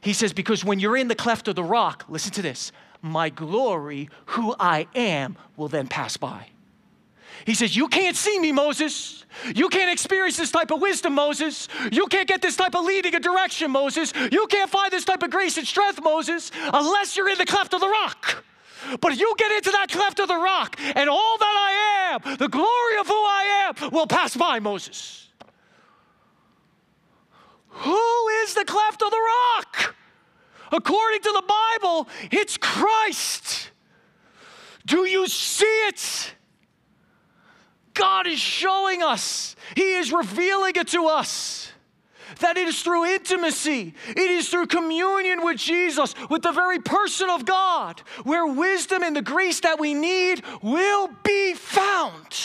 He 0.00 0.12
says, 0.12 0.32
because 0.32 0.64
when 0.64 0.78
you're 0.78 0.96
in 0.96 1.08
the 1.08 1.14
cleft 1.14 1.48
of 1.48 1.56
the 1.56 1.64
rock, 1.64 2.04
listen 2.08 2.32
to 2.32 2.42
this, 2.42 2.72
my 3.02 3.28
glory, 3.28 4.08
who 4.26 4.54
I 4.58 4.86
am, 4.94 5.36
will 5.56 5.68
then 5.68 5.88
pass 5.88 6.16
by. 6.16 6.48
He 7.46 7.54
says, 7.54 7.76
You 7.76 7.88
can't 7.88 8.16
see 8.16 8.38
me, 8.38 8.52
Moses. 8.52 9.24
You 9.54 9.68
can't 9.68 9.90
experience 9.90 10.36
this 10.36 10.50
type 10.50 10.70
of 10.70 10.80
wisdom, 10.80 11.14
Moses. 11.14 11.68
You 11.92 12.06
can't 12.06 12.26
get 12.26 12.42
this 12.42 12.56
type 12.56 12.74
of 12.74 12.84
leading 12.84 13.14
and 13.14 13.22
direction, 13.22 13.70
Moses. 13.70 14.12
You 14.32 14.46
can't 14.48 14.68
find 14.68 14.90
this 14.90 15.04
type 15.04 15.22
of 15.22 15.30
grace 15.30 15.56
and 15.56 15.66
strength, 15.66 16.02
Moses, 16.02 16.50
unless 16.72 17.16
you're 17.16 17.28
in 17.28 17.38
the 17.38 17.46
cleft 17.46 17.72
of 17.72 17.80
the 17.80 17.88
rock. 17.88 18.44
But 19.00 19.18
you 19.18 19.34
get 19.38 19.52
into 19.52 19.70
that 19.70 19.88
cleft 19.88 20.18
of 20.20 20.28
the 20.28 20.36
rock, 20.36 20.76
and 20.80 21.08
all 21.08 21.38
that 21.38 21.44
I 21.44 22.20
am, 22.24 22.36
the 22.38 22.48
glory 22.48 22.98
of 22.98 23.06
who 23.06 23.14
I 23.14 23.72
am, 23.80 23.90
will 23.90 24.06
pass 24.06 24.36
by, 24.36 24.58
Moses. 24.58 25.28
Who 27.68 28.28
is 28.42 28.54
the 28.54 28.64
cleft 28.64 29.02
of 29.02 29.10
the 29.10 29.20
rock? 29.56 29.94
According 30.72 31.22
to 31.22 31.32
the 31.32 31.42
Bible, 31.82 32.08
it's 32.30 32.56
Christ. 32.56 33.70
Do 34.86 35.06
you 35.06 35.26
see 35.28 35.64
it? 35.64 36.34
God 38.00 38.26
is 38.26 38.40
showing 38.40 39.02
us, 39.02 39.54
He 39.76 39.92
is 39.94 40.10
revealing 40.12 40.72
it 40.74 40.88
to 40.88 41.06
us. 41.06 41.70
That 42.38 42.56
it 42.56 42.68
is 42.68 42.80
through 42.80 43.06
intimacy, 43.06 43.92
it 44.08 44.18
is 44.18 44.48
through 44.48 44.68
communion 44.68 45.44
with 45.44 45.58
Jesus, 45.58 46.14
with 46.30 46.42
the 46.42 46.52
very 46.52 46.78
person 46.78 47.28
of 47.28 47.44
God, 47.44 48.00
where 48.22 48.46
wisdom 48.46 49.02
and 49.02 49.14
the 49.14 49.22
grace 49.22 49.60
that 49.60 49.78
we 49.78 49.92
need 49.94 50.42
will 50.62 51.10
be 51.22 51.54
found. 51.54 52.38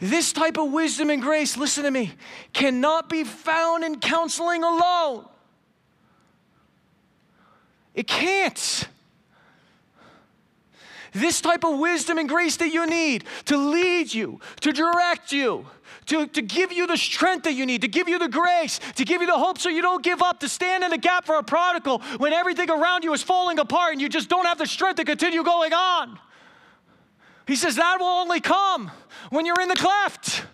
This 0.00 0.32
type 0.32 0.58
of 0.58 0.72
wisdom 0.72 1.10
and 1.10 1.22
grace, 1.22 1.56
listen 1.56 1.84
to 1.84 1.90
me, 1.90 2.12
cannot 2.52 3.08
be 3.08 3.22
found 3.22 3.84
in 3.84 4.00
counseling 4.00 4.64
alone. 4.64 5.26
It 7.94 8.06
can't. 8.06 8.88
This 11.16 11.40
type 11.40 11.64
of 11.64 11.78
wisdom 11.78 12.18
and 12.18 12.28
grace 12.28 12.56
that 12.56 12.68
you 12.68 12.86
need 12.86 13.24
to 13.46 13.56
lead 13.56 14.12
you, 14.12 14.38
to 14.60 14.70
direct 14.70 15.32
you, 15.32 15.66
to, 16.06 16.26
to 16.26 16.42
give 16.42 16.72
you 16.72 16.86
the 16.86 16.98
strength 16.98 17.44
that 17.44 17.54
you 17.54 17.64
need, 17.64 17.80
to 17.80 17.88
give 17.88 18.06
you 18.06 18.18
the 18.18 18.28
grace, 18.28 18.80
to 18.96 19.04
give 19.04 19.22
you 19.22 19.26
the 19.26 19.38
hope 19.38 19.58
so 19.58 19.70
you 19.70 19.80
don't 19.80 20.04
give 20.04 20.20
up, 20.20 20.40
to 20.40 20.48
stand 20.48 20.84
in 20.84 20.90
the 20.90 20.98
gap 20.98 21.24
for 21.24 21.36
a 21.36 21.42
prodigal 21.42 22.00
when 22.18 22.34
everything 22.34 22.70
around 22.70 23.02
you 23.02 23.14
is 23.14 23.22
falling 23.22 23.58
apart 23.58 23.92
and 23.92 24.00
you 24.02 24.10
just 24.10 24.28
don't 24.28 24.44
have 24.44 24.58
the 24.58 24.66
strength 24.66 24.96
to 24.96 25.04
continue 25.04 25.42
going 25.42 25.72
on. 25.72 26.18
He 27.46 27.56
says 27.56 27.76
that 27.76 27.96
will 27.98 28.06
only 28.06 28.40
come 28.40 28.90
when 29.30 29.46
you're 29.46 29.60
in 29.60 29.68
the 29.68 29.76
cleft 29.76 30.44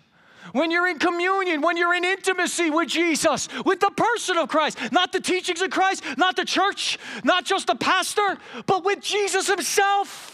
when 0.53 0.69
you're 0.69 0.87
in 0.87 0.99
communion, 0.99 1.61
when 1.61 1.77
you're 1.77 1.95
in 1.95 2.05
intimacy 2.05 2.69
with 2.69 2.87
Jesus, 2.87 3.49
with 3.65 3.79
the 3.79 3.89
person 3.89 4.37
of 4.37 4.49
Christ, 4.49 4.77
not 4.91 5.11
the 5.11 5.19
teachings 5.19 5.63
of 5.63 5.71
Christ, 5.71 6.03
not 6.15 6.35
the 6.35 6.45
church, 6.45 6.99
not 7.23 7.43
just 7.43 7.65
the 7.65 7.75
pastor, 7.75 8.37
but 8.67 8.85
with 8.85 9.01
Jesus 9.01 9.47
Himself. 9.47 10.32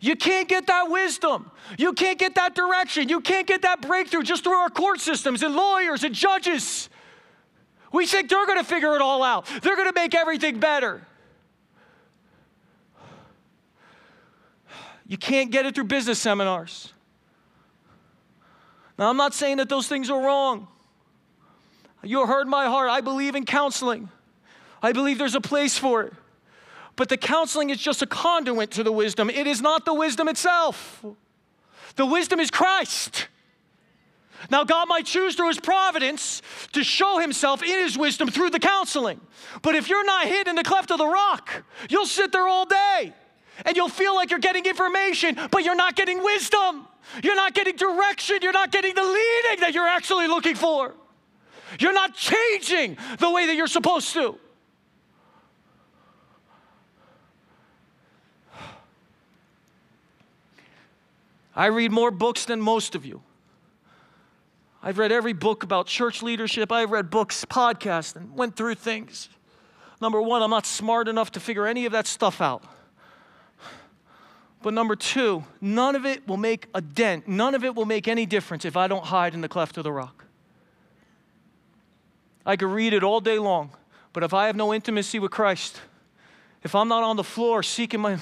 You 0.00 0.14
can't 0.14 0.48
get 0.48 0.66
that 0.68 0.90
wisdom. 0.90 1.50
You 1.76 1.92
can't 1.92 2.18
get 2.18 2.36
that 2.36 2.54
direction. 2.54 3.08
You 3.08 3.20
can't 3.20 3.46
get 3.46 3.62
that 3.62 3.82
breakthrough 3.82 4.22
just 4.22 4.44
through 4.44 4.54
our 4.54 4.70
court 4.70 5.00
systems 5.00 5.42
and 5.42 5.54
lawyers 5.54 6.04
and 6.04 6.14
judges. 6.14 6.88
We 7.92 8.06
think 8.06 8.28
they're 8.28 8.46
going 8.46 8.58
to 8.58 8.64
figure 8.64 8.94
it 8.94 9.02
all 9.02 9.22
out, 9.22 9.46
they're 9.62 9.76
going 9.76 9.88
to 9.88 9.94
make 9.94 10.14
everything 10.14 10.60
better. 10.60 11.02
You 15.06 15.16
can't 15.16 15.50
get 15.50 15.64
it 15.64 15.74
through 15.74 15.84
business 15.84 16.18
seminars. 16.18 16.92
Now, 18.98 19.08
I'm 19.08 19.16
not 19.16 19.32
saying 19.32 19.56
that 19.56 19.70
those 19.70 19.88
things 19.88 20.10
are 20.10 20.20
wrong. 20.20 20.68
You 22.02 22.26
heard 22.26 22.46
my 22.46 22.66
heart. 22.66 22.90
I 22.90 23.00
believe 23.00 23.34
in 23.34 23.44
counseling, 23.46 24.10
I 24.82 24.92
believe 24.92 25.18
there's 25.18 25.34
a 25.34 25.40
place 25.40 25.78
for 25.78 26.02
it. 26.02 26.12
But 26.98 27.08
the 27.08 27.16
counseling 27.16 27.70
is 27.70 27.78
just 27.78 28.02
a 28.02 28.06
conduit 28.06 28.72
to 28.72 28.82
the 28.82 28.90
wisdom, 28.90 29.30
it 29.30 29.46
is 29.46 29.62
not 29.62 29.84
the 29.84 29.94
wisdom 29.94 30.26
itself. 30.26 31.04
The 31.94 32.04
wisdom 32.04 32.40
is 32.40 32.50
Christ. 32.50 33.28
Now, 34.50 34.64
God 34.64 34.88
might 34.88 35.06
choose 35.06 35.36
through 35.36 35.48
His 35.48 35.60
providence 35.60 36.42
to 36.72 36.82
show 36.82 37.20
Himself 37.20 37.62
in 37.62 37.68
His 37.68 37.96
wisdom 37.96 38.28
through 38.28 38.50
the 38.50 38.58
counseling. 38.58 39.20
But 39.62 39.76
if 39.76 39.88
you're 39.88 40.04
not 40.04 40.26
hid 40.26 40.48
in 40.48 40.56
the 40.56 40.64
cleft 40.64 40.90
of 40.90 40.98
the 40.98 41.06
rock, 41.06 41.62
you'll 41.88 42.04
sit 42.04 42.32
there 42.32 42.48
all 42.48 42.66
day 42.66 43.12
and 43.64 43.76
you'll 43.76 43.88
feel 43.88 44.16
like 44.16 44.30
you're 44.30 44.40
getting 44.40 44.64
information, 44.66 45.38
but 45.52 45.62
you're 45.62 45.76
not 45.76 45.94
getting 45.94 46.22
wisdom. 46.22 46.88
You're 47.22 47.36
not 47.36 47.54
getting 47.54 47.76
direction. 47.76 48.38
You're 48.42 48.52
not 48.52 48.72
getting 48.72 48.96
the 48.96 49.04
leading 49.04 49.60
that 49.60 49.70
you're 49.72 49.88
actually 49.88 50.26
looking 50.26 50.56
for. 50.56 50.94
You're 51.78 51.92
not 51.92 52.14
changing 52.14 52.98
the 53.20 53.30
way 53.30 53.46
that 53.46 53.54
you're 53.54 53.68
supposed 53.68 54.12
to. 54.14 54.38
I 61.58 61.66
read 61.66 61.90
more 61.90 62.12
books 62.12 62.44
than 62.44 62.60
most 62.60 62.94
of 62.94 63.04
you. 63.04 63.20
I've 64.80 64.96
read 64.96 65.10
every 65.10 65.32
book 65.32 65.64
about 65.64 65.88
church 65.88 66.22
leadership. 66.22 66.70
I've 66.70 66.92
read 66.92 67.10
books, 67.10 67.44
podcasts, 67.44 68.14
and 68.14 68.32
went 68.36 68.54
through 68.54 68.76
things. 68.76 69.28
Number 70.00 70.22
one, 70.22 70.40
I'm 70.40 70.50
not 70.50 70.66
smart 70.66 71.08
enough 71.08 71.32
to 71.32 71.40
figure 71.40 71.66
any 71.66 71.84
of 71.84 71.90
that 71.90 72.06
stuff 72.06 72.40
out. 72.40 72.62
But 74.62 74.72
number 74.72 74.94
two, 74.94 75.42
none 75.60 75.96
of 75.96 76.06
it 76.06 76.28
will 76.28 76.36
make 76.36 76.68
a 76.74 76.80
dent. 76.80 77.26
None 77.26 77.56
of 77.56 77.64
it 77.64 77.74
will 77.74 77.86
make 77.86 78.06
any 78.06 78.24
difference 78.24 78.64
if 78.64 78.76
I 78.76 78.86
don't 78.86 79.06
hide 79.06 79.34
in 79.34 79.40
the 79.40 79.48
cleft 79.48 79.76
of 79.78 79.82
the 79.82 79.92
rock. 79.92 80.26
I 82.46 82.54
could 82.54 82.68
read 82.70 82.92
it 82.92 83.02
all 83.02 83.20
day 83.20 83.40
long, 83.40 83.72
but 84.12 84.22
if 84.22 84.32
I 84.32 84.46
have 84.46 84.54
no 84.54 84.72
intimacy 84.72 85.18
with 85.18 85.32
Christ, 85.32 85.80
if 86.62 86.76
I'm 86.76 86.86
not 86.86 87.02
on 87.02 87.16
the 87.16 87.24
floor 87.24 87.64
seeking 87.64 87.98
my, 87.98 88.18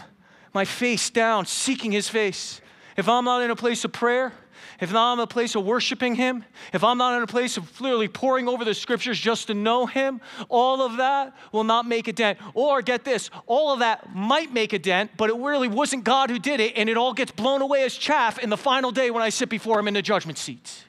my 0.55 0.64
face 0.64 1.11
down, 1.11 1.45
seeking 1.45 1.93
his 1.93 2.09
face, 2.09 2.62
if 2.97 3.09
I'm 3.09 3.24
not 3.24 3.42
in 3.42 3.51
a 3.51 3.57
place 3.57 3.84
of 3.84 3.92
prayer, 3.92 4.32
if 4.80 4.90
I'm 4.90 4.94
not 4.94 5.14
in 5.14 5.20
a 5.20 5.26
place 5.26 5.55
of 5.55 5.64
worshiping 5.64 6.14
Him, 6.14 6.44
if 6.72 6.84
I'm 6.84 6.99
not 6.99 7.16
in 7.16 7.22
a 7.22 7.26
place 7.26 7.57
of 7.57 7.80
literally 7.80 8.09
poring 8.09 8.49
over 8.49 8.64
the 8.64 8.74
scriptures 8.74 9.18
just 9.18 9.47
to 9.47 9.55
know 9.55 9.86
Him, 9.86 10.20
all 10.49 10.82
of 10.82 10.99
that 10.99 11.34
will 11.53 11.64
not 11.64 11.86
make 11.86 12.09
a 12.09 12.12
dent. 12.12 12.38
Or 12.55 12.82
get 12.82 13.05
this, 13.05 13.30
all 13.47 13.72
of 13.72 13.78
that 13.80 14.14
might 14.14 14.53
make 14.53 14.72
a 14.72 14.78
dent, 14.78 15.12
but 15.16 15.30
it 15.30 15.36
really 15.36 15.68
wasn't 15.68 16.05
God 16.05 16.30
who 16.30 16.38
did 16.38 16.61
it, 16.61 16.74
and 16.76 16.88
it 16.88 16.97
all 16.97 17.14
gets 17.14 17.32
blown 17.32 17.62
away 17.62 17.84
as 17.84 17.94
chaff 17.94 18.38
in 18.38 18.51
the 18.51 18.57
final 18.57 18.90
day 18.90 19.11
when 19.11 19.22
I 19.22 19.30
sit 19.30 19.49
before 19.49 19.78
Him 19.78 19.88
in 19.88 19.94
the 19.94 20.03
judgment 20.03 20.38
seat. 20.38 20.84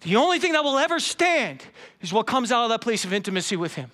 The 0.00 0.16
only 0.16 0.40
thing 0.40 0.52
that 0.52 0.64
will 0.64 0.78
ever 0.78 0.98
stand 0.98 1.62
is 2.00 2.12
what 2.12 2.26
comes 2.26 2.50
out 2.50 2.64
of 2.64 2.70
that 2.70 2.80
place 2.80 3.04
of 3.04 3.12
intimacy 3.12 3.56
with 3.56 3.74
Him. 3.74 3.90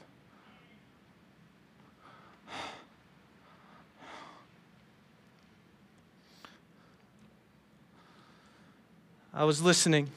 I 9.38 9.44
was 9.44 9.62
listening, 9.62 10.10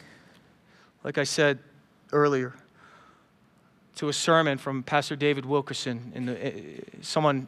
like 1.04 1.20
I 1.20 1.26
said 1.26 1.60
earlier, 2.12 2.56
to 3.98 4.10
a 4.10 4.14
sermon 4.14 4.58
from 4.58 4.82
Pastor 4.82 5.16
David 5.16 5.46
Wilkerson. 5.46 6.12
And 6.16 6.30
eh, 6.32 6.52
someone 7.02 7.46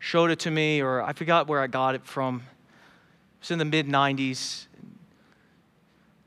showed 0.00 0.30
it 0.30 0.40
to 0.40 0.50
me, 0.50 0.82
or 0.82 1.00
I 1.00 1.14
forgot 1.14 1.48
where 1.48 1.60
I 1.60 1.66
got 1.66 1.94
it 1.94 2.04
from. 2.04 2.42
It 2.42 3.40
was 3.40 3.50
in 3.52 3.58
the 3.58 3.64
mid 3.64 3.88
90s. 3.88 4.66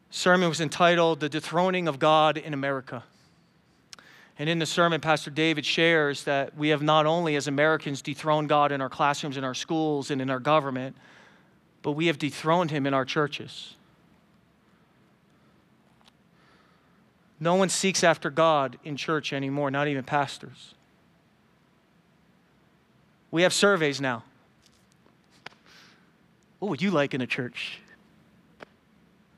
Sermon 0.10 0.50
was 0.50 0.60
entitled 0.60 1.20
The 1.20 1.30
Dethroning 1.30 1.88
of 1.88 2.00
God 2.00 2.36
in 2.36 2.56
America. 2.56 3.04
And 4.40 4.50
in 4.50 4.58
the 4.58 4.66
sermon, 4.66 5.00
Pastor 5.00 5.30
David 5.30 5.64
shares 5.64 6.24
that 6.24 6.58
we 6.58 6.70
have 6.70 6.82
not 6.82 7.06
only, 7.06 7.36
as 7.36 7.48
Americans, 7.48 8.02
dethroned 8.02 8.50
God 8.50 8.72
in 8.72 8.82
our 8.82 8.90
classrooms, 8.90 9.38
in 9.38 9.44
our 9.44 9.54
schools, 9.54 10.10
and 10.10 10.24
in 10.24 10.32
our 10.32 10.40
government, 10.40 10.96
but 11.84 11.92
we 11.92 12.08
have 12.08 12.18
dethroned 12.18 12.72
him 12.72 12.88
in 12.88 12.96
our 12.96 13.06
churches. 13.06 13.76
No 17.40 17.56
one 17.56 17.70
seeks 17.70 18.04
after 18.04 18.30
God 18.30 18.78
in 18.84 18.96
church 18.96 19.34
anymore, 19.34 19.70
not 19.70 19.88
even 19.88 20.04
pastors. 20.04 20.74
We 23.32 23.42
have 23.42 23.54
surveys 23.54 24.00
now. 24.00 24.24
What 26.60 26.70
would 26.70 26.82
you 26.82 26.92
like 26.92 27.14
in 27.14 27.22
a 27.22 27.28
church? 27.28 27.80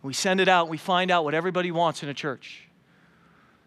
We 0.04 0.14
send 0.14 0.40
it 0.40 0.48
out, 0.48 0.70
we 0.70 0.78
find 0.78 1.10
out 1.10 1.24
what 1.24 1.34
everybody 1.34 1.72
wants 1.72 2.04
in 2.04 2.10
a 2.10 2.14
church. 2.14 2.68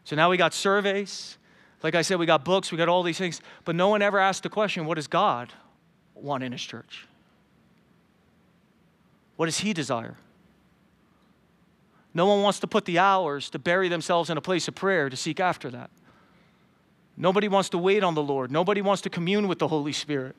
So 0.05 0.17
now 0.17 0.31
we 0.31 0.37
got 0.37 0.55
surveys. 0.55 1.37
Like 1.83 1.95
I 1.95 2.03
said, 2.03 2.19
we 2.19 2.27
got 2.27 2.45
books, 2.45 2.71
we 2.71 2.79
got 2.79 2.89
all 2.89 3.03
these 3.03 3.19
things, 3.19 3.41
but 3.65 3.75
no 3.75 3.89
one 3.89 4.03
ever 4.03 4.19
asked 4.19 4.43
the 4.43 4.49
question 4.49 4.87
what 4.87 4.95
does 4.95 5.07
God 5.07 5.53
want 6.15 6.45
in 6.45 6.53
his 6.53 6.63
church? 6.63 7.07
What 9.37 9.47
does 9.47 9.59
he 9.59 9.73
desire? 9.73 10.17
No 12.13 12.27
one 12.27 12.43
wants 12.43 12.59
to 12.61 12.67
put 12.67 12.85
the 12.85 12.99
hours 12.99 13.51
to 13.51 13.59
bury 13.59 13.89
themselves 13.89 14.31
in 14.31 14.37
a 14.37 14.41
place 14.41 14.67
of 14.69 14.75
prayer 14.75 15.09
to 15.09 15.17
seek 15.17 15.39
after 15.41 15.71
that. 15.71 15.91
Nobody 17.17 17.49
wants 17.49 17.69
to 17.71 17.79
wait 17.79 18.03
on 18.03 18.15
the 18.15 18.23
Lord. 18.23 18.51
Nobody 18.51 18.81
wants 18.81 19.03
to 19.03 19.11
commune 19.11 19.47
with 19.47 19.59
the 19.59 19.69
Holy 19.69 19.93
Spirit. 19.93 20.35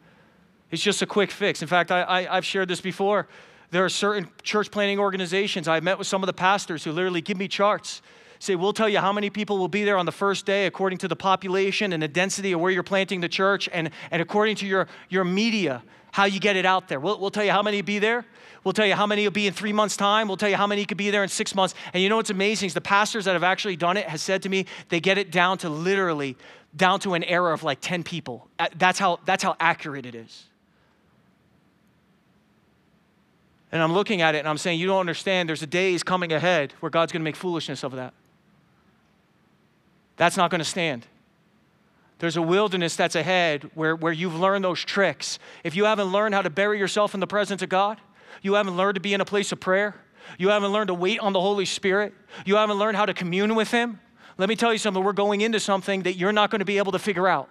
It's 0.71 0.81
just 0.81 1.01
a 1.01 1.05
quick 1.05 1.31
fix. 1.31 1.61
In 1.61 1.67
fact, 1.67 1.91
I, 1.91 2.23
have 2.23 2.45
shared 2.45 2.67
this 2.67 2.81
before. 2.81 3.27
There 3.71 3.85
are 3.85 3.89
certain 3.89 4.29
church 4.41 4.71
planting 4.71 4.99
organizations. 4.99 5.67
I've 5.67 5.83
met 5.83 5.97
with 5.97 6.07
some 6.07 6.23
of 6.23 6.27
the 6.27 6.33
pastors 6.33 6.83
who 6.83 6.91
literally 6.91 7.21
give 7.21 7.37
me 7.37 7.47
charts. 7.47 8.01
Say, 8.41 8.55
we'll 8.55 8.73
tell 8.73 8.89
you 8.89 8.97
how 8.97 9.13
many 9.13 9.29
people 9.29 9.59
will 9.59 9.67
be 9.67 9.83
there 9.83 9.97
on 9.97 10.07
the 10.07 10.11
first 10.11 10.47
day 10.47 10.65
according 10.65 10.97
to 10.97 11.07
the 11.07 11.15
population 11.15 11.93
and 11.93 12.01
the 12.01 12.07
density 12.07 12.53
of 12.53 12.59
where 12.59 12.71
you're 12.71 12.81
planting 12.81 13.21
the 13.21 13.29
church 13.29 13.69
and, 13.71 13.91
and 14.09 14.19
according 14.19 14.55
to 14.55 14.65
your, 14.65 14.87
your 15.09 15.23
media, 15.23 15.83
how 16.11 16.25
you 16.25 16.39
get 16.39 16.55
it 16.55 16.65
out 16.65 16.87
there. 16.87 16.99
We'll, 16.99 17.19
we'll 17.19 17.29
tell 17.29 17.43
you 17.43 17.51
how 17.51 17.61
many 17.61 17.77
will 17.77 17.85
be 17.85 17.99
there. 17.99 18.25
We'll 18.63 18.73
tell 18.73 18.87
you 18.87 18.95
how 18.95 19.05
many 19.05 19.25
will 19.25 19.31
be 19.31 19.45
in 19.45 19.53
three 19.53 19.73
months' 19.73 19.95
time. 19.95 20.27
We'll 20.27 20.37
tell 20.37 20.49
you 20.49 20.55
how 20.55 20.65
many 20.65 20.85
could 20.85 20.97
be 20.97 21.11
there 21.11 21.21
in 21.21 21.29
six 21.29 21.53
months. 21.53 21.75
And 21.93 22.01
you 22.01 22.09
know 22.09 22.15
what's 22.15 22.31
amazing 22.31 22.65
is 22.65 22.73
the 22.73 22.81
pastors 22.81 23.25
that 23.25 23.33
have 23.33 23.43
actually 23.43 23.75
done 23.75 23.95
it 23.95 24.07
has 24.07 24.23
said 24.23 24.41
to 24.41 24.49
me 24.49 24.65
they 24.89 24.99
get 24.99 25.19
it 25.19 25.29
down 25.29 25.59
to 25.59 25.69
literally 25.69 26.35
down 26.75 26.99
to 27.01 27.13
an 27.13 27.23
error 27.25 27.53
of 27.53 27.61
like 27.61 27.77
10 27.79 28.01
people. 28.01 28.47
Uh, 28.57 28.69
that's 28.75 28.97
how, 28.97 29.19
that's 29.23 29.43
how 29.43 29.55
accurate 29.59 30.07
it 30.07 30.15
is. 30.15 30.45
And 33.71 33.83
I'm 33.83 33.93
looking 33.93 34.23
at 34.23 34.33
it 34.33 34.39
and 34.39 34.47
I'm 34.47 34.57
saying, 34.57 34.79
you 34.79 34.87
don't 34.87 34.99
understand. 34.99 35.47
There's 35.47 35.61
a 35.61 35.67
days 35.67 36.01
coming 36.01 36.33
ahead 36.33 36.73
where 36.79 36.89
God's 36.89 37.11
going 37.11 37.21
to 37.21 37.23
make 37.23 37.35
foolishness 37.35 37.83
of 37.83 37.91
that. 37.91 38.15
That's 40.21 40.37
not 40.37 40.51
going 40.51 40.59
to 40.59 40.65
stand. 40.65 41.07
There's 42.19 42.37
a 42.37 42.43
wilderness 42.43 42.95
that's 42.95 43.15
ahead 43.15 43.71
where, 43.73 43.95
where 43.95 44.13
you've 44.13 44.35
learned 44.35 44.63
those 44.63 44.79
tricks. 44.79 45.39
If 45.63 45.75
you 45.75 45.85
haven't 45.85 46.11
learned 46.11 46.35
how 46.35 46.43
to 46.43 46.51
bury 46.51 46.77
yourself 46.77 47.15
in 47.15 47.19
the 47.19 47.25
presence 47.25 47.63
of 47.63 47.69
God, 47.69 47.99
you 48.43 48.53
haven't 48.53 48.77
learned 48.77 48.93
to 48.93 49.01
be 49.01 49.15
in 49.15 49.21
a 49.21 49.25
place 49.25 49.51
of 49.51 49.59
prayer, 49.59 49.95
you 50.37 50.49
haven't 50.49 50.71
learned 50.71 50.89
to 50.89 50.93
wait 50.93 51.19
on 51.21 51.33
the 51.33 51.41
Holy 51.41 51.65
Spirit, 51.65 52.13
you 52.45 52.57
haven't 52.57 52.77
learned 52.77 52.97
how 52.97 53.07
to 53.07 53.15
commune 53.15 53.55
with 53.55 53.71
Him, 53.71 53.99
let 54.37 54.47
me 54.47 54.55
tell 54.55 54.71
you 54.71 54.77
something. 54.77 55.03
We're 55.03 55.11
going 55.11 55.41
into 55.41 55.59
something 55.59 56.03
that 56.03 56.17
you're 56.17 56.31
not 56.31 56.51
going 56.51 56.59
to 56.59 56.65
be 56.65 56.77
able 56.77 56.91
to 56.91 56.99
figure 56.99 57.27
out. 57.27 57.49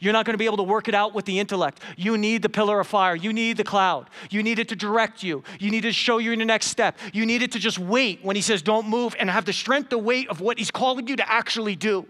You're 0.00 0.12
not 0.12 0.24
going 0.24 0.34
to 0.34 0.38
be 0.38 0.44
able 0.44 0.58
to 0.58 0.62
work 0.62 0.88
it 0.88 0.94
out 0.94 1.14
with 1.14 1.24
the 1.24 1.38
intellect. 1.38 1.82
You 1.96 2.16
need 2.16 2.42
the 2.42 2.48
pillar 2.48 2.78
of 2.80 2.86
fire. 2.86 3.16
You 3.16 3.32
need 3.32 3.56
the 3.56 3.64
cloud. 3.64 4.08
You 4.30 4.42
need 4.42 4.58
it 4.58 4.68
to 4.68 4.76
direct 4.76 5.22
you. 5.22 5.42
You 5.58 5.70
need 5.70 5.84
it 5.84 5.88
to 5.88 5.92
show 5.92 6.18
you 6.18 6.32
in 6.32 6.38
the 6.38 6.44
next 6.44 6.66
step. 6.66 6.96
You 7.12 7.26
need 7.26 7.42
it 7.42 7.52
to 7.52 7.58
just 7.58 7.78
wait 7.78 8.20
when 8.22 8.36
he 8.36 8.42
says, 8.42 8.62
don't 8.62 8.88
move, 8.88 9.16
and 9.18 9.28
have 9.28 9.44
the 9.44 9.52
strength, 9.52 9.90
the 9.90 9.98
weight 9.98 10.28
of 10.28 10.40
what 10.40 10.58
he's 10.58 10.70
calling 10.70 11.08
you 11.08 11.16
to 11.16 11.30
actually 11.30 11.76
do. 11.76 12.06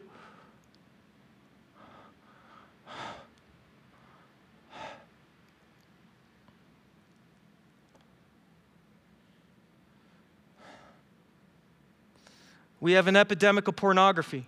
We 12.80 12.92
have 12.92 13.08
an 13.08 13.16
epidemic 13.16 13.66
of 13.66 13.74
pornography 13.74 14.46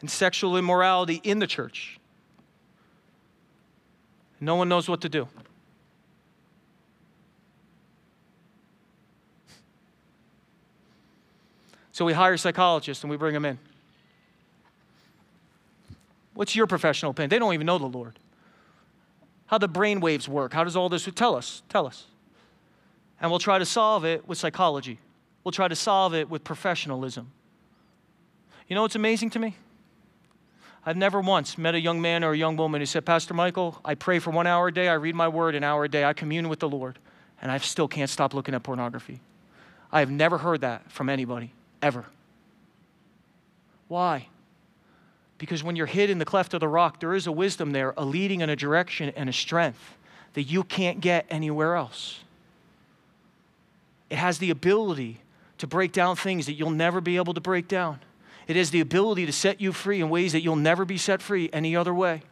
and 0.00 0.10
sexual 0.10 0.56
immorality 0.56 1.20
in 1.22 1.38
the 1.38 1.46
church. 1.46 1.98
No 4.40 4.56
one 4.56 4.68
knows 4.68 4.88
what 4.88 5.00
to 5.00 5.08
do. 5.08 5.28
So 11.92 12.04
we 12.04 12.12
hire 12.12 12.36
psychologists 12.36 13.02
and 13.02 13.10
we 13.10 13.16
bring 13.16 13.32
them 13.32 13.46
in. 13.46 13.58
What's 16.34 16.54
your 16.54 16.66
professional 16.66 17.12
opinion? 17.12 17.30
They 17.30 17.38
don't 17.38 17.54
even 17.54 17.66
know 17.66 17.78
the 17.78 17.86
Lord. 17.86 18.18
How 19.46 19.56
the 19.56 19.68
brain 19.68 20.00
waves 20.00 20.28
work? 20.28 20.52
How 20.52 20.64
does 20.64 20.76
all 20.76 20.90
this 20.90 21.08
tell 21.14 21.34
us? 21.34 21.62
Tell 21.70 21.86
us. 21.86 22.04
And 23.18 23.30
we'll 23.30 23.40
try 23.40 23.58
to 23.58 23.64
solve 23.64 24.04
it 24.04 24.28
with 24.28 24.36
psychology. 24.36 24.98
We'll 25.42 25.52
try 25.52 25.68
to 25.68 25.76
solve 25.76 26.14
it 26.14 26.28
with 26.28 26.44
professionalism. 26.44 27.32
You 28.68 28.74
know 28.74 28.82
what's 28.82 28.96
amazing 28.96 29.30
to 29.30 29.38
me? 29.38 29.56
I've 30.88 30.96
never 30.96 31.20
once 31.20 31.58
met 31.58 31.74
a 31.74 31.80
young 31.80 32.00
man 32.00 32.22
or 32.22 32.30
a 32.30 32.36
young 32.36 32.56
woman 32.56 32.80
who 32.80 32.86
said, 32.86 33.04
Pastor 33.04 33.34
Michael, 33.34 33.80
I 33.84 33.96
pray 33.96 34.20
for 34.20 34.30
one 34.30 34.46
hour 34.46 34.68
a 34.68 34.72
day, 34.72 34.88
I 34.88 34.94
read 34.94 35.16
my 35.16 35.26
word 35.26 35.56
an 35.56 35.64
hour 35.64 35.82
a 35.82 35.88
day, 35.88 36.04
I 36.04 36.12
commune 36.12 36.48
with 36.48 36.60
the 36.60 36.68
Lord, 36.68 37.00
and 37.42 37.50
I 37.50 37.58
still 37.58 37.88
can't 37.88 38.08
stop 38.08 38.32
looking 38.32 38.54
at 38.54 38.62
pornography. 38.62 39.18
I 39.90 39.98
have 39.98 40.12
never 40.12 40.38
heard 40.38 40.60
that 40.60 40.90
from 40.92 41.08
anybody, 41.08 41.50
ever. 41.82 42.04
Why? 43.88 44.28
Because 45.38 45.64
when 45.64 45.74
you're 45.74 45.86
hid 45.86 46.08
in 46.08 46.18
the 46.18 46.24
cleft 46.24 46.54
of 46.54 46.60
the 46.60 46.68
rock, 46.68 47.00
there 47.00 47.14
is 47.14 47.26
a 47.26 47.32
wisdom 47.32 47.72
there, 47.72 47.92
a 47.96 48.04
leading 48.04 48.40
and 48.40 48.50
a 48.50 48.56
direction 48.56 49.12
and 49.16 49.28
a 49.28 49.32
strength 49.32 49.96
that 50.34 50.44
you 50.44 50.62
can't 50.62 51.00
get 51.00 51.26
anywhere 51.28 51.74
else. 51.74 52.20
It 54.08 54.18
has 54.18 54.38
the 54.38 54.50
ability 54.50 55.18
to 55.58 55.66
break 55.66 55.90
down 55.90 56.14
things 56.14 56.46
that 56.46 56.52
you'll 56.52 56.70
never 56.70 57.00
be 57.00 57.16
able 57.16 57.34
to 57.34 57.40
break 57.40 57.66
down. 57.66 57.98
It 58.46 58.56
has 58.56 58.70
the 58.70 58.80
ability 58.80 59.26
to 59.26 59.32
set 59.32 59.60
you 59.60 59.72
free 59.72 60.00
in 60.00 60.08
ways 60.08 60.32
that 60.32 60.42
you'll 60.42 60.56
never 60.56 60.84
be 60.84 60.98
set 60.98 61.20
free 61.20 61.50
any 61.52 61.74
other 61.74 61.92
way. 61.92 62.22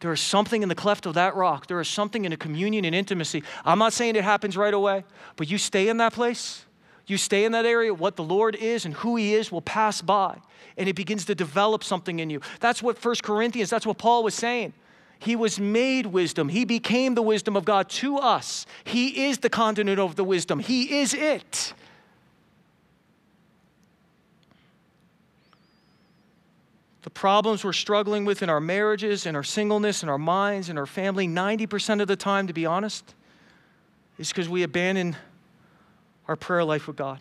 There 0.00 0.12
is 0.12 0.20
something 0.20 0.62
in 0.62 0.68
the 0.68 0.74
cleft 0.74 1.06
of 1.06 1.14
that 1.14 1.36
rock. 1.36 1.66
There 1.66 1.80
is 1.80 1.88
something 1.88 2.24
in 2.24 2.32
a 2.32 2.36
communion 2.36 2.84
and 2.84 2.94
intimacy. 2.94 3.42
I'm 3.64 3.78
not 3.78 3.92
saying 3.92 4.16
it 4.16 4.24
happens 4.24 4.56
right 4.56 4.72
away, 4.72 5.04
but 5.36 5.50
you 5.50 5.58
stay 5.58 5.88
in 5.88 5.98
that 5.98 6.14
place, 6.14 6.64
you 7.06 7.18
stay 7.18 7.44
in 7.44 7.52
that 7.52 7.66
area, 7.66 7.92
what 7.92 8.16
the 8.16 8.24
Lord 8.24 8.56
is 8.56 8.86
and 8.86 8.94
who 8.94 9.16
He 9.16 9.34
is 9.34 9.52
will 9.52 9.60
pass 9.60 10.00
by, 10.00 10.38
and 10.78 10.88
it 10.88 10.96
begins 10.96 11.26
to 11.26 11.34
develop 11.34 11.84
something 11.84 12.18
in 12.18 12.30
you. 12.30 12.40
That's 12.60 12.82
what 12.82 12.98
First 12.98 13.22
Corinthians, 13.22 13.68
that's 13.68 13.86
what 13.86 13.98
Paul 13.98 14.24
was 14.24 14.34
saying. 14.34 14.72
He 15.18 15.36
was 15.36 15.60
made 15.60 16.06
wisdom. 16.06 16.48
He 16.48 16.64
became 16.64 17.14
the 17.14 17.22
wisdom 17.22 17.54
of 17.54 17.66
God 17.66 17.90
to 17.90 18.16
us. 18.16 18.64
He 18.84 19.26
is 19.26 19.38
the 19.38 19.50
continent 19.50 20.00
of 20.00 20.16
the 20.16 20.24
wisdom. 20.24 20.60
He 20.60 20.98
is 20.98 21.12
it. 21.12 21.74
The 27.02 27.10
problems 27.10 27.64
we're 27.64 27.72
struggling 27.72 28.24
with 28.24 28.42
in 28.42 28.50
our 28.50 28.60
marriages, 28.60 29.24
in 29.26 29.34
our 29.34 29.42
singleness, 29.42 30.02
in 30.02 30.08
our 30.08 30.18
minds, 30.18 30.68
in 30.68 30.76
our 30.76 30.86
family, 30.86 31.26
90% 31.26 32.00
of 32.00 32.08
the 32.08 32.16
time, 32.16 32.46
to 32.46 32.52
be 32.52 32.66
honest, 32.66 33.14
is 34.18 34.28
because 34.28 34.48
we 34.48 34.62
abandon 34.62 35.16
our 36.28 36.36
prayer 36.36 36.62
life 36.62 36.86
with 36.86 36.96
God. 36.96 37.20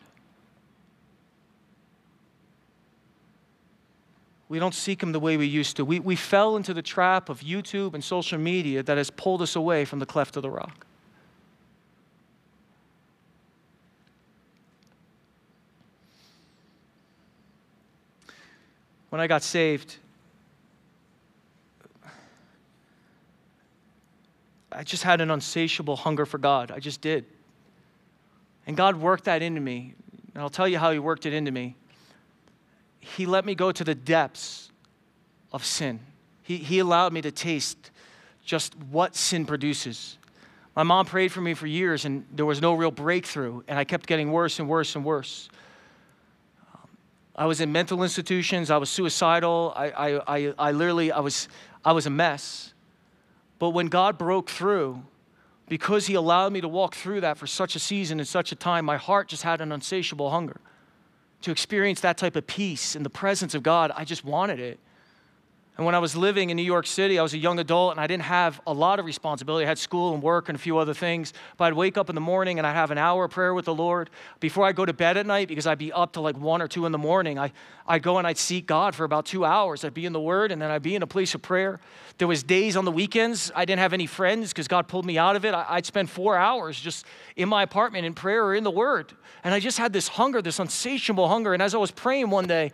We 4.49 4.59
don't 4.59 4.73
seek 4.73 5.01
Him 5.01 5.11
the 5.11 5.19
way 5.19 5.37
we 5.37 5.45
used 5.45 5.77
to. 5.77 5.85
We, 5.85 5.99
we 5.99 6.15
fell 6.15 6.57
into 6.57 6.73
the 6.73 6.81
trap 6.81 7.29
of 7.29 7.41
YouTube 7.41 7.93
and 7.93 8.03
social 8.03 8.39
media 8.39 8.83
that 8.83 8.97
has 8.97 9.11
pulled 9.11 9.41
us 9.41 9.55
away 9.55 9.85
from 9.85 9.99
the 9.99 10.05
cleft 10.05 10.35
of 10.35 10.43
the 10.43 10.49
rock. 10.49 10.87
When 19.09 19.21
I 19.21 19.27
got 19.27 19.43
saved, 19.43 19.97
I 24.71 24.83
just 24.83 25.03
had 25.03 25.19
an 25.19 25.31
unsatiable 25.31 25.95
hunger 25.95 26.25
for 26.25 26.37
God. 26.37 26.71
I 26.71 26.79
just 26.79 27.01
did. 27.01 27.25
And 28.67 28.77
God 28.77 28.95
worked 28.95 29.25
that 29.25 29.41
into 29.41 29.61
me. 29.61 29.95
And 30.33 30.43
I'll 30.43 30.49
tell 30.49 30.67
you 30.67 30.77
how 30.77 30.91
He 30.91 30.99
worked 30.99 31.25
it 31.25 31.33
into 31.33 31.51
me. 31.51 31.75
He 32.99 33.25
let 33.25 33.45
me 33.45 33.55
go 33.55 33.71
to 33.71 33.83
the 33.83 33.95
depths 33.95 34.71
of 35.51 35.65
sin, 35.65 35.99
He, 36.43 36.57
he 36.57 36.79
allowed 36.79 37.11
me 37.11 37.21
to 37.21 37.31
taste 37.31 37.91
just 38.45 38.75
what 38.75 39.15
sin 39.15 39.45
produces. 39.45 40.17
My 40.75 40.83
mom 40.83 41.05
prayed 41.05 41.31
for 41.31 41.41
me 41.41 41.53
for 41.53 41.67
years, 41.67 42.05
and 42.05 42.25
there 42.31 42.45
was 42.45 42.61
no 42.61 42.73
real 42.73 42.91
breakthrough, 42.91 43.63
and 43.67 43.77
I 43.77 43.83
kept 43.83 44.07
getting 44.07 44.31
worse 44.31 44.59
and 44.59 44.69
worse 44.69 44.95
and 44.95 45.03
worse. 45.03 45.49
I 47.39 47.45
was 47.45 47.61
in 47.61 47.71
mental 47.71 48.03
institutions. 48.03 48.69
I 48.69 48.75
was 48.75 48.89
suicidal. 48.89 49.71
I, 49.73 49.89
I, 49.91 50.37
I, 50.37 50.53
I 50.59 50.71
literally, 50.73 51.09
I 51.09 51.21
was, 51.21 51.47
I 51.85 51.93
was 51.93 52.05
a 52.05 52.09
mess. 52.09 52.73
But 53.59 53.69
when 53.69 53.87
God 53.87 54.17
broke 54.17 54.49
through, 54.49 55.03
because 55.69 56.07
He 56.07 56.15
allowed 56.15 56.51
me 56.51 56.59
to 56.59 56.67
walk 56.67 56.95
through 56.95 57.21
that 57.21 57.37
for 57.37 57.47
such 57.47 57.77
a 57.77 57.79
season 57.79 58.19
and 58.19 58.27
such 58.27 58.51
a 58.51 58.55
time, 58.55 58.83
my 58.83 58.97
heart 58.97 59.29
just 59.29 59.43
had 59.43 59.61
an 59.61 59.71
unsatiable 59.71 60.31
hunger 60.31 60.59
to 61.43 61.51
experience 61.51 62.01
that 62.01 62.17
type 62.17 62.35
of 62.35 62.45
peace 62.45 62.93
in 62.93 63.03
the 63.03 63.09
presence 63.09 63.55
of 63.55 63.63
God. 63.63 63.93
I 63.95 64.03
just 64.03 64.25
wanted 64.25 64.59
it. 64.59 64.77
And 65.79 65.85
when 65.85 65.95
I 65.95 65.99
was 65.99 66.13
living 66.13 66.49
in 66.49 66.57
New 66.57 66.63
York 66.63 66.85
City, 66.85 67.17
I 67.17 67.23
was 67.23 67.33
a 67.33 67.37
young 67.37 67.57
adult 67.57 67.91
and 67.91 68.01
I 68.01 68.07
didn't 68.07 68.23
have 68.23 68.59
a 68.67 68.73
lot 68.73 68.99
of 68.99 69.05
responsibility. 69.05 69.65
I 69.65 69.69
had 69.69 69.77
school 69.77 70.13
and 70.13 70.21
work 70.21 70.49
and 70.49 70.57
a 70.57 70.59
few 70.59 70.77
other 70.77 70.93
things. 70.93 71.31
But 71.55 71.67
I'd 71.67 71.73
wake 71.73 71.97
up 71.97 72.09
in 72.09 72.15
the 72.15 72.21
morning 72.21 72.57
and 72.57 72.67
I'd 72.67 72.73
have 72.73 72.91
an 72.91 72.97
hour 72.97 73.23
of 73.23 73.31
prayer 73.31 73.53
with 73.53 73.63
the 73.63 73.73
Lord 73.73 74.09
before 74.41 74.65
I 74.65 74.73
go 74.73 74.85
to 74.85 74.91
bed 74.91 75.15
at 75.15 75.25
night 75.25 75.47
because 75.47 75.65
I'd 75.65 75.77
be 75.77 75.93
up 75.93 76.11
to 76.13 76.19
like 76.19 76.37
one 76.37 76.61
or 76.61 76.67
two 76.67 76.85
in 76.85 76.91
the 76.91 76.97
morning. 76.97 77.39
I, 77.39 77.53
I'd 77.87 78.03
go 78.03 78.17
and 78.17 78.27
I'd 78.27 78.37
seek 78.37 78.67
God 78.67 78.93
for 78.93 79.05
about 79.05 79.25
two 79.25 79.45
hours. 79.45 79.85
I'd 79.85 79.93
be 79.93 80.05
in 80.05 80.11
the 80.11 80.19
Word 80.19 80.51
and 80.51 80.61
then 80.61 80.69
I'd 80.69 80.83
be 80.83 80.95
in 80.95 81.01
a 81.01 81.07
place 81.07 81.33
of 81.33 81.41
prayer. 81.41 81.79
There 82.17 82.27
was 82.27 82.43
days 82.43 82.75
on 82.75 82.83
the 82.83 82.91
weekends 82.91 83.49
I 83.55 83.63
didn't 83.63 83.79
have 83.79 83.93
any 83.93 84.05
friends 84.05 84.49
because 84.49 84.67
God 84.67 84.89
pulled 84.89 85.05
me 85.05 85.17
out 85.17 85.37
of 85.37 85.45
it. 85.45 85.53
I, 85.53 85.65
I'd 85.69 85.85
spend 85.85 86.09
four 86.09 86.35
hours 86.35 86.77
just 86.77 87.05
in 87.37 87.47
my 87.47 87.63
apartment 87.63 88.05
in 88.05 88.13
prayer 88.13 88.43
or 88.43 88.53
in 88.53 88.65
the 88.65 88.69
Word. 88.69 89.13
And 89.45 89.53
I 89.53 89.61
just 89.61 89.77
had 89.77 89.93
this 89.93 90.09
hunger, 90.09 90.41
this 90.41 90.59
insatiable 90.59 91.29
hunger. 91.29 91.53
And 91.53 91.63
as 91.63 91.73
I 91.73 91.77
was 91.77 91.91
praying 91.91 92.29
one 92.31 92.47
day, 92.47 92.73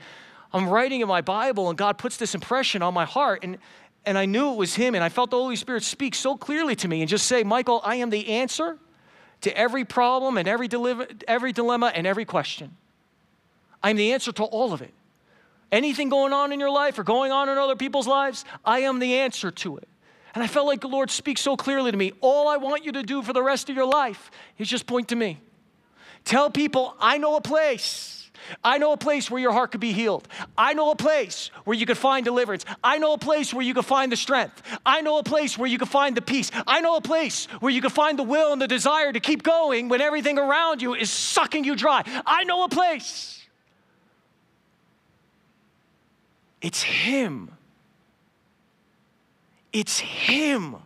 I'm 0.54 0.70
writing 0.70 1.02
in 1.02 1.08
my 1.08 1.22
Bible, 1.22 1.70
and 1.70 1.78
God 1.78 1.98
puts 1.98 2.18
this 2.18 2.36
impression 2.36 2.82
on 2.82 2.94
my 2.94 3.06
heart. 3.06 3.44
And, 3.44 3.58
and 4.06 4.18
I 4.18 4.26
knew 4.26 4.52
it 4.52 4.58
was 4.58 4.76
Him, 4.76 4.96
and 4.96 5.04
I 5.04 5.10
felt 5.10 5.32
the 5.32 5.38
Holy 5.38 5.56
Spirit 5.56 5.84
speak 5.84 6.16
so 6.16 6.38
clearly 6.38 6.76
to 6.78 6.88
me 6.88 7.02
and 7.02 7.10
just 7.10 7.28
say, 7.28 7.44
Michael, 7.44 7.82
I 7.84 7.96
am 7.96 8.10
the 8.10 8.28
answer 8.30 8.78
to 9.42 9.58
every 9.58 9.86
problem 9.86 10.38
and 10.38 10.48
every, 10.48 10.68
deliver, 10.68 11.08
every 11.28 11.52
dilemma 11.52 11.92
and 11.94 12.08
every 12.08 12.26
question. 12.26 12.76
I'm 13.84 13.98
the 13.98 14.14
answer 14.14 14.32
to 14.32 14.44
all 14.44 14.74
of 14.74 14.82
it. 14.82 14.94
Anything 15.72 16.10
going 16.10 16.34
on 16.34 16.52
in 16.52 16.60
your 16.60 16.72
life 16.72 16.98
or 16.98 17.04
going 17.04 17.32
on 17.32 17.50
in 17.50 17.58
other 17.58 17.76
people's 17.76 18.08
lives, 18.08 18.46
I 18.64 18.80
am 18.80 19.00
the 19.00 19.16
answer 19.16 19.52
to 19.52 19.78
it. 19.78 19.88
And 20.34 20.44
I 20.44 20.48
felt 20.48 20.68
like 20.68 20.82
the 20.82 20.88
Lord 20.88 21.10
speaks 21.10 21.42
so 21.42 21.56
clearly 21.56 21.92
to 21.92 21.98
me. 21.98 22.12
All 22.22 22.48
I 22.48 22.58
want 22.58 22.86
you 22.86 22.92
to 22.94 23.04
do 23.04 23.22
for 23.22 23.34
the 23.34 23.42
rest 23.42 23.70
of 23.70 23.76
your 23.76 23.86
life 23.86 24.32
is 24.58 24.68
just 24.68 24.86
point 24.86 25.10
to 25.10 25.16
me. 25.16 25.40
Tell 26.24 26.50
people, 26.50 26.96
I 27.00 27.18
know 27.18 27.36
a 27.36 27.42
place 27.42 28.25
I 28.64 28.78
know 28.78 28.94
a 28.94 28.98
place 28.98 29.30
where 29.30 29.42
your 29.42 29.52
heart 29.52 29.72
could 29.72 29.82
be 29.82 29.94
healed. 29.94 30.28
I 30.58 30.74
know 30.74 30.92
a 30.92 30.96
place 30.96 31.50
where 31.64 31.78
you 31.78 31.86
could 31.86 31.98
find 31.98 32.26
deliverance. 32.26 32.66
I 32.84 32.98
know 32.98 33.14
a 33.14 33.18
place 33.18 33.54
where 33.54 33.66
you 33.66 33.74
could 33.74 33.86
find 33.86 34.12
the 34.12 34.18
strength. 34.18 34.62
I 34.86 35.02
know 35.02 35.18
a 35.18 35.24
place 35.24 35.58
where 35.58 35.70
you 35.70 35.78
could 35.78 35.90
find 35.90 36.16
the 36.16 36.22
peace. 36.22 36.52
I 36.68 36.82
know 36.82 36.98
a 36.98 37.02
place 37.02 37.48
where 37.60 37.72
you 37.72 37.82
could 37.82 37.92
find 37.92 38.20
the 38.20 38.24
will 38.24 38.54
and 38.54 38.62
the 38.62 38.68
desire 38.68 39.12
to 39.12 39.20
keep 39.20 39.44
going 39.44 39.90
when 39.90 40.02
everything 40.02 40.38
around 40.38 40.82
you 40.82 40.94
is 40.96 41.10
sucking 41.10 41.64
you 41.64 41.76
dry. 41.76 42.04
I 42.26 42.44
know 42.44 42.64
a 42.64 42.70
place. 42.70 43.46
It's 46.62 46.82
Him. 46.82 47.52
It's 49.72 50.00
Him. 50.00 50.78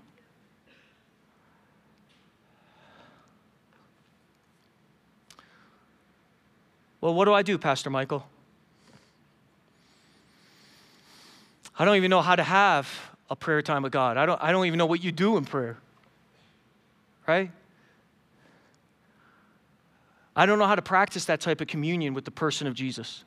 Well, 7.02 7.14
what 7.14 7.26
do 7.26 7.34
I 7.34 7.42
do, 7.42 7.58
Pastor 7.58 7.90
Michael? 7.90 8.26
I 11.78 11.86
don't 11.86 11.96
even 11.96 12.10
know 12.10 12.22
how 12.22 12.36
to 12.36 12.44
have 12.44 12.90
a 13.30 13.36
prayer 13.36 13.62
time 13.62 13.84
with 13.84 13.94
God. 13.94 14.18
I 14.18 14.26
don't, 14.26 14.42
I 14.44 14.52
don't 14.52 14.66
even 14.66 14.78
know 14.78 14.86
what 14.86 15.02
you 15.02 15.14
do 15.14 15.38
in 15.38 15.46
prayer, 15.46 15.78
right? 17.26 17.52
I 20.36 20.46
don't 20.46 20.60
know 20.60 20.68
how 20.68 20.76
to 20.76 20.82
practice 20.82 21.26
that 21.26 21.40
type 21.40 21.62
of 21.62 21.68
communion 21.68 22.14
with 22.14 22.26
the 22.26 22.32
person 22.32 22.68
of 22.68 22.74
Jesus. 22.74 23.24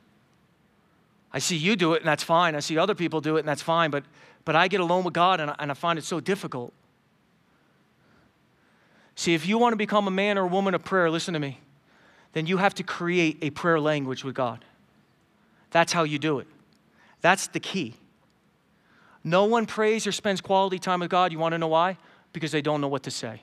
I 1.33 1.39
see 1.39 1.57
you 1.57 1.77
do 1.77 1.95
it, 1.95 2.03
and 2.03 2.09
that's 2.09 2.23
fine. 2.23 2.55
I 2.55 2.61
see 2.61 2.77
other 2.77 2.95
people 2.95 3.23
do 3.23 3.37
it, 3.37 3.41
and 3.41 3.49
that's 3.49 3.63
fine. 3.63 3.91
But, 3.91 4.05
but 4.45 4.55
I 4.55 4.69
get 4.69 4.81
alone 4.81 5.03
with 5.03 5.15
God, 5.15 5.41
and 5.41 5.51
I, 5.51 5.57
and 5.59 5.71
I 5.71 5.75
find 5.75 5.99
it 5.99 6.05
so 6.05 6.21
difficult. 6.21 6.75
See, 9.15 9.33
if 9.33 9.47
you 9.47 9.57
want 9.57 9.73
to 9.73 9.79
become 9.79 10.07
a 10.07 10.11
man 10.11 10.37
or 10.37 10.43
a 10.43 10.49
woman 10.49 10.75
of 10.75 10.85
prayer, 10.85 11.11
listen 11.11 11.33
to 11.33 11.41
me 11.41 11.59
then 12.33 12.47
you 12.47 12.57
have 12.57 12.75
to 12.75 12.83
create 12.83 13.39
a 13.43 13.51
prayer 13.51 13.81
language 13.81 14.25
with 14.25 14.35
God. 14.35 14.65
That's 15.71 15.93
how 15.93 16.05
you 16.05 16.19
do 16.19 16.39
it. 16.39 16.47
That's 17.21 17.47
the 17.49 17.61
key. 17.61 17.95
No 19.25 19.45
one 19.45 19.67
prays 19.67 20.07
or 20.07 20.13
spends 20.13 20.41
quality 20.41 20.79
time 20.79 21.01
with 21.01 21.11
God. 21.11 21.33
You 21.33 21.39
want 21.39 21.53
to 21.53 21.59
know 21.59 21.69
why? 21.69 21.97
Because 22.33 22.53
they 22.53 22.63
don't 22.63 22.81
know 22.81 22.89
what 22.89 23.05
to 23.05 23.11
say. 23.11 23.43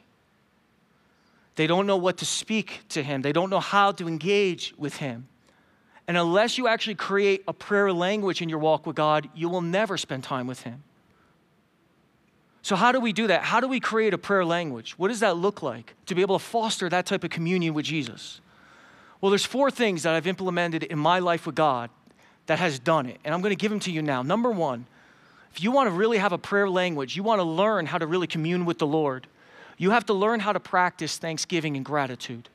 They 1.56 1.68
don't 1.68 1.88
know 1.88 1.98
what 1.98 2.18
to 2.18 2.26
speak 2.26 2.82
to 2.90 3.04
Him, 3.04 3.22
they 3.22 3.34
don't 3.34 3.50
know 3.50 3.60
how 3.60 3.92
to 3.94 4.08
engage 4.08 4.74
with 4.78 4.98
Him. 4.98 5.28
And 6.08 6.18
unless 6.18 6.58
you 6.58 6.68
actually 6.68 6.96
create 6.96 7.44
a 7.48 7.54
prayer 7.54 7.94
language 7.94 8.42
in 8.42 8.50
your 8.50 8.58
walk 8.58 8.88
with 8.88 8.96
God, 8.96 9.30
you 9.36 9.48
will 9.48 9.62
never 9.62 9.96
spend 9.96 10.24
time 10.24 10.48
with 10.48 10.64
Him. 10.64 10.84
So, 12.62 12.76
how 12.76 12.92
do 12.92 13.00
we 13.00 13.14
do 13.14 13.28
that? 13.28 13.44
How 13.44 13.60
do 13.60 13.68
we 13.68 13.80
create 13.80 14.14
a 14.14 14.18
prayer 14.18 14.44
language? 14.44 14.98
What 14.98 15.10
does 15.10 15.20
that 15.20 15.38
look 15.38 15.62
like 15.62 15.96
to 16.08 16.16
be 16.16 16.22
able 16.22 16.40
to 16.40 16.44
foster 16.44 16.90
that 16.90 17.06
type 17.06 17.24
of 17.24 17.30
communion 17.30 17.74
with 17.74 17.86
Jesus? 17.86 18.42
Well, 19.22 19.30
there's 19.30 19.46
four 19.46 19.70
things 19.70 20.04
that 20.04 20.16
I've 20.16 20.28
implemented 20.28 20.84
in 20.84 20.98
my 20.98 21.20
life 21.20 21.46
with 21.46 21.56
God 21.56 21.90
that 22.46 22.60
has 22.60 22.80
done 22.80 23.06
it, 23.06 23.20
and 23.24 23.34
I'm 23.34 23.42
going 23.42 23.56
to 23.56 23.60
give 23.60 23.70
them 23.70 23.80
to 23.82 23.92
you 23.92 24.02
now. 24.02 24.22
Number 24.22 24.50
one, 24.50 24.86
if 25.54 25.62
you 25.62 25.72
want 25.72 25.88
to 25.88 25.92
really 25.92 26.18
have 26.18 26.32
a 26.32 26.38
prayer 26.38 26.70
language, 26.70 27.16
you 27.16 27.24
want 27.24 27.40
to 27.40 27.44
learn 27.44 27.86
how 27.86 27.98
to 27.98 28.08
really 28.08 28.28
commune 28.28 28.66
with 28.66 28.80
the 28.80 28.88
Lord, 28.88 29.28
you 29.78 29.92
have 29.92 30.06
to 30.08 30.14
learn 30.14 30.40
how 30.40 30.54
to 30.54 30.60
practice 30.60 31.18
thanksgiving 31.18 31.76
and 31.76 31.86
gratitude. 31.86 32.50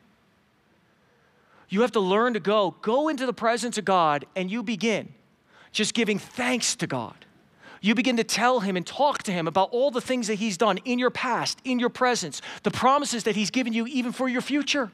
You 1.69 1.81
have 1.81 1.93
to 1.93 2.01
learn 2.01 2.35
to 2.35 2.41
go, 2.41 2.77
go 2.83 3.09
into 3.09 3.27
the 3.27 3.33
presence 3.33 3.79
of 3.79 3.85
God, 3.85 4.27
and 4.37 4.51
you 4.51 4.63
begin 4.63 5.13
just 5.73 5.93
giving 5.93 6.19
thanks 6.19 6.77
to 6.77 6.87
God. 6.87 7.15
You 7.81 7.95
begin 7.95 8.17
to 8.17 8.25
tell 8.25 8.61
him 8.61 8.77
and 8.77 8.87
talk 8.87 9.23
to 9.25 9.33
him 9.33 9.47
about 9.47 9.71
all 9.71 9.91
the 9.91 10.01
things 10.01 10.29
that 10.29 10.37
he's 10.37 10.57
done 10.57 10.79
in 10.85 10.99
your 10.99 11.11
past, 11.11 11.59
in 11.65 11.79
your 11.79 11.91
presence, 11.91 12.41
the 12.63 12.71
promises 12.71 13.25
that 13.25 13.37
he's 13.37 13.51
given 13.51 13.73
you 13.73 13.87
even 13.87 14.13
for 14.13 14.29
your 14.29 14.41
future. 14.41 14.91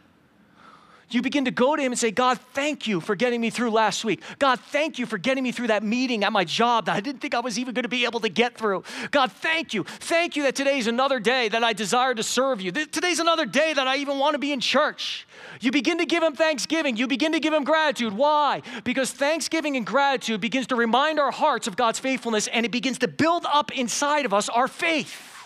You 1.11 1.23
begin 1.23 1.45
to 1.47 1.51
go 1.51 1.75
to 1.75 1.83
him 1.83 1.93
and 1.93 1.99
say, 1.99 2.11
God, 2.11 2.39
thank 2.55 2.87
you 2.87 3.01
for 3.01 3.17
getting 3.17 3.41
me 3.41 3.51
through 3.51 3.71
last 3.71 4.05
week. 4.05 4.23
God, 4.39 4.61
thank 4.61 4.99
you 4.99 5.07
for 5.07 5.19
getting 5.19 5.43
me 5.43 5.51
through 5.51 5.69
that 5.69 5.83
meeting 5.83 6.23
at 6.23 6.33
my 6.33 6.45
job 6.45 6.87
that 6.87 6.97
I 6.97 7.01
didn't 7.01 7.21
think 7.21 7.35
I 7.35 7.41
was 7.41 7.59
even 7.59 7.75
going 7.75 7.83
to 7.83 7.89
be 7.89 8.05
able 8.05 8.21
to 8.21 8.29
get 8.29 8.57
through. 8.57 8.85
God, 9.11 9.33
thank 9.33 9.75
you. 9.75 9.85
Thank 9.85 10.37
you 10.37 10.45
that 10.45 10.55
today's 10.55 10.87
another 10.87 11.19
day 11.19 11.49
that 11.49 11.65
I 11.65 11.73
desire 11.73 12.15
to 12.15 12.23
serve 12.23 12.61
you. 12.61 12.71
Today's 12.71 13.19
another 13.19 13.45
day 13.45 13.73
that 13.75 13.89
I 13.89 13.97
even 13.97 14.19
want 14.19 14.35
to 14.35 14.39
be 14.39 14.53
in 14.53 14.61
church. 14.61 15.27
You 15.61 15.73
begin 15.73 15.99
to 15.99 16.07
give 16.07 16.23
him 16.23 16.35
thanksgiving. 16.35 16.97
You 16.97 17.09
begin 17.09 17.33
to 17.33 17.41
give 17.41 17.53
him 17.53 17.65
gratitude. 17.65 18.13
Why? 18.13 18.63
Because 18.85 19.11
thanksgiving 19.11 19.77
and 19.77 19.85
gratitude 19.85 20.41
begins 20.41 20.69
to 20.69 20.77
remind 20.77 21.19
our 21.19 21.33
hearts 21.33 21.67
of 21.67 21.77
God's 21.77 21.99
faithfulness 21.99 22.47
and 22.47 22.65
it 22.65 22.71
begins 22.71 22.99
to 22.99 23.09
build 23.09 23.47
up 23.53 23.73
inside 23.73 24.27
of 24.27 24.33
us 24.33 24.49
our 24.49 24.69
faith. 24.69 25.40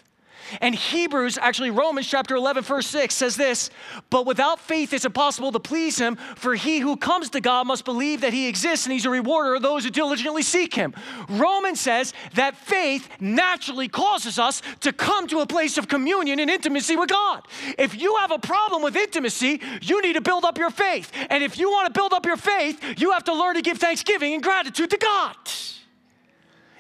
And 0.61 0.75
Hebrews, 0.75 1.39
actually, 1.39 1.71
Romans 1.71 2.07
chapter 2.07 2.35
11, 2.37 2.65
verse 2.65 2.87
6 2.87 3.15
says 3.15 3.37
this 3.37 3.71
But 4.11 4.27
without 4.27 4.61
faith, 4.61 4.93
it's 4.93 5.05
impossible 5.05 5.53
to 5.53 5.61
please 5.61 5.99
him, 5.99 6.17
for 6.37 6.55
he 6.55 6.79
who 6.79 6.97
comes 6.97 7.31
to 7.31 7.41
God 7.41 7.67
must 7.67 7.85
believe 7.85 8.21
that 8.23 8.33
he 8.33 8.49
exists 8.49 8.87
and 8.87 8.93
he's 8.93 9.07
a 9.07 9.11
rewarder 9.11 9.55
of 9.55 9.63
those 9.63 9.85
who 9.85 9.91
diligently 9.91 10.43
seek 10.43 10.75
him. 10.75 10.95
Romans 11.29 11.81
says 11.81 12.13
that 12.35 12.57
faith 12.57 13.09
naturally 13.21 13.89
causes 13.89 14.39
us 14.39 14.63
to 14.81 14.93
come 14.93 15.27
to 15.29 15.41
a 15.41 15.47
place 15.47 15.79
of 15.79 15.89
communion 15.89 16.39
and 16.41 16.51
intimacy 16.51 16.97
with 16.97 17.09
God. 17.09 17.47
If 17.79 18.01
you 18.01 18.17
have 18.17 18.31
a 18.31 18.39
problem 18.39 18.83
with 18.83 18.97
intimacy, 18.97 19.61
you 19.83 20.03
need 20.03 20.15
to 20.15 20.21
build 20.21 20.45
up 20.45 20.59
your 20.59 20.71
faith. 20.71 21.11
And 21.31 21.43
if 21.43 21.59
you 21.59 21.71
want 21.71 21.93
to 21.93 21.99
build 21.99 22.13
up 22.13 22.27
your 22.27 22.37
faith, 22.37 23.01
you 23.01 23.13
have 23.13 23.25
to 23.25 23.35
learn 23.35 23.55
to 23.55 23.63
give 23.63 23.79
thanksgiving 23.79 24.35
and 24.35 24.43
gratitude 24.43 24.91
to 24.91 24.99
God. 24.99 25.37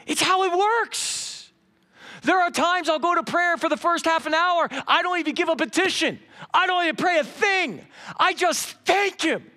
It's 0.06 0.20
how 0.20 0.44
it 0.44 0.56
works. 0.56 1.23
There 2.24 2.40
are 2.40 2.50
times 2.50 2.88
I'll 2.88 2.98
go 2.98 3.14
to 3.14 3.22
prayer 3.22 3.56
for 3.56 3.68
the 3.68 3.76
first 3.76 4.04
half 4.04 4.26
an 4.26 4.34
hour. 4.34 4.68
I 4.86 5.02
don't 5.02 5.18
even 5.18 5.34
give 5.34 5.48
a 5.48 5.56
petition, 5.56 6.18
I 6.52 6.66
don't 6.66 6.82
even 6.84 6.96
pray 6.96 7.18
a 7.18 7.24
thing. 7.24 7.86
I 8.18 8.32
just 8.32 8.76
thank 8.84 9.22
Him. 9.22 9.50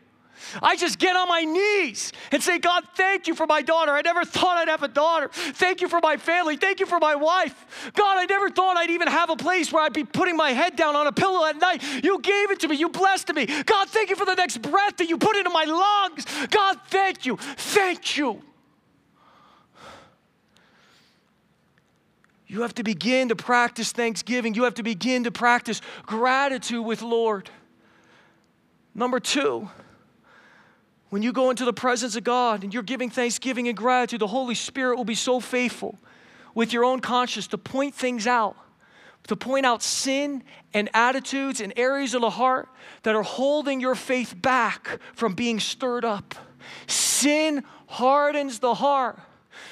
I 0.62 0.76
just 0.76 1.00
get 1.00 1.16
on 1.16 1.28
my 1.28 1.44
knees 1.44 2.14
and 2.32 2.42
say, 2.42 2.60
God, 2.60 2.84
thank 2.96 3.28
you 3.28 3.36
for 3.36 3.46
my 3.46 3.62
daughter. 3.62 3.92
I 3.92 4.02
never 4.02 4.24
thought 4.24 4.58
I'd 4.58 4.68
have 4.68 4.84
a 4.84 4.88
daughter. 4.88 5.30
Thank 5.34 5.82
you 5.82 5.88
for 5.88 6.00
my 6.02 6.18
family. 6.18 6.58
Thank 6.58 6.80
you 6.80 6.86
for 6.86 7.00
my 7.00 7.16
wife. 7.16 7.92
God, 7.94 8.18
I 8.18 8.26
never 8.26 8.50
thought 8.50 8.78
I'd 8.78 8.90
even 8.90 9.08
have 9.08 9.30
a 9.30 9.36
place 9.36 9.72
where 9.72 9.84
I'd 9.84 9.94
be 9.94 10.04
putting 10.04 10.36
my 10.36 10.52
head 10.52 10.76
down 10.76 10.96
on 10.96 11.08
a 11.08 11.12
pillow 11.12 11.46
at 11.46 11.58
night. 11.58 11.84
You 12.04 12.20
gave 12.20 12.52
it 12.52 12.60
to 12.62 12.68
me. 12.68 12.76
You 12.76 12.90
blessed 12.90 13.34
me. 13.34 13.46
God, 13.46 13.90
thank 13.90 14.10
you 14.10 14.16
for 14.16 14.26
the 14.26 14.36
next 14.36 14.62
breath 14.62 14.98
that 14.98 15.10
you 15.10 15.18
put 15.18 15.36
into 15.36 15.50
my 15.50 15.66
lungs. 15.66 16.26
God, 16.50 16.80
thank 16.88 17.26
you. 17.26 17.38
Thank 17.38 18.18
you. 18.18 18.42
You 22.48 22.62
have 22.62 22.74
to 22.76 22.84
begin 22.84 23.30
to 23.30 23.36
practice 23.36 23.92
thanksgiving. 23.92 24.54
You 24.54 24.64
have 24.64 24.76
to 24.76 24.84
begin 24.84 25.26
to 25.26 25.32
practice 25.32 25.82
gratitude 26.06 26.86
with 26.86 27.02
Lord. 27.02 27.50
Number 28.96 29.20
two, 29.20 29.70
when 31.10 31.22
you 31.22 31.32
go 31.34 31.50
into 31.50 31.66
the 31.66 31.74
presence 31.74 32.16
of 32.16 32.24
God 32.24 32.64
and 32.64 32.74
you're 32.74 32.84
giving 32.84 33.10
thanksgiving 33.10 33.68
and 33.68 33.78
gratitude, 33.78 34.22
the 34.22 34.28
Holy 34.28 34.56
Spirit 34.56 34.98
will 34.98 35.06
be 35.06 35.16
so 35.16 35.40
faithful 35.40 36.00
with 36.56 36.74
your 36.74 36.84
own 36.86 37.02
conscience 37.02 37.48
to 37.48 37.58
point 37.58 37.94
things 37.94 38.26
out, 38.26 38.56
to 39.28 39.36
point 39.36 39.66
out 39.66 39.84
sin 39.84 40.42
and 40.74 40.90
attitudes 40.94 41.62
and 41.62 41.74
areas 41.76 42.14
of 42.14 42.22
the 42.22 42.30
heart 42.30 42.70
that 43.04 43.14
are 43.14 43.24
holding 43.24 43.80
your 43.80 43.96
faith 43.96 44.34
back 44.42 45.00
from 45.14 45.34
being 45.34 45.60
stirred 45.60 46.06
up. 46.06 46.34
Sin 46.88 47.64
hardens 47.88 48.60
the 48.60 48.74
heart. 48.74 49.20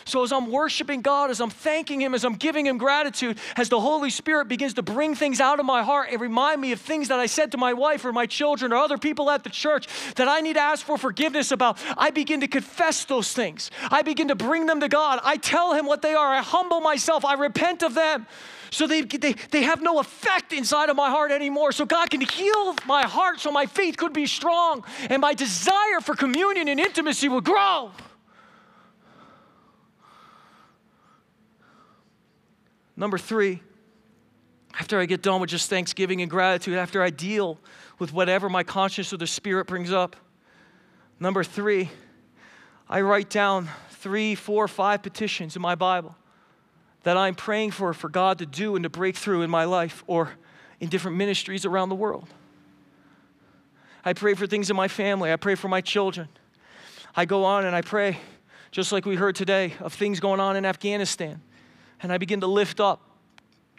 So, 0.08 0.22
as 0.24 0.32
I'm 0.32 0.52
worshiping 0.52 1.02
God, 1.02 1.32
as 1.32 1.42
I'm 1.42 1.50
thanking 1.50 2.00
Him, 2.00 2.14
as 2.14 2.24
I'm 2.24 2.36
giving 2.36 2.68
Him 2.68 2.78
gratitude, 2.78 3.40
as 3.58 3.70
the 3.70 3.80
Holy 3.80 4.12
Spirit 4.12 4.48
begins 4.48 4.76
to 4.76 4.84
bring 4.84 5.16
things 5.16 5.42
out 5.42 5.60
of 5.60 5.66
my 5.66 5.82
heart 5.82 6.10
and 6.12 6.22
remind 6.22 6.62
me 6.62 6.72
of 6.74 6.80
things 6.80 7.08
that 7.08 7.20
I 7.20 7.26
said 7.26 7.52
to 7.54 7.58
my 7.58 7.74
wife 7.74 8.06
or 8.06 8.14
my 8.14 8.28
children 8.28 8.72
or 8.72 8.76
other 8.76 9.00
people 9.00 9.32
at 9.32 9.44
the 9.44 9.50
church 9.50 9.88
that 10.16 10.28
I 10.28 10.42
need 10.42 10.54
to 10.54 10.62
ask 10.62 10.86
for 10.86 11.00
forgiveness 11.00 11.52
about, 11.52 11.80
I 11.98 12.12
begin 12.12 12.42
to 12.42 12.48
confess 12.48 13.04
those 13.06 13.34
things. 13.34 13.72
I 13.90 14.04
begin 14.04 14.28
to 14.28 14.36
bring 14.36 14.68
them 14.68 14.80
to 14.82 14.88
God. 14.88 15.20
I 15.24 15.38
tell 15.38 15.74
Him 15.74 15.88
what 15.88 16.04
they 16.04 16.14
are. 16.14 16.28
I 16.28 16.42
humble 16.44 16.82
myself. 16.82 17.26
I 17.26 17.34
repent 17.34 17.82
of 17.82 17.96
them. 17.96 18.28
So 18.70 18.86
they, 18.86 19.02
they, 19.02 19.34
they 19.34 19.64
have 19.64 19.82
no 19.82 20.00
effect 20.00 20.54
inside 20.54 20.90
of 20.90 20.96
my 20.96 21.10
heart 21.10 21.32
anymore. 21.32 21.72
So 21.72 21.84
God 21.86 22.12
can 22.12 22.22
heal 22.22 22.76
my 22.86 23.04
heart 23.04 23.40
so 23.40 23.52
my 23.52 23.66
faith 23.66 23.98
could 23.98 24.14
be 24.14 24.28
strong 24.28 24.84
and 25.10 25.22
my 25.22 25.34
desire 25.34 26.00
for 26.02 26.14
communion 26.14 26.68
and 26.68 26.80
intimacy 26.80 27.28
will 27.28 27.42
grow. 27.42 27.92
Number 32.98 33.18
three, 33.18 33.62
after 34.80 35.00
I 35.00 35.06
get 35.06 35.22
done 35.22 35.42
with 35.42 35.50
just 35.50 35.70
thanksgiving 35.70 36.22
and 36.22 36.30
gratitude, 36.30 36.78
after 36.78 37.02
I 37.02 37.10
deal 37.10 37.60
with 38.00 38.14
whatever 38.14 38.50
my 38.50 38.64
conscience 38.64 39.14
or 39.14 39.18
the 39.18 39.28
Spirit 39.28 39.68
brings 39.68 39.92
up, 39.92 40.16
number 41.20 41.44
three, 41.44 41.90
I 42.90 43.02
write 43.02 43.30
down 43.30 43.70
three, 43.90 44.36
four, 44.36 44.68
five 44.68 45.02
petitions 45.02 45.56
in 45.56 45.62
my 45.62 45.76
Bible 45.76 46.16
that 47.04 47.18
I'm 47.18 47.36
praying 47.36 47.72
for 47.72 47.94
for 47.94 48.10
God 48.10 48.40
to 48.40 48.46
do 48.46 48.76
and 48.76 48.84
to 48.84 48.90
break 48.90 49.16
through 49.16 49.44
in 49.44 49.50
my 49.50 49.66
life 49.66 50.04
or 50.08 50.32
in 50.80 50.90
different 50.90 51.18
ministries 51.18 51.66
around 51.66 51.90
the 51.90 51.96
world. 51.96 52.28
I 54.04 54.14
pray 54.14 54.34
for 54.34 54.46
things 54.46 54.70
in 54.70 54.76
my 54.76 54.88
family. 54.88 55.32
I 55.32 55.36
pray 55.36 55.56
for 55.56 55.68
my 55.68 55.82
children. 55.82 56.28
I 57.16 57.26
go 57.26 57.46
on 57.46 57.66
and 57.66 57.76
I 57.76 57.82
pray, 57.82 58.18
just 58.72 58.92
like 58.92 59.06
we 59.06 59.16
heard 59.16 59.36
today, 59.36 59.74
of 59.80 59.94
things 59.94 60.20
going 60.20 60.40
on 60.40 60.56
in 60.56 60.66
Afghanistan 60.66 61.42
and 62.02 62.12
I 62.12 62.18
begin 62.18 62.42
to 62.42 62.48
lift 62.48 62.80
up 62.80 63.02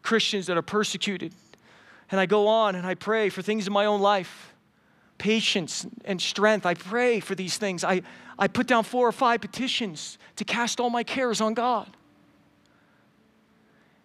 Christians 0.02 0.46
that 0.46 0.56
are 0.56 0.62
persecuted. 0.62 1.34
And 2.10 2.20
I 2.20 2.26
go 2.26 2.46
on 2.46 2.76
and 2.76 2.86
I 2.86 2.94
pray 2.94 3.28
for 3.28 3.42
things 3.42 3.66
in 3.66 3.72
my 3.72 3.86
own 3.86 4.00
life 4.00 4.52
patience 5.18 5.86
and 6.04 6.20
strength. 6.20 6.66
I 6.66 6.74
pray 6.74 7.20
for 7.20 7.34
these 7.34 7.56
things. 7.56 7.84
I, 7.84 8.02
I 8.38 8.48
put 8.48 8.66
down 8.66 8.84
four 8.84 9.08
or 9.08 9.12
five 9.12 9.40
petitions 9.40 10.18
to 10.36 10.44
cast 10.44 10.78
all 10.78 10.90
my 10.90 11.02
cares 11.04 11.40
on 11.40 11.54
God. 11.54 11.88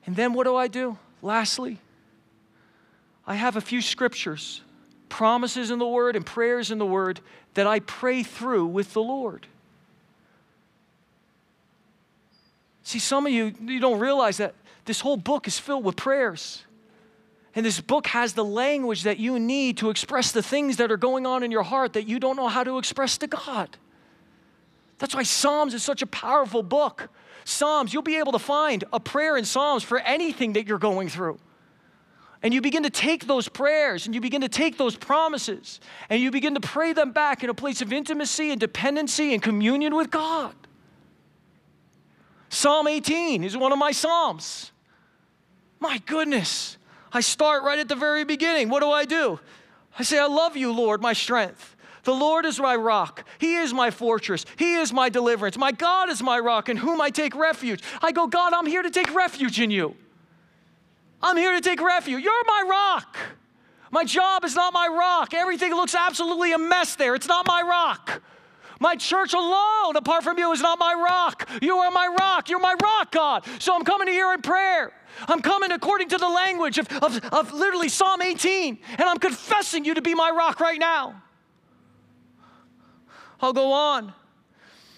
And 0.06 0.16
then 0.16 0.34
what 0.34 0.46
do 0.46 0.56
I 0.56 0.68
do? 0.68 0.98
Lastly, 1.22 1.80
I 3.28 3.36
have 3.36 3.56
a 3.56 3.62
few 3.62 3.82
scriptures, 3.82 4.62
promises 5.10 5.70
in 5.70 5.80
the 5.80 5.88
Word 5.88 6.16
and 6.16 6.26
prayers 6.26 6.72
in 6.72 6.80
the 6.80 6.86
Word 6.86 7.20
that 7.54 7.68
I 7.68 7.80
pray 7.82 8.24
through 8.24 8.68
with 8.68 8.94
the 8.94 9.02
Lord. 9.02 9.48
See, 12.84 13.00
some 13.00 13.26
of 13.26 13.32
you, 13.32 13.54
you 13.66 13.80
don't 13.80 14.00
realize 14.00 14.38
that 14.38 14.56
this 14.86 15.02
whole 15.02 15.18
book 15.18 15.48
is 15.48 15.60
filled 15.60 15.84
with 15.84 15.96
prayers. 15.96 16.64
And 17.54 17.66
this 17.66 17.82
book 17.82 18.08
has 18.08 18.34
the 18.34 18.46
language 18.46 19.04
that 19.04 19.20
you 19.20 19.38
need 19.38 19.78
to 19.78 19.90
express 19.90 20.32
the 20.32 20.42
things 20.42 20.78
that 20.78 20.92
are 20.92 20.98
going 20.98 21.26
on 21.26 21.44
in 21.44 21.52
your 21.52 21.64
heart 21.64 21.94
that 21.94 22.08
you 22.08 22.20
don't 22.20 22.38
know 22.38 22.48
how 22.48 22.64
to 22.64 22.78
express 22.78 23.18
to 23.20 23.28
God. 23.28 23.78
That's 25.00 25.14
why 25.14 25.24
Psalms 25.24 25.74
is 25.74 25.84
such 25.84 26.02
a 26.02 26.08
powerful 26.08 26.64
book. 26.64 27.10
Psalms, 27.44 27.94
you'll 27.94 28.04
be 28.04 28.18
able 28.18 28.32
to 28.32 28.40
find 28.40 28.84
a 28.94 29.00
prayer 29.00 29.36
in 29.36 29.46
Psalms 29.46 29.84
for 29.84 30.00
anything 30.00 30.54
that 30.54 30.68
you're 30.68 30.78
going 30.78 31.10
through. 31.10 31.40
And 32.44 32.54
you 32.54 32.62
begin 32.62 32.84
to 32.84 32.90
take 32.90 33.28
those 33.28 33.48
prayers 33.48 34.06
and 34.06 34.16
you 34.16 34.22
begin 34.22 34.42
to 34.42 34.50
take 34.50 34.78
those 34.78 34.96
promises 34.96 35.80
and 36.10 36.22
you 36.22 36.32
begin 36.32 36.56
to 36.56 36.62
pray 36.62 36.94
them 36.94 37.12
back 37.12 37.44
in 37.44 37.50
a 37.50 37.54
place 37.54 37.82
of 37.82 37.94
intimacy 37.94 38.52
and 38.52 38.60
dependency 38.60 39.34
and 39.34 39.44
communion 39.44 39.96
with 39.96 40.10
God. 40.10 40.56
Psalm 42.52 42.86
18 42.86 43.46
is 43.46 43.56
one 43.56 43.72
of 43.72 43.78
my 43.80 43.94
Psalms. 43.94 44.74
My 45.80 46.00
goodness. 46.00 46.78
I 47.14 47.22
start 47.22 47.64
right 47.64 47.80
at 47.80 47.88
the 47.88 47.96
very 47.96 48.26
beginning. 48.26 48.68
What 48.68 48.82
do 48.82 48.92
I 48.92 49.06
do? 49.06 49.40
I 49.98 50.04
say, 50.04 50.20
I 50.20 50.28
love 50.28 50.58
you, 50.58 50.74
Lord, 50.74 51.02
my 51.02 51.14
strength. 51.14 51.78
The 52.04 52.14
Lord 52.14 52.46
is 52.46 52.60
my 52.60 52.76
rock. 52.76 53.26
He 53.38 53.56
is 53.56 53.74
my 53.74 53.90
fortress. 53.90 54.46
He 54.58 54.76
is 54.76 54.92
my 54.92 55.08
deliverance. 55.08 55.58
My 55.58 55.72
God 55.72 56.10
is 56.10 56.22
my 56.22 56.40
rock 56.40 56.68
in 56.68 56.76
whom 56.76 57.00
I 57.00 57.10
take 57.10 57.36
refuge. 57.36 57.82
I 58.02 58.12
go, 58.12 58.28
God, 58.28 58.52
I'm 58.52 58.66
here 58.66 58.82
to 58.82 58.92
take 58.92 59.14
refuge 59.16 59.62
in 59.62 59.72
you. 59.72 59.96
I'm 61.22 61.38
here 61.38 61.54
to 61.54 61.62
take 61.62 61.82
refuge. 61.82 62.22
You're 62.22 62.46
my 62.46 62.66
rock. 62.70 63.18
My 63.92 64.04
job 64.04 64.44
is 64.44 64.56
not 64.56 64.74
my 64.74 64.88
rock. 64.88 65.34
Everything 65.34 65.74
looks 65.74 65.96
absolutely 65.96 66.52
a 66.52 66.58
mess 66.58 66.96
there. 66.96 67.16
It's 67.16 67.28
not 67.28 67.48
my 67.48 67.62
rock. 67.62 68.22
My 68.82 68.96
church 68.96 69.36
alone, 69.36 69.96
apart 69.96 70.24
from 70.24 70.40
you, 70.40 70.52
is 70.54 70.60
not 70.60 70.80
my 70.80 70.96
rock. 70.96 71.48
You 71.62 71.78
are 71.78 71.92
my 71.92 72.08
rock. 72.20 72.50
You're 72.50 72.60
my 72.60 72.74
rock, 72.82 73.12
God. 73.12 73.46
So 73.60 73.76
I'm 73.76 73.84
coming 73.84 74.08
to 74.08 74.12
here 74.12 74.34
in 74.34 74.42
prayer. 74.42 74.92
I'm 75.28 75.40
coming 75.40 75.72
according 75.72 76.10
to 76.10 76.18
the 76.18 76.28
language 76.28 76.80
of, 76.80 76.88
of, 77.04 77.24
of 77.26 77.54
literally 77.54 77.90
Psalm 77.90 78.24
18, 78.24 78.80
and 78.90 79.02
I'm 79.02 79.20
confessing 79.20 79.86
you 79.86 79.94
to 79.94 80.02
be 80.02 80.16
my 80.16 80.32
rock 80.32 80.60
right 80.60 80.80
now. 80.80 81.22
I'll 83.40 83.54
go 83.54 83.72
on. 83.72 84.14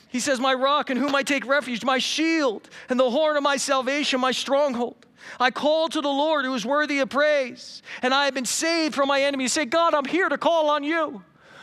He 0.07 0.21
says, 0.21 0.39
My 0.39 0.53
rock 0.53 0.89
in 0.89 0.95
whom 0.95 1.13
I 1.13 1.23
take 1.23 1.45
refuge, 1.45 1.83
my 1.83 1.97
shield, 1.97 2.69
and 2.87 2.97
the 2.97 3.09
horn 3.09 3.35
of 3.35 3.43
my 3.43 3.57
salvation, 3.57 4.21
my 4.21 4.31
stronghold. 4.31 5.05
I 5.41 5.51
call 5.51 5.89
to 5.89 5.99
the 5.99 6.07
Lord 6.07 6.45
who 6.45 6.53
is 6.53 6.65
worthy 6.65 6.99
of 6.99 7.09
praise, 7.09 7.81
and 8.01 8.13
I 8.13 8.25
have 8.25 8.33
been 8.33 8.45
saved 8.45 8.95
from 8.95 9.09
my 9.09 9.23
enemies. 9.23 9.51
Say, 9.51 9.65
God, 9.65 9.93
I'm 9.93 10.05
here 10.05 10.29
to 10.29 10.37
call 10.37 10.69
on 10.69 10.85
you. 10.85 11.21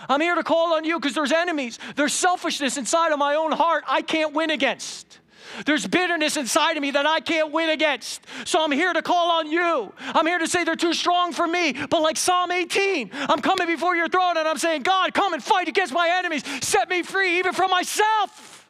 I'm 0.09 0.21
here 0.21 0.35
to 0.35 0.43
call 0.43 0.75
on 0.75 0.85
you 0.85 0.99
because 0.99 1.15
there's 1.15 1.33
enemies. 1.33 1.79
There's 1.97 2.15
selfishness 2.15 2.77
inside 2.77 3.13
of 3.13 3.19
my 3.19 3.35
own 3.35 3.53
heart 3.53 3.85
I 3.87 4.03
can't 4.03 4.33
win 4.33 4.51
against. 4.51 5.19
There's 5.67 5.87
bitterness 5.87 6.37
inside 6.37 6.77
of 6.77 6.83
me 6.83 6.93
that 6.93 7.07
I 7.07 7.21
can't 7.21 7.53
win 7.53 7.71
against. 7.71 8.25
So 8.45 8.63
I'm 8.63 8.71
here 8.71 8.93
to 8.93 9.03
call 9.03 9.33
on 9.33 9.51
you. 9.51 9.93
I'm 9.99 10.27
here 10.27 10.39
to 10.39 10.47
say 10.47 10.65
they're 10.65 10.77
too 10.77 10.95
strong 10.95 11.33
for 11.33 11.47
me. 11.47 11.73
But 11.73 12.03
like 12.03 12.17
Psalm 12.17 12.51
18, 12.51 13.11
I'm 13.13 13.41
coming 13.41 13.67
before 13.67 13.97
your 13.97 14.09
throne 14.09 14.37
and 14.37 14.47
I'm 14.47 14.59
saying, 14.59 14.83
God, 14.83 15.13
come 15.13 15.35
and 15.35 15.43
fight 15.43 15.69
against 15.69 15.93
my 15.93 16.09
enemies. 16.19 16.45
Set 16.65 16.89
me 16.89 17.03
free 17.03 17.39
even 17.39 17.53
from 17.53 17.71
myself. 17.71 18.69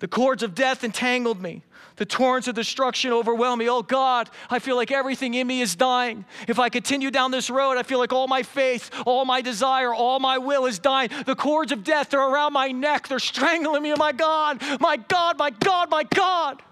The 0.00 0.08
cords 0.08 0.42
of 0.42 0.54
death 0.54 0.84
entangled 0.84 1.40
me. 1.40 1.62
The 1.96 2.04
torrents 2.04 2.48
of 2.48 2.54
destruction 2.54 3.12
overwhelm 3.12 3.60
me. 3.60 3.68
Oh 3.68 3.82
God, 3.82 4.28
I 4.50 4.58
feel 4.58 4.74
like 4.74 4.90
everything 4.90 5.34
in 5.34 5.46
me 5.46 5.60
is 5.60 5.76
dying. 5.76 6.24
If 6.48 6.58
I 6.58 6.68
continue 6.68 7.10
down 7.10 7.30
this 7.30 7.48
road, 7.50 7.76
I 7.76 7.84
feel 7.84 7.98
like 8.00 8.12
all 8.12 8.26
my 8.26 8.42
faith, 8.42 8.90
all 9.06 9.24
my 9.24 9.40
desire, 9.40 9.94
all 9.94 10.18
my 10.18 10.38
will 10.38 10.66
is 10.66 10.78
dying. 10.78 11.10
The 11.24 11.36
cords 11.36 11.70
of 11.70 11.84
death 11.84 12.12
are 12.12 12.32
around 12.32 12.52
my 12.52 12.72
neck. 12.72 13.06
They're 13.08 13.18
strangling 13.20 13.82
me. 13.82 13.92
Oh 13.92 13.96
my 13.96 14.12
God, 14.12 14.60
my 14.80 14.96
God, 14.96 15.38
my 15.38 15.50
God, 15.50 15.90
my 15.90 16.02
God. 16.02 16.62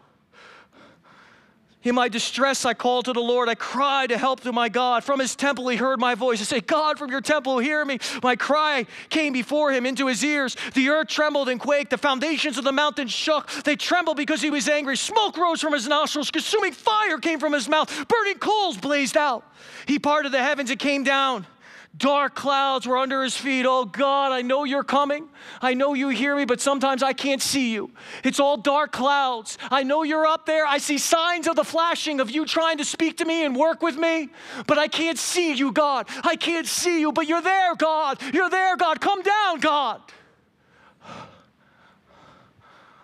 In 1.85 1.97
my 1.97 2.09
distress, 2.09 2.64
I 2.64 2.74
called 2.74 3.07
to 3.07 3.12
the 3.12 3.20
Lord. 3.20 3.49
I 3.49 3.57
cried 3.57 4.11
to 4.11 4.18
help 4.18 4.41
to 4.41 4.53
my 4.53 4.68
God. 4.68 5.03
From 5.03 5.18
his 5.18 5.35
temple, 5.35 5.68
he 5.68 5.76
heard 5.76 5.99
my 5.99 6.14
voice. 6.14 6.41
I 6.41 6.45
say, 6.45 6.61
God, 6.61 6.99
from 6.99 7.11
your 7.11 7.20
temple, 7.20 7.59
hear 7.59 7.85
me. 7.85 7.99
My 8.22 8.37
cry 8.37 8.87
came 9.09 9.33
before 9.33 9.72
him 9.72 9.85
into 9.85 10.07
his 10.07 10.24
ears. 10.24 10.57
The 10.74 10.89
earth 10.91 11.09
trembled 11.09 11.49
and 11.49 11.59
quaked. 11.59 11.91
The 11.91 11.99
foundations 11.99 12.57
of 12.57 12.64
the 12.64 12.72
mountains 12.72 13.12
shook. 13.12 13.51
They 13.64 13.74
trembled 13.74 14.16
because 14.16 14.41
he 14.41 14.51
was 14.51 14.68
angry. 14.68 14.97
Smoke 14.97 15.37
rose 15.37 15.61
from 15.61 15.72
his 15.72 15.89
nostrils. 15.89 16.30
Consuming 16.30 16.72
fire 16.72 17.18
came 17.18 17.41
from 17.41 17.53
his 17.53 17.68
mouth. 17.68 17.89
Burning 18.07 18.39
coals 18.39 18.76
blazed 18.76 19.16
out. 19.16 19.45
He 19.87 19.99
parted 19.99 20.33
the 20.33 20.43
heavens 20.43 20.70
and 20.70 20.78
came 20.78 21.03
down. 21.03 21.47
Dark 21.95 22.34
clouds 22.34 22.86
were 22.86 22.97
under 22.97 23.22
his 23.22 23.36
feet. 23.36 23.66
Oh 23.68 23.84
God, 23.84 24.32
I 24.32 24.40
know 24.40 24.64
you're 24.64 24.82
coming. 24.82 25.28
I 25.61 25.74
know 25.74 25.93
you 25.93 26.09
hear 26.09 26.34
me, 26.34 26.47
but 26.47 26.59
sometimes 26.59 27.03
I 27.03 27.12
can't 27.12 27.43
see 27.43 27.72
you. 27.72 27.90
It's 28.24 28.40
all 28.40 28.57
dark 28.57 28.93
clouds. 28.93 29.59
I 29.70 29.82
know 29.82 30.03
you're 30.03 30.26
up 30.26 30.47
there. 30.47 30.66
I 30.66 30.78
see 30.78 30.97
signs 30.97 31.47
of 31.47 31.55
the 31.55 31.64
flashing 31.64 32.18
of 32.20 32.30
you 32.30 32.47
trying 32.47 32.78
to 32.78 32.84
speak 32.84 33.18
to 33.18 33.26
me 33.26 33.45
and 33.45 33.55
work 33.55 33.82
with 33.82 33.99
me, 33.99 34.30
but 34.66 34.78
I 34.78 34.88
can't 34.88 35.18
see 35.18 35.53
you, 35.53 35.70
God. 35.70 36.09
I 36.24 36.34
can't 36.34 36.66
see 36.66 36.99
you, 36.99 37.12
but 37.12 37.26
you're 37.26 37.43
there, 37.43 37.74
God. 37.74 38.18
You're 38.32 38.51
there, 38.51 38.76
God. 38.76 39.01
Come 39.01 39.20
down, 39.20 39.61
God. 39.61 40.01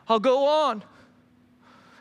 I'll 0.09 0.21
go 0.21 0.47
on. 0.47 0.83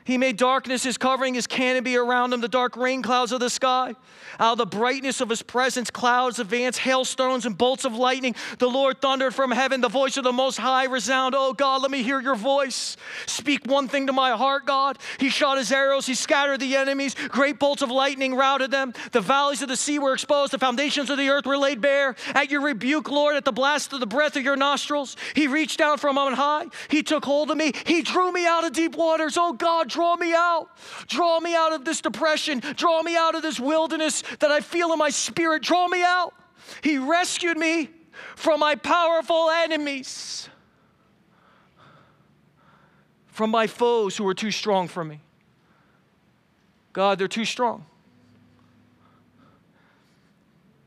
He 0.07 0.17
made 0.17 0.37
darkness 0.37 0.83
his 0.83 0.97
covering, 0.97 1.33
his 1.33 1.47
canopy 1.47 1.97
around 1.97 2.31
him, 2.31 2.39
the 2.39 2.47
dark 2.47 2.77
rain 2.77 3.01
clouds 3.01 3.33
of 3.33 3.41
the 3.41 3.49
sky. 3.49 3.93
Out 4.39 4.53
of 4.53 4.57
the 4.57 4.65
brightness 4.65 5.19
of 5.19 5.29
his 5.29 5.41
presence, 5.41 5.91
clouds 5.91 6.39
advance, 6.39 6.77
hailstones 6.77 7.45
and 7.45 7.57
bolts 7.57 7.83
of 7.83 7.93
lightning. 7.93 8.33
The 8.57 8.69
Lord 8.69 9.01
thundered 9.01 9.35
from 9.35 9.51
heaven, 9.51 9.81
the 9.81 9.89
voice 9.89 10.15
of 10.15 10.23
the 10.23 10.31
Most 10.31 10.55
High 10.55 10.85
resound. 10.85 11.35
Oh 11.37 11.51
God, 11.51 11.81
let 11.81 11.91
me 11.91 12.03
hear 12.03 12.21
your 12.21 12.35
voice. 12.35 12.95
Speak 13.25 13.65
one 13.65 13.89
thing 13.89 14.07
to 14.07 14.13
my 14.13 14.31
heart, 14.31 14.65
God. 14.65 14.97
He 15.19 15.27
shot 15.27 15.57
his 15.57 15.73
arrows, 15.73 16.05
he 16.05 16.15
scattered 16.15 16.61
the 16.61 16.77
enemies. 16.77 17.13
Great 17.27 17.59
bolts 17.59 17.81
of 17.81 17.91
lightning 17.91 18.33
routed 18.33 18.71
them. 18.71 18.93
The 19.11 19.19
valleys 19.19 19.61
of 19.61 19.67
the 19.67 19.75
sea 19.75 19.99
were 19.99 20.13
exposed, 20.13 20.53
the 20.53 20.57
foundations 20.57 21.09
of 21.09 21.17
the 21.17 21.27
earth 21.27 21.45
were 21.45 21.57
laid 21.57 21.81
bare. 21.81 22.15
At 22.33 22.49
your 22.49 22.61
rebuke, 22.61 23.11
Lord, 23.11 23.35
at 23.35 23.43
the 23.43 23.51
blast 23.51 23.91
of 23.91 23.99
the 23.99 24.07
breath 24.07 24.37
of 24.37 24.43
your 24.43 24.55
nostrils, 24.55 25.17
he 25.35 25.47
reached 25.47 25.79
down 25.79 25.97
from 25.97 26.17
on 26.17 26.31
high. 26.31 26.67
He 26.89 27.03
took 27.03 27.25
hold 27.25 27.51
of 27.51 27.57
me. 27.57 27.73
He 27.85 28.03
drew 28.03 28.31
me 28.31 28.45
out 28.45 28.63
of 28.63 28.71
deep 28.71 28.95
waters. 28.95 29.37
Oh 29.37 29.51
God, 29.51 29.89
draw 29.97 30.15
me 30.15 30.31
out. 30.35 30.69
Draw 31.07 31.39
me 31.39 31.55
out 31.55 31.73
of 31.73 31.83
this 31.83 32.01
depression. 32.01 32.59
Draw 32.59 33.01
me 33.01 33.15
out 33.15 33.33
of 33.33 33.41
this 33.41 33.59
wilderness 33.59 34.21
that 34.39 34.51
I 34.51 34.59
feel 34.59 34.93
in 34.93 34.99
my 34.99 35.09
spirit. 35.09 35.63
Draw 35.63 35.87
me 35.87 36.03
out. 36.03 36.35
He 36.83 36.99
rescued 36.99 37.57
me 37.57 37.89
from 38.35 38.59
my 38.59 38.75
powerful 38.75 39.49
enemies, 39.49 40.49
from 43.25 43.49
my 43.49 43.65
foes 43.65 44.15
who 44.15 44.23
were 44.23 44.35
too 44.35 44.51
strong 44.51 44.87
for 44.87 45.03
me. 45.03 45.19
God, 46.93 47.17
they're 47.17 47.27
too 47.27 47.45
strong. 47.45 47.83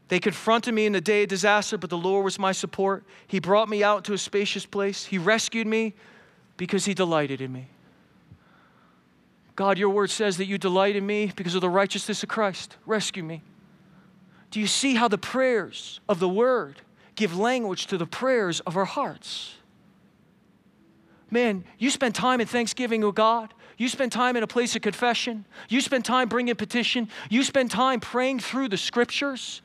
They 0.06 0.20
confronted 0.20 0.74
me 0.74 0.86
in 0.86 0.92
the 0.92 1.00
day 1.00 1.24
of 1.24 1.28
disaster, 1.28 1.76
but 1.78 1.90
the 1.90 1.98
Lord 1.98 2.24
was 2.24 2.38
my 2.38 2.52
support. 2.52 3.04
He 3.26 3.40
brought 3.40 3.68
me 3.68 3.82
out 3.82 4.04
to 4.04 4.12
a 4.12 4.18
spacious 4.18 4.66
place. 4.66 5.04
He 5.04 5.18
rescued 5.18 5.66
me 5.66 5.94
because 6.56 6.84
He 6.84 6.94
delighted 6.94 7.40
in 7.40 7.52
me. 7.52 7.66
God, 9.60 9.76
your 9.76 9.90
word 9.90 10.08
says 10.08 10.38
that 10.38 10.46
you 10.46 10.56
delight 10.56 10.96
in 10.96 11.04
me 11.04 11.32
because 11.36 11.54
of 11.54 11.60
the 11.60 11.68
righteousness 11.68 12.22
of 12.22 12.30
Christ. 12.30 12.78
Rescue 12.86 13.22
me. 13.22 13.42
Do 14.50 14.58
you 14.58 14.66
see 14.66 14.94
how 14.94 15.06
the 15.06 15.18
prayers 15.18 16.00
of 16.08 16.18
the 16.18 16.30
word 16.30 16.80
give 17.14 17.36
language 17.36 17.86
to 17.88 17.98
the 17.98 18.06
prayers 18.06 18.60
of 18.60 18.74
our 18.74 18.86
hearts? 18.86 19.56
Man, 21.30 21.64
you 21.76 21.90
spend 21.90 22.14
time 22.14 22.40
in 22.40 22.46
thanksgiving 22.46 23.02
with 23.02 23.16
God. 23.16 23.52
You 23.76 23.90
spend 23.90 24.12
time 24.12 24.34
in 24.34 24.42
a 24.42 24.46
place 24.46 24.74
of 24.76 24.80
confession. 24.80 25.44
You 25.68 25.82
spend 25.82 26.06
time 26.06 26.30
bringing 26.30 26.54
petition. 26.54 27.10
You 27.28 27.42
spend 27.42 27.70
time 27.70 28.00
praying 28.00 28.38
through 28.38 28.70
the 28.70 28.78
scriptures. 28.78 29.60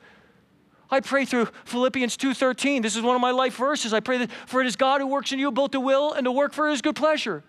I 0.90 1.00
pray 1.00 1.24
through 1.24 1.48
Philippians 1.64 2.18
2:13. 2.18 2.82
This 2.82 2.96
is 2.96 3.02
one 3.02 3.14
of 3.14 3.22
my 3.22 3.30
life 3.30 3.56
verses. 3.56 3.94
I 3.94 4.00
pray 4.00 4.18
that 4.18 4.30
for 4.44 4.60
it 4.60 4.66
is 4.66 4.76
God 4.76 5.00
who 5.00 5.06
works 5.06 5.32
in 5.32 5.38
you 5.38 5.50
both 5.50 5.70
to 5.70 5.80
will 5.80 6.12
and 6.12 6.26
to 6.26 6.32
work 6.32 6.52
for 6.52 6.68
his 6.68 6.82
good 6.82 6.96
pleasure. 6.96 7.42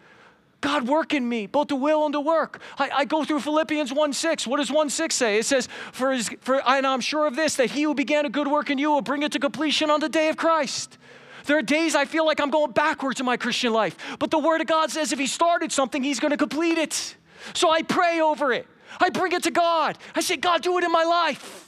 God 0.61 0.87
work 0.87 1.13
in 1.13 1.27
me, 1.27 1.45
both 1.45 1.67
to 1.67 1.75
will 1.75 2.05
and 2.05 2.13
to 2.13 2.19
work. 2.19 2.61
I, 2.77 2.89
I 2.89 3.05
go 3.05 3.23
through 3.23 3.41
Philippians 3.41 3.93
1 3.93 4.13
6. 4.13 4.47
What 4.47 4.57
does 4.57 4.71
1 4.71 4.89
6 4.89 5.15
say? 5.15 5.37
It 5.37 5.45
says, 5.45 5.67
for, 5.91 6.11
his, 6.11 6.29
for 6.41 6.67
and 6.67 6.87
I'm 6.87 7.01
sure 7.01 7.27
of 7.27 7.35
this, 7.35 7.55
that 7.55 7.71
he 7.71 7.83
who 7.83 7.93
began 7.93 8.25
a 8.25 8.29
good 8.29 8.47
work 8.47 8.69
in 8.69 8.77
you 8.77 8.91
will 8.91 9.01
bring 9.01 9.21
it 9.21 9.31
to 9.33 9.39
completion 9.39 9.89
on 9.89 9.99
the 9.99 10.09
day 10.09 10.29
of 10.29 10.37
Christ. 10.37 10.97
There 11.45 11.57
are 11.57 11.61
days 11.61 11.95
I 11.95 12.05
feel 12.05 12.25
like 12.25 12.41
I'm 12.41 12.49
going 12.49 12.71
backwards 12.71 13.19
in 13.19 13.25
my 13.25 13.37
Christian 13.37 13.71
life, 13.71 13.95
but 14.19 14.31
the 14.31 14.39
Word 14.39 14.61
of 14.61 14.67
God 14.67 14.91
says 14.91 15.13
if 15.13 15.19
He 15.19 15.27
started 15.27 15.71
something, 15.71 16.03
He's 16.03 16.19
going 16.19 16.31
to 16.31 16.37
complete 16.37 16.77
it. 16.77 17.15
So 17.53 17.71
I 17.71 17.83
pray 17.83 18.19
over 18.19 18.51
it. 18.51 18.67
I 18.99 19.09
bring 19.09 19.31
it 19.33 19.43
to 19.43 19.51
God. 19.51 19.97
I 20.15 20.21
say, 20.21 20.37
God, 20.37 20.61
do 20.61 20.77
it 20.77 20.83
in 20.83 20.91
my 20.91 21.03
life. 21.03 21.65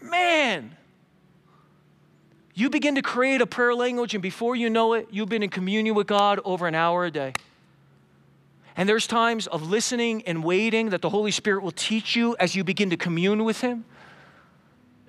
Man, 0.00 0.76
you 2.56 2.70
begin 2.70 2.94
to 2.94 3.02
create 3.02 3.42
a 3.42 3.46
prayer 3.46 3.74
language, 3.74 4.14
and 4.14 4.22
before 4.22 4.56
you 4.56 4.70
know 4.70 4.94
it, 4.94 5.08
you've 5.10 5.28
been 5.28 5.42
in 5.42 5.50
communion 5.50 5.94
with 5.94 6.06
God 6.06 6.40
over 6.42 6.66
an 6.66 6.74
hour 6.74 7.04
a 7.04 7.10
day. 7.10 7.34
And 8.78 8.88
there's 8.88 9.06
times 9.06 9.46
of 9.46 9.68
listening 9.68 10.22
and 10.26 10.42
waiting 10.42 10.88
that 10.88 11.02
the 11.02 11.10
Holy 11.10 11.30
Spirit 11.30 11.62
will 11.62 11.70
teach 11.70 12.16
you 12.16 12.34
as 12.40 12.56
you 12.56 12.64
begin 12.64 12.88
to 12.90 12.96
commune 12.96 13.44
with 13.44 13.60
Him. 13.60 13.84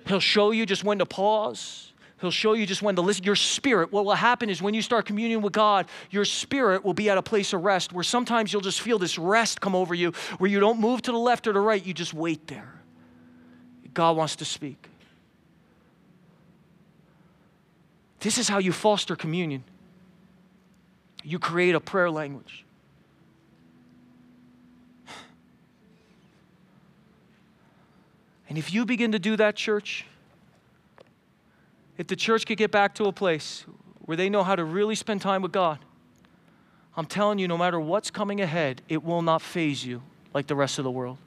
He'll 0.06 0.20
show 0.20 0.50
you 0.50 0.66
just 0.66 0.84
when 0.84 0.98
to 0.98 1.06
pause. 1.06 1.94
He'll 2.20 2.30
show 2.30 2.52
you 2.52 2.66
just 2.66 2.82
when 2.82 2.96
to 2.96 3.02
listen. 3.02 3.24
Your 3.24 3.36
spirit, 3.36 3.92
what 3.92 4.04
will 4.04 4.12
happen 4.12 4.50
is 4.50 4.60
when 4.60 4.74
you 4.74 4.82
start 4.82 5.06
communion 5.06 5.40
with 5.40 5.54
God, 5.54 5.86
your 6.10 6.26
spirit 6.26 6.84
will 6.84 6.94
be 6.94 7.08
at 7.08 7.16
a 7.16 7.22
place 7.22 7.54
of 7.54 7.64
rest 7.64 7.94
where 7.94 8.04
sometimes 8.04 8.52
you'll 8.52 8.60
just 8.60 8.82
feel 8.82 8.98
this 8.98 9.18
rest 9.18 9.62
come 9.62 9.74
over 9.74 9.94
you 9.94 10.12
where 10.36 10.50
you 10.50 10.60
don't 10.60 10.80
move 10.80 11.00
to 11.02 11.12
the 11.12 11.18
left 11.18 11.46
or 11.46 11.54
the 11.54 11.60
right, 11.60 11.84
you 11.84 11.94
just 11.94 12.12
wait 12.12 12.46
there. 12.46 12.74
God 13.94 14.18
wants 14.18 14.36
to 14.36 14.44
speak. 14.44 14.88
This 18.20 18.38
is 18.38 18.48
how 18.48 18.58
you 18.58 18.72
foster 18.72 19.16
communion. 19.16 19.64
You 21.22 21.38
create 21.38 21.74
a 21.74 21.80
prayer 21.80 22.10
language. 22.10 22.64
And 28.48 28.56
if 28.56 28.72
you 28.72 28.84
begin 28.86 29.12
to 29.12 29.18
do 29.18 29.36
that, 29.36 29.56
church, 29.56 30.06
if 31.98 32.06
the 32.06 32.16
church 32.16 32.46
could 32.46 32.56
get 32.56 32.70
back 32.70 32.94
to 32.94 33.04
a 33.04 33.12
place 33.12 33.66
where 34.00 34.16
they 34.16 34.30
know 34.30 34.42
how 34.42 34.56
to 34.56 34.64
really 34.64 34.94
spend 34.94 35.20
time 35.20 35.42
with 35.42 35.52
God, 35.52 35.78
I'm 36.96 37.04
telling 37.06 37.38
you, 37.38 37.46
no 37.46 37.58
matter 37.58 37.78
what's 37.78 38.10
coming 38.10 38.40
ahead, 38.40 38.82
it 38.88 39.04
will 39.04 39.22
not 39.22 39.42
faze 39.42 39.84
you 39.84 40.02
like 40.32 40.46
the 40.46 40.56
rest 40.56 40.78
of 40.78 40.84
the 40.84 40.90
world. 40.90 41.18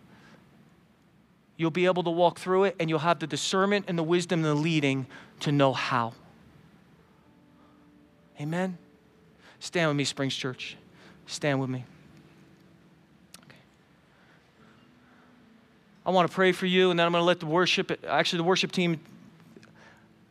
You'll 1.58 1.70
be 1.70 1.86
able 1.86 2.04
to 2.04 2.10
walk 2.10 2.40
through 2.40 2.64
it 2.66 2.76
and 2.80 2.90
you'll 2.90 3.00
have 3.00 3.20
the 3.20 3.28
discernment 3.28 3.86
and 3.88 3.98
the 3.98 4.04
wisdom 4.04 4.40
and 4.40 4.46
the 4.46 4.56
leading 4.56 5.06
to 5.42 5.52
know 5.52 5.74
how. 5.74 6.14
Amen? 8.40 8.78
Stand 9.60 9.90
with 9.90 9.98
me, 9.98 10.04
Springs 10.04 10.36
Church. 10.36 10.76
Stand 11.28 11.60
with 11.60 11.70
me. 11.70 11.86
Okay. 13.44 13.58
I 16.06 16.12
want 16.12 16.30
to 16.30 16.34
pray 16.34 16.52
for 16.52 16.66
you, 16.66 16.90
and 16.92 17.00
then 17.00 17.06
I'm 17.06 17.12
going 17.12 17.22
to 17.22 17.26
let 17.26 17.40
the 17.40 17.46
worship, 17.46 18.04
actually, 18.08 18.38
the 18.38 18.44
worship 18.44 18.72
team, 18.72 19.00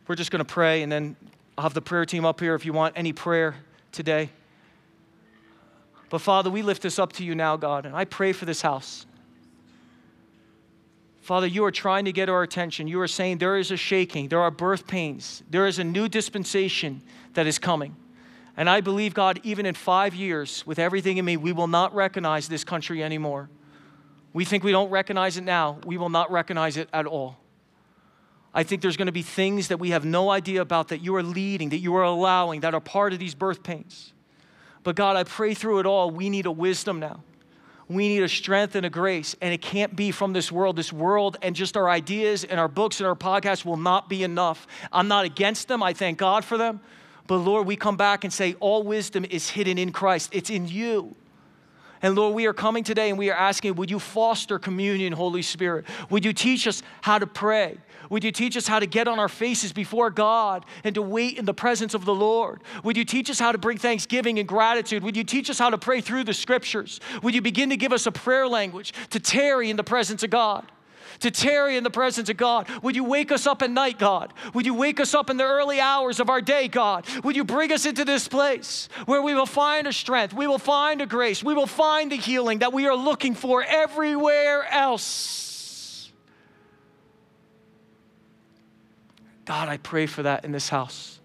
We're 0.07 0.15
just 0.15 0.31
going 0.31 0.43
to 0.43 0.53
pray, 0.53 0.81
and 0.81 0.91
then 0.91 1.15
I'll 1.57 1.63
have 1.63 1.73
the 1.73 1.81
prayer 1.81 2.05
team 2.05 2.25
up 2.25 2.39
here 2.39 2.55
if 2.55 2.65
you 2.65 2.73
want 2.73 2.97
any 2.97 3.13
prayer 3.13 3.55
today. 3.91 4.29
But 6.09 6.19
Father, 6.19 6.49
we 6.49 6.61
lift 6.61 6.81
this 6.81 6.99
up 6.99 7.13
to 7.13 7.23
you 7.23 7.35
now, 7.35 7.55
God, 7.55 7.85
and 7.85 7.95
I 7.95 8.03
pray 8.03 8.33
for 8.33 8.43
this 8.43 8.61
house. 8.61 9.05
Father, 11.21 11.45
you 11.45 11.63
are 11.65 11.71
trying 11.71 12.05
to 12.05 12.11
get 12.11 12.29
our 12.29 12.41
attention. 12.41 12.87
You 12.87 12.99
are 12.99 13.07
saying 13.07 13.37
there 13.37 13.57
is 13.57 13.69
a 13.69 13.77
shaking, 13.77 14.27
there 14.27 14.41
are 14.41 14.51
birth 14.51 14.87
pains, 14.87 15.43
there 15.49 15.67
is 15.67 15.77
a 15.77 15.83
new 15.83 16.09
dispensation 16.09 17.01
that 17.33 17.45
is 17.45 17.59
coming. 17.59 17.95
And 18.57 18.69
I 18.69 18.81
believe, 18.81 19.13
God, 19.13 19.39
even 19.43 19.65
in 19.65 19.75
five 19.75 20.13
years, 20.13 20.65
with 20.65 20.79
everything 20.79 21.17
in 21.17 21.25
me, 21.25 21.37
we 21.37 21.53
will 21.53 21.67
not 21.67 21.95
recognize 21.95 22.47
this 22.47 22.63
country 22.63 23.03
anymore. 23.03 23.49
We 24.33 24.45
think 24.45 24.63
we 24.63 24.71
don't 24.71 24.89
recognize 24.89 25.37
it 25.37 25.43
now, 25.43 25.79
we 25.85 25.97
will 25.97 26.09
not 26.09 26.31
recognize 26.31 26.75
it 26.75 26.89
at 26.91 27.05
all. 27.05 27.37
I 28.53 28.63
think 28.63 28.81
there's 28.81 28.97
going 28.97 29.05
to 29.05 29.13
be 29.13 29.21
things 29.21 29.69
that 29.69 29.77
we 29.77 29.91
have 29.91 30.03
no 30.03 30.29
idea 30.29 30.61
about 30.61 30.89
that 30.89 31.01
you 31.01 31.15
are 31.15 31.23
leading, 31.23 31.69
that 31.69 31.77
you 31.77 31.95
are 31.95 32.03
allowing, 32.03 32.61
that 32.61 32.73
are 32.73 32.81
part 32.81 33.13
of 33.13 33.19
these 33.19 33.35
birth 33.35 33.63
pains. 33.63 34.11
But 34.83 34.95
God, 34.95 35.15
I 35.15 35.23
pray 35.23 35.53
through 35.53 35.79
it 35.79 35.85
all, 35.85 36.09
we 36.09 36.29
need 36.29 36.47
a 36.47 36.51
wisdom 36.51 36.99
now. 36.99 37.23
We 37.91 38.07
need 38.07 38.23
a 38.23 38.29
strength 38.29 38.75
and 38.75 38.85
a 38.85 38.89
grace, 38.89 39.35
and 39.41 39.53
it 39.53 39.61
can't 39.61 39.93
be 39.97 40.11
from 40.11 40.31
this 40.31 40.49
world. 40.49 40.77
This 40.77 40.93
world 40.93 41.35
and 41.41 41.53
just 41.53 41.75
our 41.75 41.89
ideas 41.89 42.45
and 42.45 42.57
our 42.57 42.69
books 42.69 43.01
and 43.01 43.07
our 43.07 43.15
podcasts 43.15 43.65
will 43.65 43.75
not 43.75 44.07
be 44.07 44.23
enough. 44.23 44.65
I'm 44.93 45.09
not 45.09 45.25
against 45.25 45.67
them, 45.67 45.83
I 45.83 45.91
thank 45.91 46.17
God 46.17 46.45
for 46.45 46.57
them. 46.57 46.79
But 47.27 47.37
Lord, 47.39 47.67
we 47.67 47.75
come 47.75 47.97
back 47.97 48.23
and 48.23 48.31
say, 48.31 48.55
all 48.61 48.83
wisdom 48.83 49.25
is 49.29 49.49
hidden 49.49 49.77
in 49.77 49.91
Christ, 49.91 50.29
it's 50.31 50.49
in 50.49 50.69
you. 50.69 51.13
And 52.01 52.15
Lord, 52.15 52.33
we 52.33 52.45
are 52.45 52.53
coming 52.53 52.85
today 52.85 53.09
and 53.09 53.19
we 53.19 53.29
are 53.29 53.37
asking, 53.37 53.75
would 53.75 53.91
you 53.91 53.99
foster 53.99 54.57
communion, 54.57 55.11
Holy 55.11 55.41
Spirit? 55.41 55.83
Would 56.09 56.23
you 56.23 56.31
teach 56.31 56.67
us 56.67 56.81
how 57.01 57.19
to 57.19 57.27
pray? 57.27 57.77
Would 58.11 58.25
you 58.25 58.31
teach 58.33 58.57
us 58.57 58.67
how 58.67 58.79
to 58.79 58.85
get 58.85 59.07
on 59.07 59.19
our 59.19 59.29
faces 59.29 59.71
before 59.71 60.09
God 60.09 60.65
and 60.83 60.93
to 60.95 61.01
wait 61.01 61.37
in 61.37 61.45
the 61.45 61.53
presence 61.53 61.93
of 61.93 62.03
the 62.03 62.13
Lord? 62.13 62.61
Would 62.83 62.97
you 62.97 63.05
teach 63.05 63.29
us 63.29 63.39
how 63.39 63.53
to 63.53 63.57
bring 63.57 63.77
thanksgiving 63.77 64.37
and 64.37 64.45
gratitude? 64.45 65.01
Would 65.01 65.15
you 65.15 65.23
teach 65.23 65.49
us 65.49 65.57
how 65.57 65.69
to 65.69 65.77
pray 65.77 66.01
through 66.01 66.25
the 66.25 66.33
scriptures? 66.33 66.99
Would 67.23 67.33
you 67.33 67.41
begin 67.41 67.69
to 67.69 67.77
give 67.77 67.93
us 67.93 68.05
a 68.05 68.11
prayer 68.11 68.49
language 68.49 68.93
to 69.11 69.19
tarry 69.21 69.69
in 69.69 69.77
the 69.77 69.83
presence 69.83 70.23
of 70.23 70.29
God? 70.29 70.69
to 71.19 71.29
tarry 71.29 71.77
in 71.77 71.83
the 71.83 71.89
presence 71.91 72.29
of 72.29 72.37
God. 72.37 72.67
Would 72.81 72.95
you 72.95 73.03
wake 73.03 73.31
us 73.31 73.45
up 73.45 73.61
at 73.61 73.69
night, 73.69 73.99
God? 73.99 74.33
Would 74.55 74.65
you 74.65 74.73
wake 74.73 74.99
us 74.99 75.13
up 75.13 75.29
in 75.29 75.37
the 75.37 75.43
early 75.43 75.79
hours 75.79 76.19
of 76.19 76.31
our 76.31 76.41
day, 76.41 76.67
God? 76.67 77.05
Would 77.23 77.35
you 77.35 77.43
bring 77.43 77.71
us 77.71 77.85
into 77.85 78.05
this 78.05 78.27
place 78.27 78.89
where 79.05 79.21
we 79.21 79.35
will 79.35 79.45
find 79.45 79.85
a 79.85 79.93
strength, 79.93 80.33
we 80.33 80.47
will 80.47 80.57
find 80.57 80.99
a 80.99 81.05
grace, 81.05 81.43
we 81.43 81.53
will 81.53 81.67
find 81.67 82.11
the 82.11 82.15
healing 82.15 82.59
that 82.59 82.73
we 82.73 82.87
are 82.87 82.95
looking 82.95 83.35
for 83.35 83.61
everywhere 83.61 84.65
else? 84.71 85.50
God, 89.51 89.67
I 89.67 89.75
pray 89.75 90.05
for 90.05 90.23
that 90.23 90.45
in 90.45 90.53
this 90.53 90.69
house. 90.69 91.19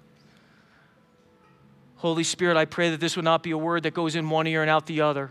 Holy 1.98 2.24
Spirit, 2.24 2.56
I 2.56 2.64
pray 2.64 2.90
that 2.90 2.98
this 2.98 3.14
would 3.14 3.24
not 3.24 3.44
be 3.44 3.52
a 3.52 3.56
word 3.56 3.84
that 3.84 3.94
goes 3.94 4.16
in 4.16 4.28
one 4.28 4.48
ear 4.48 4.62
and 4.62 4.68
out 4.68 4.86
the 4.86 5.00
other, 5.00 5.30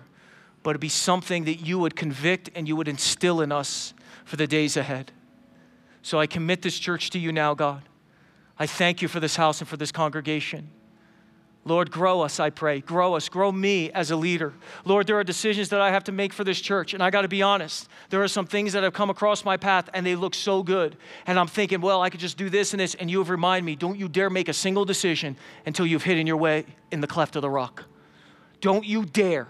but 0.64 0.78
it 0.78 0.80
be 0.80 0.88
something 0.88 1.44
that 1.44 1.56
you 1.56 1.78
would 1.78 1.98
convict 1.98 2.52
and 2.56 2.70
you 2.70 2.78
would 2.78 2.88
instill 2.88 3.42
in 3.42 3.52
us 3.52 3.94
for 4.24 4.38
the 4.38 4.48
days 4.48 4.78
ahead. 4.78 5.12
So 6.04 6.22
I 6.22 6.26
commit 6.26 6.62
this 6.62 6.80
church 6.80 7.10
to 7.10 7.20
you 7.20 7.34
now, 7.34 7.54
God. 7.54 7.82
I 8.58 8.66
thank 8.66 9.02
you 9.02 9.10
for 9.10 9.20
this 9.20 9.36
house 9.36 9.60
and 9.60 9.68
for 9.68 9.76
this 9.76 9.92
congregation. 9.92 10.70
Lord, 11.68 11.90
grow 11.90 12.22
us, 12.22 12.40
I 12.40 12.52
pray. 12.52 12.80
Grow 12.80 13.16
us. 13.16 13.28
Grow 13.28 13.52
me 13.52 13.92
as 13.92 14.12
a 14.12 14.16
leader. 14.16 14.54
Lord, 14.86 15.08
there 15.08 15.18
are 15.18 15.24
decisions 15.24 15.70
that 15.70 15.82
I 15.82 15.90
have 15.90 16.04
to 16.04 16.12
make 16.12 16.32
for 16.32 16.44
this 16.44 16.62
church, 16.62 16.94
and 16.94 17.02
I 17.02 17.10
got 17.10 17.24
to 17.24 17.28
be 17.28 17.42
honest. 17.42 17.90
There 18.12 18.22
are 18.22 18.28
some 18.28 18.46
things 18.46 18.74
that 18.74 18.84
have 18.84 18.94
come 18.94 19.10
across 19.10 19.44
my 19.44 19.58
path, 19.58 19.90
and 19.96 20.06
they 20.06 20.16
look 20.16 20.36
so 20.36 20.62
good. 20.62 20.96
And 21.26 21.40
I'm 21.40 21.48
thinking, 21.48 21.82
well, 21.82 22.04
I 22.04 22.12
could 22.12 22.20
just 22.20 22.38
do 22.38 22.52
this 22.52 22.74
and 22.74 22.80
this, 22.80 22.94
and 22.94 23.10
you 23.10 23.18
have 23.18 23.32
reminded 23.32 23.66
me 23.66 23.76
don't 23.76 23.98
you 23.98 24.08
dare 24.08 24.30
make 24.30 24.48
a 24.48 24.54
single 24.54 24.86
decision 24.86 25.38
until 25.66 25.88
you've 25.88 26.04
hidden 26.04 26.28
your 26.28 26.38
way 26.38 26.66
in 26.92 27.02
the 27.02 27.08
cleft 27.08 27.36
of 27.36 27.42
the 27.42 27.50
rock. 27.50 27.84
Don't 28.62 28.86
you 28.86 29.04
dare. 29.04 29.48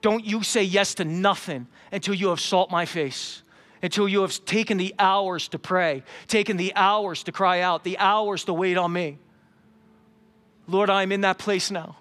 Don't 0.00 0.24
you 0.24 0.42
say 0.42 0.62
yes 0.62 0.94
to 0.94 1.04
nothing 1.04 1.66
until 1.92 2.14
you 2.14 2.28
have 2.28 2.40
salt 2.40 2.70
my 2.70 2.86
face 2.86 3.42
until 3.82 4.06
you 4.06 4.20
have 4.20 4.44
taken 4.44 4.76
the 4.76 4.94
hours 4.98 5.48
to 5.48 5.58
pray, 5.58 6.02
taken 6.28 6.58
the 6.58 6.70
hours 6.76 7.22
to 7.22 7.32
cry 7.32 7.60
out, 7.60 7.82
the 7.82 7.96
hours 7.96 8.44
to 8.44 8.52
wait 8.52 8.76
on 8.76 8.92
me. 8.92 9.18
Lord, 10.70 10.88
I'm 10.88 11.12
in 11.12 11.22
that 11.22 11.38
place 11.38 11.70
now. 11.70 11.96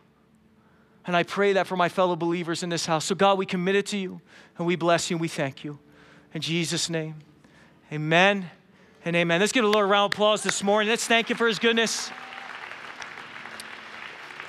And 1.05 1.15
I 1.15 1.23
pray 1.23 1.53
that 1.53 1.65
for 1.65 1.75
my 1.75 1.89
fellow 1.89 2.15
believers 2.15 2.61
in 2.61 2.69
this 2.69 2.85
house. 2.85 3.05
So, 3.05 3.15
God, 3.15 3.37
we 3.37 3.45
commit 3.45 3.75
it 3.75 3.87
to 3.87 3.97
you 3.97 4.21
and 4.57 4.67
we 4.67 4.75
bless 4.75 5.09
you 5.09 5.15
and 5.15 5.21
we 5.21 5.27
thank 5.27 5.63
you. 5.63 5.79
In 6.33 6.41
Jesus' 6.41 6.89
name, 6.89 7.15
amen 7.91 8.49
and 9.03 9.15
amen. 9.15 9.39
Let's 9.39 9.51
give 9.51 9.65
a 9.65 9.67
little 9.67 9.83
round 9.83 10.13
of 10.13 10.15
applause 10.15 10.43
this 10.43 10.61
morning. 10.63 10.87
Let's 10.89 11.07
thank 11.07 11.29
you 11.29 11.35
for 11.35 11.47
his 11.47 11.57
goodness. 11.57 12.11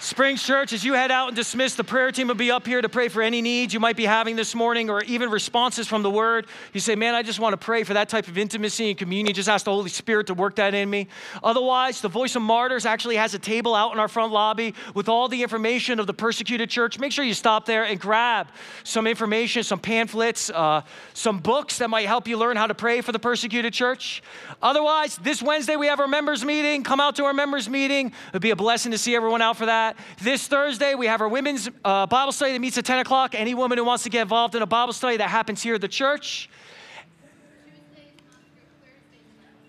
Springs 0.03 0.43
Church, 0.43 0.73
as 0.73 0.83
you 0.83 0.95
head 0.95 1.11
out 1.11 1.29
and 1.29 1.37
dismiss, 1.37 1.75
the 1.75 1.85
prayer 1.85 2.11
team 2.11 2.29
will 2.29 2.35
be 2.35 2.51
up 2.51 2.67
here 2.67 2.81
to 2.81 2.89
pray 2.89 3.09
for 3.09 3.21
any 3.21 3.43
needs 3.43 3.75
you 3.75 3.81
might 3.81 3.99
be 3.99 4.07
having 4.07 4.35
this 4.35 4.55
morning 4.55 4.89
or 4.89 5.03
even 5.03 5.29
responses 5.29 5.87
from 5.87 6.03
the 6.03 6.11
Word. 6.11 6.47
You 6.73 6.81
say, 6.81 6.97
Man, 6.97 7.15
I 7.15 7.23
just 7.23 7.39
want 7.39 7.53
to 7.53 7.59
pray 7.59 7.85
for 7.85 7.93
that 7.93 8.09
type 8.09 8.27
of 8.27 8.39
intimacy 8.39 8.89
and 8.89 8.99
communion. 8.99 9.35
Just 9.35 9.51
ask 9.51 9.67
the 9.67 9.73
Holy 9.73 9.91
Spirit 9.91 10.29
to 10.29 10.35
work 10.35 10.57
that 10.57 10.73
in 10.73 10.89
me. 10.89 11.09
Otherwise, 11.45 12.01
the 12.01 12.09
Voice 12.09 12.35
of 12.35 12.41
Martyrs 12.41 12.87
actually 12.87 13.17
has 13.17 13.35
a 13.35 13.39
table 13.39 13.75
out 13.75 13.93
in 13.93 13.99
our 13.99 14.09
front 14.09 14.33
lobby 14.33 14.75
with 14.95 15.11
all 15.11 15.29
the 15.29 15.43
information 15.43 16.01
of 16.01 16.07
the 16.07 16.15
persecuted 16.15 16.71
church. 16.71 16.99
Make 16.99 17.13
sure 17.13 17.23
you 17.23 17.35
stop 17.35 17.67
there 17.67 17.85
and 17.85 18.01
grab 18.01 18.49
some 18.85 19.07
information, 19.07 19.65
some 19.65 19.81
pamphlets, 19.81 20.49
uh, 20.49 20.81
some 21.13 21.41
books 21.41 21.77
that 21.77 21.91
might 21.91 22.07
help 22.07 22.27
you 22.27 22.39
learn 22.39 22.57
how 22.57 22.67
to 22.67 22.75
pray 22.75 23.03
for 23.03 23.13
the 23.13 23.19
persecuted 23.19 23.75
church. 23.75 24.23
Otherwise, 24.63 25.19
this 25.19 25.43
Wednesday 25.43 25.77
we 25.77 25.89
have 25.89 26.01
our 26.01 26.09
members' 26.09 26.43
meeting. 26.43 26.85
Come 26.85 27.01
out 27.01 27.17
to 27.17 27.25
our 27.27 27.35
members' 27.35 27.69
meeting. 27.69 28.13
It'd 28.31 28.41
be 28.41 28.51
a 28.51 28.57
blessing 28.57 28.93
to 28.93 28.99
see 28.99 29.15
everyone 29.15 29.43
out 29.43 29.59
for 29.59 29.67
that 29.67 29.90
that. 29.97 30.23
This 30.23 30.47
Thursday, 30.47 30.95
we 30.95 31.07
have 31.07 31.21
our 31.21 31.29
women's 31.29 31.69
uh, 31.85 32.07
Bible 32.07 32.33
study 32.33 32.53
that 32.53 32.61
meets 32.61 32.79
at 32.79 32.85
10 32.85 33.01
o'clock. 33.01 33.35
Any 33.35 33.55
woman 33.55 33.79
who 33.79 33.85
wants 33.85 34.05
to 34.05 34.11
get 34.11 34.23
involved 34.23 34.55
in 34.55 34.63
a 34.63 34.67
Bible 34.67 34.93
study 34.93 35.17
that 35.19 35.31
happens 35.31 35.63
here 35.63 35.75
at 35.75 35.81
the 35.81 35.89
church. 35.89 36.49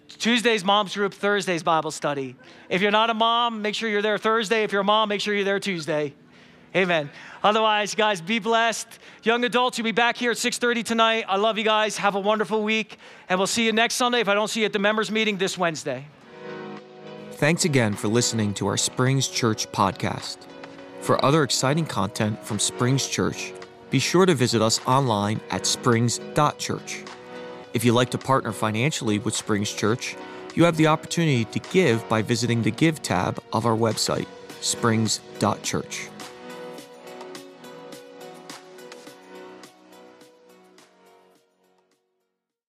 Tuesday's 0.07 0.63
mom's 0.63 0.93
group, 0.93 1.15
Thursday's 1.15 1.63
Bible 1.63 1.89
study. 1.89 2.36
If 2.69 2.82
you're 2.82 2.91
not 2.91 3.09
a 3.09 3.13
mom, 3.13 3.63
make 3.63 3.74
sure 3.74 3.89
you're 3.89 4.03
there 4.03 4.19
Thursday. 4.19 4.63
If 4.63 4.72
you're 4.72 4.82
a 4.82 4.84
mom, 4.86 5.09
make 5.09 5.19
sure 5.19 5.34
you're 5.34 5.43
there 5.43 5.59
Tuesday. 5.59 6.13
Amen. 6.76 7.09
Otherwise, 7.43 7.95
guys, 7.95 8.22
be 8.22 8.38
blessed. 8.38 8.88
Young 9.24 9.43
adults, 9.43 9.80
you'll 9.80 9.86
be 9.86 9.91
back 9.91 10.15
here 10.15 10.30
at 10.32 10.38
6:30 10.38 10.84
tonight. 10.84 11.26
I 11.28 11.38
love 11.38 11.57
you 11.57 11.63
guys. 11.63 11.97
Have 11.97 12.13
a 12.13 12.19
wonderful 12.19 12.61
week, 12.61 12.97
and 13.30 13.39
we'll 13.39 13.47
see 13.47 13.65
you 13.65 13.74
next 13.74 13.95
Sunday. 13.95 14.19
If 14.19 14.28
I 14.28 14.36
don't 14.36 14.47
see 14.47 14.59
you 14.59 14.67
at 14.67 14.74
the 14.74 14.80
members 14.80 15.09
meeting 15.09 15.38
this 15.38 15.57
Wednesday. 15.57 16.05
Thanks 17.42 17.66
again 17.66 17.96
for 17.96 18.08
listening 18.08 18.54
to 18.54 18.68
our 18.68 18.78
Springs 18.78 19.28
Church 19.28 19.68
podcast. 19.72 20.38
For 21.00 21.26
other 21.26 21.42
exciting 21.42 21.88
content 21.88 22.38
from 22.46 22.60
Springs 22.60 23.08
Church, 23.08 23.52
be 23.89 23.98
sure 23.98 24.28
to 24.28 24.36
visit 24.36 24.62
us 24.62 24.80
online 24.86 25.42
at 25.50 25.66
springs.church. 25.66 27.04
If 27.74 27.84
you'd 27.84 27.96
like 27.96 28.12
to 28.12 28.20
partner 28.20 28.52
financially 28.52 29.18
with 29.18 29.36
Springs 29.36 29.72
Church, 29.72 30.16
you 30.54 30.66
have 30.66 30.78
the 30.78 30.86
opportunity 30.86 31.46
to 31.46 31.58
give 31.72 32.08
by 32.08 32.22
visiting 32.22 32.62
the 32.62 32.70
Give 32.70 33.02
tab 33.02 33.42
of 33.52 33.66
our 33.66 33.76
website, 33.76 34.28
springs.church. 34.60 36.11